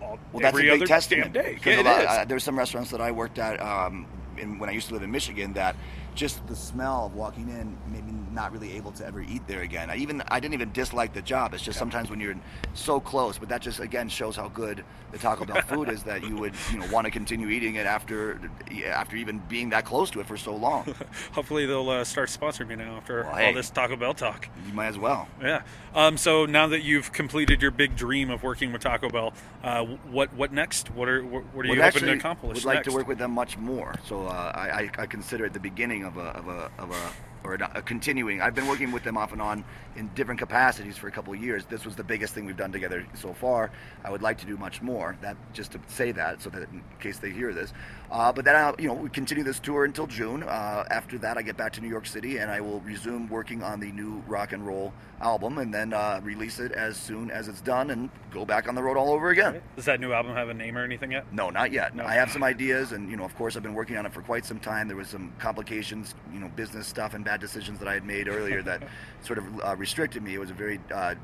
All, 0.00 0.18
Well, 0.32 0.42
that's 0.42 0.56
every 0.56 0.68
a 0.68 0.78
big 0.78 0.86
testament. 0.88 1.32
day. 1.32 1.58
Yeah, 1.64 1.80
lot- 1.80 2.04
uh, 2.06 2.24
there 2.24 2.36
were 2.36 2.40
some 2.40 2.56
restaurants 2.58 2.90
that 2.92 3.00
I 3.00 3.10
worked 3.10 3.38
at 3.38 3.60
um, 3.60 4.06
in, 4.38 4.58
when 4.58 4.68
I 4.68 4.72
used 4.72 4.88
to 4.88 4.94
live 4.94 5.02
in 5.02 5.10
Michigan 5.10 5.52
that 5.54 5.76
just 6.14 6.46
the 6.46 6.56
smell 6.56 7.06
of 7.06 7.14
walking 7.14 7.48
in 7.50 7.76
made 7.92 8.06
me 8.06 8.14
not 8.32 8.50
really 8.50 8.72
able 8.72 8.90
to 8.92 9.06
ever 9.06 9.20
eat 9.20 9.46
there 9.46 9.60
again. 9.60 9.90
I 9.90 9.96
even 9.96 10.22
I 10.28 10.40
didn't 10.40 10.54
even 10.54 10.72
dislike 10.72 11.12
the 11.12 11.20
job. 11.20 11.52
It's 11.52 11.62
just 11.62 11.78
sometimes 11.78 12.08
when 12.08 12.20
you're 12.20 12.34
so 12.72 13.00
close, 13.00 13.36
but 13.38 13.50
that 13.50 13.60
just 13.60 13.80
again 13.80 14.08
shows 14.08 14.34
how 14.36 14.48
good 14.48 14.82
the 15.12 15.18
Taco 15.18 15.44
Bell 15.44 15.60
food 15.68 15.88
is 15.90 16.02
that 16.04 16.24
you 16.24 16.36
would 16.36 16.54
you 16.72 16.78
know 16.78 16.86
want 16.90 17.04
to 17.04 17.10
continue 17.10 17.48
eating 17.48 17.74
it 17.74 17.86
after 17.86 18.40
after 18.86 19.16
even 19.16 19.40
being 19.48 19.70
that 19.70 19.84
close 19.84 20.10
to 20.12 20.20
it 20.20 20.26
for 20.26 20.36
so 20.38 20.56
long. 20.56 20.94
Hopefully, 21.32 21.66
they'll 21.66 21.90
uh, 21.90 22.02
start 22.04 22.30
sponsoring 22.30 22.68
me 22.68 22.76
now 22.76 22.96
after 22.96 23.22
Well, 23.22 23.30
all 23.32 23.36
hey. 23.36 23.52
this 23.52 23.68
Taco 23.68 23.96
Bell 23.96 24.14
talk. 24.14 24.48
You 24.66 24.72
might 24.72 24.86
as 24.86 24.98
well. 24.98 25.28
Yeah. 25.42 25.62
Um, 25.94 26.16
so 26.16 26.46
now 26.46 26.66
that 26.68 26.82
you've 26.82 27.12
completed 27.12 27.60
your 27.60 27.70
big 27.70 27.94
dream 27.94 28.30
of 28.30 28.42
working 28.42 28.72
with 28.72 28.80
Taco 28.82 29.10
Bell, 29.10 29.34
uh, 29.62 29.84
what 29.84 30.32
what 30.32 30.50
next? 30.52 30.90
What 30.94 31.08
are 31.10 31.22
what, 31.22 31.42
what 31.54 31.64
are 31.64 31.68
you 31.68 31.74
Would 31.74 31.82
hoping 31.84 32.04
to 32.04 32.12
accomplish 32.12 32.54
Would 32.56 32.64
like 32.64 32.76
next? 32.76 32.88
to 32.88 32.94
work 32.94 33.06
with 33.06 33.18
them 33.18 33.32
much 33.32 33.58
more. 33.58 33.94
So 34.06 34.25
uh, 34.28 34.52
I, 34.54 34.90
I, 34.98 35.06
consider 35.06 35.44
it 35.46 35.52
the 35.52 35.60
beginning 35.60 36.04
of 36.04 36.16
a 36.16 36.28
of 36.40 36.48
a 36.48 36.70
of 36.78 36.90
a 36.90 37.12
or 37.46 37.54
a, 37.54 37.70
a 37.76 37.82
continuing. 37.82 38.40
I've 38.40 38.54
been 38.54 38.66
working 38.66 38.92
with 38.92 39.04
them 39.04 39.16
off 39.16 39.32
and 39.32 39.40
on 39.40 39.64
in 39.94 40.08
different 40.14 40.38
capacities 40.40 40.96
for 40.96 41.08
a 41.08 41.10
couple 41.10 41.32
of 41.32 41.42
years. 41.42 41.64
This 41.64 41.84
was 41.84 41.96
the 41.96 42.04
biggest 42.04 42.34
thing 42.34 42.44
we've 42.44 42.56
done 42.56 42.72
together 42.72 43.06
so 43.14 43.32
far. 43.32 43.70
I 44.04 44.10
would 44.10 44.22
like 44.22 44.38
to 44.38 44.46
do 44.46 44.56
much 44.56 44.82
more. 44.82 45.16
That 45.22 45.36
just 45.52 45.72
to 45.72 45.80
say 45.86 46.12
that, 46.12 46.42
so 46.42 46.50
that 46.50 46.62
in 46.64 46.82
case 47.00 47.18
they 47.18 47.30
hear 47.30 47.54
this. 47.54 47.72
Uh, 48.10 48.32
but 48.32 48.44
then 48.44 48.56
I'll, 48.56 48.74
you 48.78 48.88
know 48.88 48.94
we 48.94 49.08
continue 49.08 49.44
this 49.44 49.60
tour 49.60 49.84
until 49.84 50.06
June. 50.06 50.42
Uh, 50.42 50.84
after 50.90 51.18
that, 51.18 51.38
I 51.38 51.42
get 51.42 51.56
back 51.56 51.72
to 51.74 51.80
New 51.80 51.88
York 51.88 52.06
City 52.06 52.38
and 52.38 52.50
I 52.50 52.60
will 52.60 52.80
resume 52.80 53.28
working 53.28 53.62
on 53.62 53.80
the 53.80 53.92
new 53.92 54.22
rock 54.26 54.52
and 54.52 54.66
roll 54.66 54.92
album, 55.20 55.58
and 55.58 55.72
then 55.72 55.92
uh, 55.92 56.20
release 56.22 56.58
it 56.58 56.72
as 56.72 56.96
soon 56.96 57.30
as 57.30 57.48
it's 57.48 57.60
done, 57.60 57.90
and 57.90 58.10
go 58.30 58.44
back 58.44 58.68
on 58.68 58.74
the 58.74 58.82
road 58.82 58.96
all 58.96 59.12
over 59.12 59.30
again. 59.30 59.62
Does 59.74 59.86
that 59.86 60.00
new 60.00 60.12
album 60.12 60.34
have 60.34 60.48
a 60.48 60.54
name 60.54 60.76
or 60.76 60.84
anything 60.84 61.12
yet? 61.12 61.32
No, 61.32 61.50
not 61.50 61.72
yet. 61.72 61.94
No. 61.94 62.04
I 62.04 62.14
have 62.14 62.30
some 62.30 62.42
ideas, 62.42 62.92
and 62.92 63.10
you 63.10 63.16
know, 63.16 63.24
of 63.24 63.34
course, 63.36 63.56
I've 63.56 63.62
been 63.62 63.74
working 63.74 63.96
on 63.96 64.06
it 64.06 64.12
for 64.12 64.22
quite 64.22 64.44
some 64.44 64.58
time. 64.58 64.88
There 64.88 64.96
was 64.96 65.08
some 65.08 65.32
complications, 65.38 66.14
you 66.32 66.40
know, 66.40 66.48
business 66.48 66.86
stuff 66.86 67.14
and 67.14 67.24
bad 67.36 67.40
decisions 67.40 67.78
that 67.78 67.88
I 67.88 67.94
had 67.94 68.04
made 68.04 68.28
earlier 68.28 68.62
that 68.62 68.82
sort 69.22 69.38
of 69.38 69.44
uh, 69.64 69.76
restricted 69.76 70.22
me. 70.22 70.34
It 70.34 70.38
was 70.40 70.50
a 70.50 70.54
very, 70.54 70.80
uh, 70.92 71.14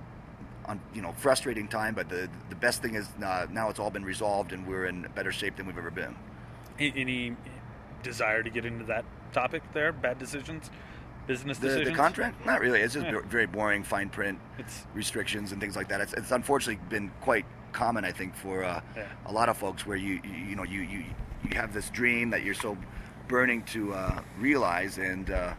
un, 0.66 0.80
you 0.94 1.00
know, 1.02 1.12
frustrating 1.12 1.68
time. 1.68 1.94
But 1.94 2.08
the 2.08 2.28
the 2.50 2.54
best 2.56 2.82
thing 2.82 2.94
is 2.94 3.08
uh, 3.24 3.46
now 3.50 3.70
it's 3.70 3.78
all 3.80 3.90
been 3.90 4.04
resolved, 4.04 4.52
and 4.52 4.66
we're 4.66 4.86
in 4.86 5.06
better 5.14 5.32
shape 5.32 5.56
than 5.56 5.66
we've 5.66 5.78
ever 5.78 5.90
been. 5.90 6.14
Any 6.78 7.34
desire 8.02 8.42
to 8.42 8.50
get 8.50 8.64
into 8.64 8.84
that 8.86 9.04
topic 9.32 9.62
there? 9.72 9.92
Bad 9.92 10.18
decisions, 10.18 10.70
business 11.26 11.58
The, 11.58 11.68
decisions. 11.68 11.96
the 11.96 12.02
contract? 12.02 12.44
Not 12.44 12.60
really. 12.60 12.80
It's 12.80 12.94
just 12.94 13.06
Yeah. 13.06 13.20
very 13.28 13.46
boring, 13.46 13.84
fine 13.84 14.08
print 14.08 14.38
It's 14.58 14.86
restrictions 14.94 15.52
and 15.52 15.60
things 15.60 15.76
like 15.76 15.88
that. 15.88 16.00
It's, 16.00 16.12
it's 16.14 16.32
unfortunately 16.32 16.82
been 16.88 17.10
quite 17.20 17.44
common, 17.72 18.04
I 18.04 18.10
think, 18.12 18.34
for 18.34 18.64
uh, 18.64 18.80
Yeah. 18.96 19.04
a 19.26 19.32
lot 19.32 19.48
of 19.48 19.56
folks 19.56 19.86
where 19.86 19.96
you, 19.96 20.20
you 20.24 20.34
you 20.50 20.56
know 20.56 20.64
you, 20.64 20.80
you 20.80 21.04
you 21.48 21.56
have 21.56 21.72
this 21.72 21.90
dream 21.90 22.30
that 22.30 22.42
you're 22.44 22.54
so 22.66 22.76
burning 23.28 23.62
to 23.62 23.92
uh, 23.94 24.20
realize, 24.38 24.98
and 24.98 25.30
uh, 25.30 25.54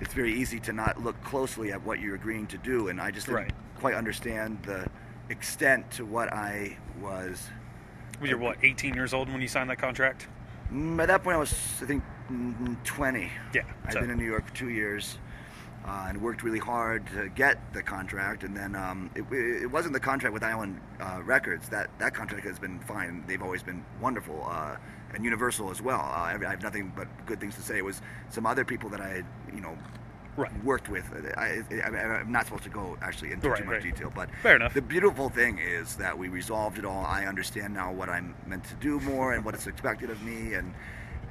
it's 0.00 0.14
very 0.14 0.32
easy 0.32 0.58
to 0.60 0.72
not 0.72 1.02
look 1.02 1.22
closely 1.22 1.72
at 1.72 1.82
what 1.84 2.00
you're 2.00 2.14
agreeing 2.14 2.46
to 2.48 2.58
do. 2.58 2.88
And 2.88 3.00
I 3.00 3.10
just 3.10 3.26
didn't 3.26 3.42
Right. 3.42 3.52
quite 3.78 3.94
understand 3.94 4.58
the 4.64 4.86
extent 5.28 5.90
to 5.92 6.04
what 6.04 6.32
I 6.32 6.76
was. 7.00 7.48
you're 8.22 8.36
what 8.38 8.58
18 8.62 8.94
years 8.94 9.14
old 9.14 9.30
when 9.32 9.40
you 9.40 9.48
signed 9.48 9.70
that 9.70 9.78
contract. 9.78 10.26
Mm, 10.70 10.96
By 10.96 11.06
that 11.06 11.22
point, 11.22 11.36
I 11.36 11.40
was 11.40 11.52
I 11.82 11.86
think 11.86 12.02
mm, 12.30 12.76
20. 12.84 13.30
Yeah. 13.54 13.62
I'd 13.86 13.92
so- 13.94 14.00
been 14.00 14.10
in 14.10 14.18
New 14.18 14.26
York 14.26 14.46
for 14.46 14.54
two 14.54 14.68
years 14.68 15.18
uh, 15.86 16.06
and 16.08 16.20
worked 16.20 16.42
really 16.42 16.58
hard 16.58 17.06
to 17.14 17.28
get 17.30 17.72
the 17.72 17.82
contract. 17.82 18.44
And 18.44 18.54
then 18.54 18.74
um, 18.76 19.10
it, 19.14 19.24
it 19.32 19.70
wasn't 19.70 19.94
the 19.94 20.00
contract 20.00 20.34
with 20.34 20.42
Island 20.42 20.80
uh, 21.00 21.20
Records. 21.24 21.68
That 21.70 21.88
that 21.98 22.12
contract 22.14 22.44
has 22.46 22.58
been 22.58 22.78
fine. 22.80 23.24
They've 23.26 23.42
always 23.42 23.62
been 23.62 23.84
wonderful. 24.02 24.46
Uh, 24.46 24.76
and 25.14 25.24
Universal 25.24 25.70
as 25.70 25.82
well. 25.82 26.00
Uh, 26.00 26.02
I 26.32 26.38
I 26.46 26.50
have 26.50 26.62
nothing 26.62 26.92
but 26.94 27.08
good 27.26 27.40
things 27.40 27.54
to 27.56 27.62
say. 27.62 27.78
It 27.78 27.84
was 27.84 28.00
some 28.30 28.46
other 28.46 28.64
people 28.64 28.88
that 28.90 29.00
I 29.00 29.08
had, 29.08 29.26
you 29.54 29.60
know, 29.60 29.76
Right. 30.36 30.64
worked 30.64 30.88
with. 30.88 31.04
I, 31.36 31.62
I, 31.84 31.88
I'm 31.88 32.30
not 32.32 32.46
supposed 32.46 32.62
to 32.62 32.70
go 32.70 32.96
actually 33.02 33.32
into 33.32 33.50
Right, 33.50 33.58
too 33.58 33.64
much 33.64 33.74
right. 33.74 33.82
detail, 33.82 34.12
but 34.14 34.30
Fair 34.42 34.56
enough. 34.56 34.72
the 34.72 34.80
beautiful 34.80 35.28
thing 35.28 35.58
is 35.58 35.96
that 35.96 36.16
we 36.16 36.28
resolved 36.28 36.78
it 36.78 36.84
all. 36.84 37.04
I 37.04 37.26
understand 37.26 37.74
now 37.74 37.92
what 37.92 38.08
I'm 38.08 38.34
meant 38.46 38.64
to 38.64 38.74
do 38.76 39.00
more 39.00 39.34
and 39.34 39.44
what 39.44 39.54
is 39.56 39.66
expected 39.72 40.08
of 40.08 40.22
me, 40.22 40.54
and 40.54 40.72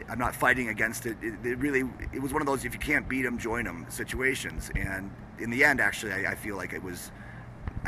I'm 0.09 0.19
not 0.19 0.35
fighting 0.35 0.67
against 0.67 1.05
it. 1.05 1.17
It, 1.21 1.33
it 1.45 1.57
really, 1.59 1.83
it 2.11 2.21
was 2.21 2.33
one 2.33 2.41
of 2.41 2.45
those 2.45 2.65
if 2.65 2.73
you 2.73 2.79
can't 2.79 3.07
beat 3.07 3.21
them, 3.23 3.37
join 3.39 3.63
them 3.63 3.85
situations. 3.89 4.69
And 4.75 5.09
in 5.39 5.49
the 5.49 5.63
end, 5.63 5.79
actually, 5.79 6.11
I, 6.13 6.31
I 6.33 6.35
feel 6.35 6.57
like 6.57 6.73
it 6.73 6.83
was 6.83 7.11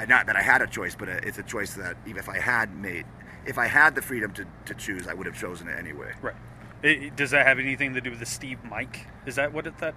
not 0.08 0.26
that 0.28 0.38
I 0.38 0.42
had 0.42 0.62
a 0.62 0.68
choice, 0.68 0.96
but 0.96 1.10
it's 1.10 1.38
a 1.38 1.44
choice 1.44 1.74
that 1.74 1.98
even 2.08 2.18
if 2.20 2.30
I 2.30 2.40
had 2.40 2.74
made, 2.76 3.06
if 3.46 3.58
I 3.58 3.68
had 3.68 3.96
the 3.96 4.02
freedom 4.02 4.32
to, 4.34 4.46
to 4.66 4.74
choose, 4.74 5.08
I 5.08 5.14
would 5.14 5.26
have 5.26 5.36
chosen 5.38 5.68
it 5.68 5.78
anyway. 5.78 6.14
Right. 6.22 6.36
It- 6.84 7.16
does 7.16 7.32
that 7.32 7.46
have 7.46 7.60
anything 7.60 7.94
to 7.94 8.02
do 8.02 8.10
with 8.12 8.20
the 8.20 8.26
Steev 8.26 8.64
Mike? 8.70 9.08
Is 9.26 9.36
that 9.36 9.54
what 9.54 9.68
it, 9.68 9.78
that 9.80 9.94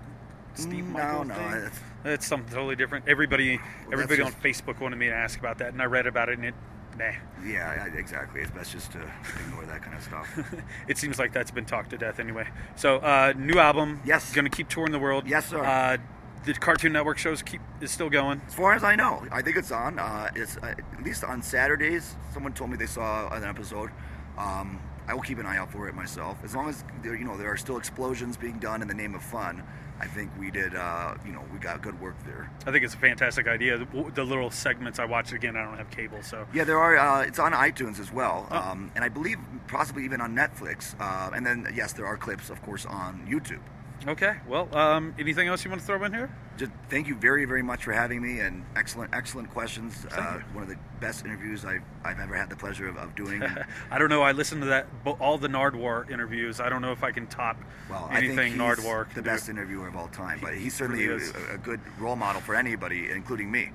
Steve 0.55 0.85
No, 0.87 0.93
Michael 0.93 1.25
no, 1.25 1.35
thing? 1.35 1.53
it's- 1.53 1.81
It's 2.05 2.27
something 2.27 2.53
totally 2.53 2.77
different. 2.77 3.09
Everybody, 3.09 3.59
everybody 3.93 4.21
on 4.23 4.33
Facebook 4.33 4.81
wanted 4.81 4.97
me 4.97 5.07
to 5.07 5.15
ask 5.15 5.39
about 5.39 5.59
that, 5.59 5.73
and 5.73 5.81
I 5.81 5.87
read 5.87 6.07
about 6.07 6.29
it, 6.29 6.37
and 6.39 6.45
it 6.47 6.55
nah. 6.99 7.05
Yeah, 7.07 7.17
yeah, 7.45 7.87
exactly. 7.97 8.41
It's 8.43 8.51
best 8.51 8.73
just 8.73 8.93
to 8.93 9.01
ignore 9.47 9.65
that 9.67 9.83
kind 9.83 9.97
of 9.97 10.03
stuff. 10.03 10.29
It 10.89 10.99
seems 10.99 11.19
like 11.19 11.33
that's 11.33 11.51
been 11.51 11.65
talked 11.65 11.91
to 11.91 11.99
death 11.99 12.21
anyway. 12.21 12.47
So, 12.77 12.99
uh, 12.99 13.33
new 13.37 13.59
album. 13.59 14.01
Yes. 14.05 14.33
Going 14.35 14.45
to 14.45 14.51
keep 14.55 14.69
touring 14.69 14.93
the 14.93 14.99
world. 14.99 15.27
Yes, 15.27 15.49
sir. 15.49 15.65
Uh, 15.65 15.97
the 16.45 16.53
Cartoon 16.55 16.93
Network 16.93 17.19
shows 17.19 17.43
keep 17.43 17.61
is 17.81 17.91
still 17.91 18.11
going. 18.11 18.41
As 18.47 18.55
far 18.55 18.73
as 18.75 18.85
I 18.85 18.97
know, 18.97 19.25
I 19.33 19.43
think 19.43 19.57
it's 19.57 19.71
on. 19.71 19.99
Uh, 19.99 20.31
it's 20.35 20.57
uh, 20.59 20.75
at 20.79 21.03
least 21.05 21.25
on 21.25 21.43
Saturdays. 21.43 22.17
Someone 22.33 22.53
told 22.53 22.71
me 22.71 22.77
they 22.77 22.87
saw 22.87 23.29
an 23.35 23.45
episode. 23.45 23.91
Um, 24.37 24.81
I 25.07 25.15
will 25.15 25.23
keep 25.23 25.39
an 25.39 25.47
eye 25.47 25.59
out 25.59 25.71
for 25.71 25.89
it 25.89 25.95
myself. 25.95 26.39
As 26.45 26.55
long 26.55 26.69
as 26.69 26.83
there, 27.03 27.15
you 27.15 27.25
know, 27.25 27.37
there 27.37 27.51
are 27.51 27.57
still 27.57 27.77
explosions 27.77 28.37
being 28.37 28.59
done 28.59 28.81
in 28.83 28.89
the 28.89 28.95
name 28.95 29.15
of 29.15 29.23
fun. 29.23 29.63
I 30.01 30.07
think 30.07 30.31
we 30.39 30.51
did. 30.51 30.75
Uh, 30.75 31.15
you 31.25 31.33
know, 31.33 31.43
we 31.53 31.59
got 31.59 31.81
good 31.83 31.99
work 32.01 32.17
there. 32.25 32.51
I 32.67 32.73
think 32.73 32.85
it's 32.85 32.95
a 32.95 32.99
fantastic 32.99 33.47
idea. 33.47 33.79
The, 33.79 34.11
the 34.15 34.25
little 34.25 34.51
segments 34.51 34.99
I 34.99 35.05
watch 35.05 35.33
again. 35.33 35.57
I 35.57 35.63
don't 35.65 35.77
have 35.79 35.91
cable, 35.91 36.23
so 36.23 36.47
Yeah, 36.53 36.65
there 36.65 36.79
are. 36.79 36.97
Uh, 36.97 37.23
it's 37.23 37.39
on 37.39 37.53
iTunes 37.53 38.01
as 38.01 38.13
well, 38.13 38.49
Oh. 38.51 38.57
um, 38.57 38.91
and 38.97 39.05
I 39.05 39.09
believe 39.09 39.39
possibly 39.69 40.05
even 40.05 40.21
on 40.21 40.35
Netflix. 40.35 40.95
Uh, 40.99 41.31
and 41.35 41.47
then 41.47 41.71
yes, 41.75 41.93
there 41.93 42.07
are 42.07 42.17
clips, 42.17 42.51
of 42.51 42.61
course, 42.63 42.85
on 42.87 43.27
YouTube. 43.31 43.61
Okay. 44.07 44.37
Well, 44.47 44.75
um, 44.77 45.15
anything 45.19 45.49
else 45.49 45.65
you 45.65 45.71
want 45.71 45.81
to 45.81 45.87
throw 45.87 46.03
in 46.05 46.13
here? 46.13 46.31
Just 46.57 46.71
thank 46.89 47.09
you 47.09 47.15
very, 47.15 47.47
very 47.47 47.63
much 47.63 47.85
for 47.85 47.93
having 47.93 48.23
me, 48.23 48.41
and 48.41 48.65
excellent, 48.77 49.13
excellent 49.15 49.51
questions. 49.51 50.07
Uh, 50.13 50.39
one 50.53 50.63
of 50.63 50.69
the 50.69 50.77
best 51.01 51.25
interviews 51.25 51.65
I've, 51.65 51.83
I've 52.05 52.21
ever 52.21 52.35
had 52.37 52.49
the 52.49 52.57
pleasure 52.57 52.87
of, 52.89 52.97
of 52.97 53.15
doing. 53.17 53.43
I 53.91 53.99
don't 53.99 54.11
know. 54.11 54.23
I 54.23 54.33
listened 54.33 54.63
to 54.63 54.69
that 54.69 54.87
all 55.21 55.39
the 55.39 55.49
Nardwuar 55.49 56.11
interviews. 56.11 56.61
I 56.61 56.69
don't 56.69 56.83
know 56.83 56.93
if 56.93 57.03
I 57.03 57.11
can 57.13 57.27
top 57.27 57.57
well, 57.91 58.07
I 58.11 58.19
anything 58.19 58.37
think 58.37 58.55
he's 58.55 58.61
Nardwuar 58.63 59.09
the 59.09 59.23
do. 59.23 59.23
best 59.23 59.49
interviewer 59.49 59.89
of 59.89 59.97
all 59.97 60.09
time, 60.09 60.39
but 60.41 60.55
he's 60.55 60.75
certainly 60.75 61.07
really 61.07 61.23
is. 61.23 61.33
a, 61.51 61.55
a 61.55 61.59
good 61.59 61.81
role 61.99 62.17
model 62.17 62.41
for 62.41 62.55
anybody, 62.55 63.11
including 63.11 63.51
me. 63.51 63.71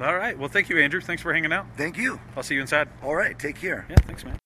All 0.00 0.16
right. 0.16 0.36
Well, 0.36 0.48
thank 0.48 0.68
you, 0.68 0.78
Andrew. 0.78 1.00
Thanks 1.00 1.22
for 1.22 1.32
hanging 1.32 1.52
out. 1.52 1.66
Thank 1.76 1.96
you. 1.96 2.18
I'll 2.36 2.42
see 2.42 2.56
you 2.56 2.60
inside. 2.60 2.88
All 3.02 3.14
right, 3.14 3.38
take 3.38 3.56
care. 3.56 3.86
Yeah. 3.88 3.96
Thanks, 4.06 4.24
man. 4.24 4.38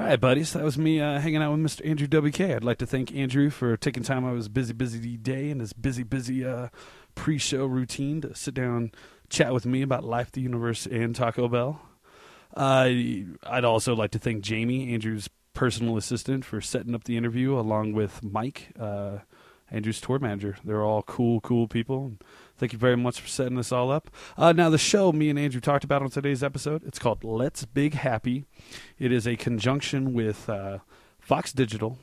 All 0.00 0.06
right, 0.06 0.18
buddies. 0.18 0.54
That 0.54 0.64
was 0.64 0.78
me 0.78 0.98
uh, 0.98 1.20
hanging 1.20 1.42
out 1.42 1.52
with 1.52 1.60
Mr. 1.60 1.86
Andrew 1.86 2.06
WK. 2.06 2.40
I'd 2.40 2.64
like 2.64 2.78
to 2.78 2.86
thank 2.86 3.14
Andrew 3.14 3.50
for 3.50 3.76
taking 3.76 4.02
time 4.02 4.24
out 4.24 4.30
of 4.30 4.36
his 4.36 4.48
busy, 4.48 4.72
busy 4.72 5.18
day 5.18 5.50
and 5.50 5.60
his 5.60 5.74
busy, 5.74 6.04
busy 6.04 6.42
uh, 6.42 6.68
pre-show 7.14 7.66
routine 7.66 8.22
to 8.22 8.34
sit 8.34 8.54
down, 8.54 8.92
chat 9.28 9.52
with 9.52 9.66
me 9.66 9.82
about 9.82 10.02
life, 10.02 10.32
the 10.32 10.40
universe, 10.40 10.86
and 10.86 11.14
Taco 11.14 11.48
Bell. 11.48 11.82
Uh, 12.56 12.88
I'd 13.42 13.66
also 13.66 13.94
like 13.94 14.10
to 14.12 14.18
thank 14.18 14.40
Jamie, 14.40 14.94
Andrew's 14.94 15.28
personal 15.52 15.98
assistant, 15.98 16.46
for 16.46 16.62
setting 16.62 16.94
up 16.94 17.04
the 17.04 17.18
interview, 17.18 17.58
along 17.58 17.92
with 17.92 18.22
Mike, 18.22 18.68
uh, 18.80 19.18
Andrew's 19.70 20.00
tour 20.00 20.18
manager. 20.18 20.56
They're 20.64 20.82
all 20.82 21.02
cool, 21.02 21.42
cool 21.42 21.68
people. 21.68 22.14
Thank 22.60 22.74
you 22.74 22.78
very 22.78 22.98
much 22.98 23.18
for 23.22 23.26
setting 23.26 23.56
this 23.56 23.72
all 23.72 23.90
up. 23.90 24.10
Uh, 24.36 24.52
now, 24.52 24.68
the 24.68 24.76
show 24.76 25.12
me 25.12 25.30
and 25.30 25.38
Andrew 25.38 25.62
talked 25.62 25.82
about 25.82 26.02
on 26.02 26.10
today's 26.10 26.42
episode, 26.42 26.84
it's 26.84 26.98
called 26.98 27.24
Let's 27.24 27.64
Big 27.64 27.94
Happy. 27.94 28.44
It 28.98 29.12
is 29.12 29.26
a 29.26 29.36
conjunction 29.36 30.12
with 30.12 30.46
uh, 30.46 30.80
Fox 31.18 31.54
Digital, 31.54 31.96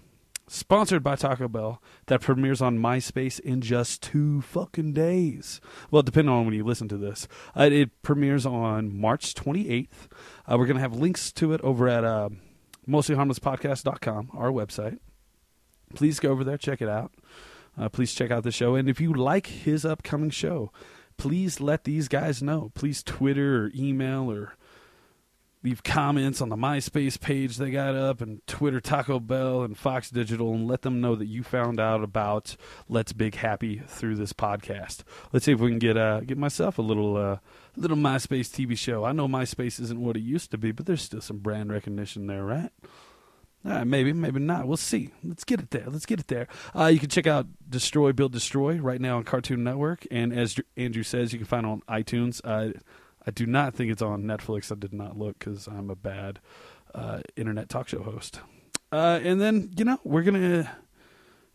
sponsored 0.47 1.03
by 1.03 1.15
Taco 1.15 1.47
Bell, 1.47 1.79
that 2.07 2.21
premieres 2.21 2.59
on 2.59 2.79
MySpace 2.79 3.39
in 3.39 3.61
just 3.61 4.01
two 4.01 4.41
fucking 4.41 4.93
days. 4.93 5.61
Well, 5.91 6.01
depending 6.01 6.33
on 6.33 6.45
when 6.45 6.55
you 6.55 6.63
listen 6.63 6.87
to 6.87 6.97
this, 6.97 7.27
uh, 7.55 7.69
it 7.71 8.01
premieres 8.01 8.47
on 8.47 8.99
March 8.99 9.35
28th. 9.35 10.07
Uh, 10.47 10.57
we're 10.57 10.65
going 10.65 10.77
to 10.77 10.81
have 10.81 10.95
links 10.95 11.31
to 11.33 11.53
it 11.53 11.61
over 11.61 11.87
at 11.87 12.03
uh, 12.03 12.29
mostlyharmlesspodcast.com, 12.89 14.31
our 14.33 14.49
website. 14.49 14.97
Please 15.93 16.19
go 16.19 16.31
over 16.31 16.43
there, 16.43 16.57
check 16.57 16.81
it 16.81 16.89
out. 16.89 17.11
Uh, 17.77 17.89
please 17.89 18.13
check 18.13 18.31
out 18.31 18.43
the 18.43 18.51
show. 18.51 18.75
And 18.75 18.89
if 18.89 18.99
you 18.99 19.13
like 19.13 19.47
his 19.47 19.85
upcoming 19.85 20.29
show, 20.29 20.71
please 21.17 21.59
let 21.59 21.83
these 21.83 22.07
guys 22.07 22.41
know. 22.41 22.71
Please 22.73 23.03
Twitter 23.03 23.65
or 23.65 23.71
email 23.75 24.31
or 24.31 24.53
leave 25.63 25.83
comments 25.83 26.39
on 26.39 26.49
the 26.49 26.55
MySpace 26.55 27.19
page 27.19 27.57
they 27.57 27.71
got 27.71 27.95
up 27.95 28.21
and 28.21 28.45
Twitter 28.47 28.79
Taco 28.79 29.19
Bell 29.19 29.63
and 29.63 29.77
Fox 29.77 30.09
Digital 30.09 30.53
and 30.53 30.67
let 30.67 30.83
them 30.83 31.01
know 31.01 31.15
that 31.15 31.25
you 31.25 31.43
found 31.43 31.79
out 31.79 32.03
about 32.03 32.55
Let's 32.87 33.11
Big 33.11 33.35
Happy 33.35 33.81
through 33.85 34.15
this 34.15 34.33
podcast. 34.33 35.03
Let's 35.33 35.45
see 35.45 35.51
if 35.51 35.59
we 35.59 35.69
can 35.69 35.79
get 35.79 35.97
uh, 35.97 36.21
get 36.21 36.37
myself 36.37 36.77
a 36.77 36.83
little 36.83 37.17
uh, 37.17 37.37
little 37.75 37.97
MySpace 37.97 38.49
TV 38.49 38.77
show. 38.77 39.03
I 39.03 39.11
know 39.11 39.27
MySpace 39.27 39.79
isn't 39.81 39.99
what 39.99 40.15
it 40.15 40.21
used 40.21 40.51
to 40.51 40.57
be, 40.57 40.71
but 40.71 40.85
there's 40.85 41.01
still 41.01 41.21
some 41.21 41.39
brand 41.39 41.71
recognition 41.71 42.27
there, 42.27 42.45
right? 42.45 42.71
Right, 43.67 43.85
maybe, 43.85 44.13
maybe 44.13 44.39
not. 44.39 44.65
We'll 44.65 44.77
see. 44.77 45.09
Let's 45.25 45.43
get 45.43 45.59
it 45.59 45.71
there. 45.71 45.83
Let's 45.87 46.05
get 46.05 46.21
it 46.21 46.27
there. 46.27 46.47
Uh, 46.73 46.85
you 46.85 46.99
can 46.99 47.09
check 47.09 47.27
out 47.27 47.47
Destroy, 47.69 48.13
Build, 48.13 48.31
Destroy 48.31 48.77
right 48.77 49.01
now 49.01 49.17
on 49.17 49.25
Cartoon 49.25 49.61
Network. 49.61 50.07
And 50.09 50.31
as 50.31 50.57
Andrew 50.77 51.03
says, 51.03 51.33
you 51.33 51.39
can 51.39 51.47
find 51.47 51.65
it 51.65 51.69
on 51.69 51.81
iTunes. 51.89 52.39
Uh, 52.45 52.79
I 53.25 53.31
do 53.31 53.45
not 53.45 53.73
think 53.73 53.91
it's 53.91 54.01
on 54.01 54.23
Netflix. 54.23 54.71
I 54.71 54.75
did 54.75 54.93
not 54.93 55.17
look 55.17 55.39
because 55.39 55.67
I'm 55.67 55.89
a 55.89 55.97
bad 55.97 56.39
uh, 56.95 57.19
internet 57.35 57.67
talk 57.67 57.89
show 57.89 58.03
host. 58.03 58.39
Uh, 58.89 59.19
and 59.21 59.41
then, 59.41 59.73
you 59.75 59.83
know, 59.83 59.99
we're 60.05 60.23
going 60.23 60.41
to. 60.41 60.69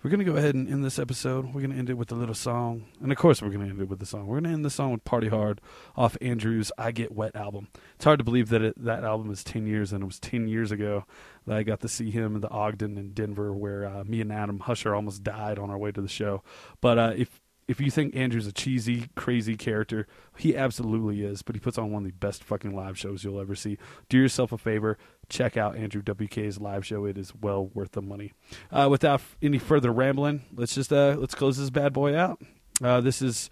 We're 0.03 0.11
gonna 0.11 0.25
go 0.25 0.35
ahead 0.35 0.57
and 0.57 0.69
end 0.69 0.85
this 0.85 0.99
episode. 0.99 1.55
We're 1.55 1.61
gonna 1.61 1.77
end 1.77 1.89
it 1.89 1.95
with 1.95 2.11
a 2.11 2.17
little 2.17 2.35
song, 2.35 2.87
and 3.01 3.13
of 3.13 3.19
course, 3.19 3.41
we're 3.41 3.51
gonna 3.51 3.69
end 3.69 3.81
it 3.81 3.89
with 3.89 4.01
the 4.01 4.07
song. 4.07 4.27
We're 4.27 4.41
gonna 4.41 4.53
end 4.53 4.65
the 4.65 4.71
song 4.71 4.91
with 4.91 5.05
"Party 5.05 5.29
Hard" 5.29 5.61
off 5.97 6.17
Andrew's 6.21 6.73
"I 6.77 6.91
Get 6.91 7.13
Wet" 7.13 7.37
album. 7.37 7.69
It's 7.95 8.05
hard 8.05 8.19
to 8.19 8.25
believe 8.25 8.49
that 8.49 8.63
it, 8.63 8.85
that 8.85 9.05
album 9.05 9.31
is 9.31 9.45
ten 9.45 9.65
years, 9.65 9.93
and 9.93 10.03
it 10.03 10.07
was 10.07 10.19
ten 10.19 10.49
years 10.49 10.73
ago 10.73 11.05
that 11.47 11.57
I 11.57 11.63
got 11.63 11.79
to 11.83 11.89
see 11.89 12.11
him 12.11 12.35
in 12.35 12.41
the 12.41 12.51
Ogden 12.51 12.99
in 12.99 13.13
Denver, 13.13 13.53
where 13.53 13.87
uh, 13.87 14.03
me 14.03 14.21
and 14.21 14.33
Adam 14.33 14.59
Husher 14.59 14.93
almost 14.93 15.23
died 15.23 15.57
on 15.57 15.71
our 15.71 15.79
way 15.79 15.93
to 15.93 16.01
the 16.01 16.09
show. 16.09 16.43
But 16.81 16.99
uh, 16.99 17.13
if 17.17 17.41
if 17.73 17.81
you 17.81 17.91
think 17.91 18.15
Andrew's 18.15 18.47
a 18.47 18.53
cheesy, 18.53 19.09
crazy 19.17 19.57
character, 19.57 20.07
he 20.37 20.55
absolutely 20.55 21.25
is. 21.25 21.41
But 21.41 21.57
he 21.57 21.61
puts 21.61 21.79
on 21.79 21.91
one 21.91 22.03
of 22.03 22.07
the 22.07 22.15
best 22.15 22.45
fucking 22.45 22.77
live 22.77 22.99
shows 22.99 23.25
you'll 23.25 23.41
ever 23.41 23.55
see. 23.55 23.79
Do 24.11 24.19
yourself 24.19 24.53
a 24.53 24.59
favor, 24.59 24.99
check 25.31 25.57
out 25.57 25.75
Andrew 25.75 26.03
WK's 26.03 26.61
live 26.61 26.85
show. 26.85 27.07
It 27.07 27.17
is 27.17 27.35
well 27.35 27.71
worth 27.73 27.93
the 27.93 28.03
money. 28.03 28.35
Uh, 28.71 28.89
without 28.91 29.23
any 29.41 29.59
further 29.59 29.91
rambling, 29.91 30.43
let's 30.55 30.75
just 30.75 30.93
uh, 30.93 31.17
let's 31.19 31.35
close 31.35 31.57
this 31.57 31.71
bad 31.71 31.95
boy 31.95 32.15
out. 32.15 32.43
Uh, 32.83 33.01
this 33.01 33.23
is 33.23 33.49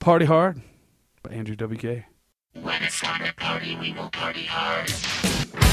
Party 0.00 0.24
Hard 0.24 0.60
by 1.22 1.30
Andrew 1.30 1.54
WK. 1.54 2.04
When 2.60 2.82
it's 2.82 2.98
time 2.98 3.24
to 3.24 3.32
party, 3.36 3.76
we 3.76 3.92
will 3.92 4.10
party 4.10 4.46
hard. 4.46 5.69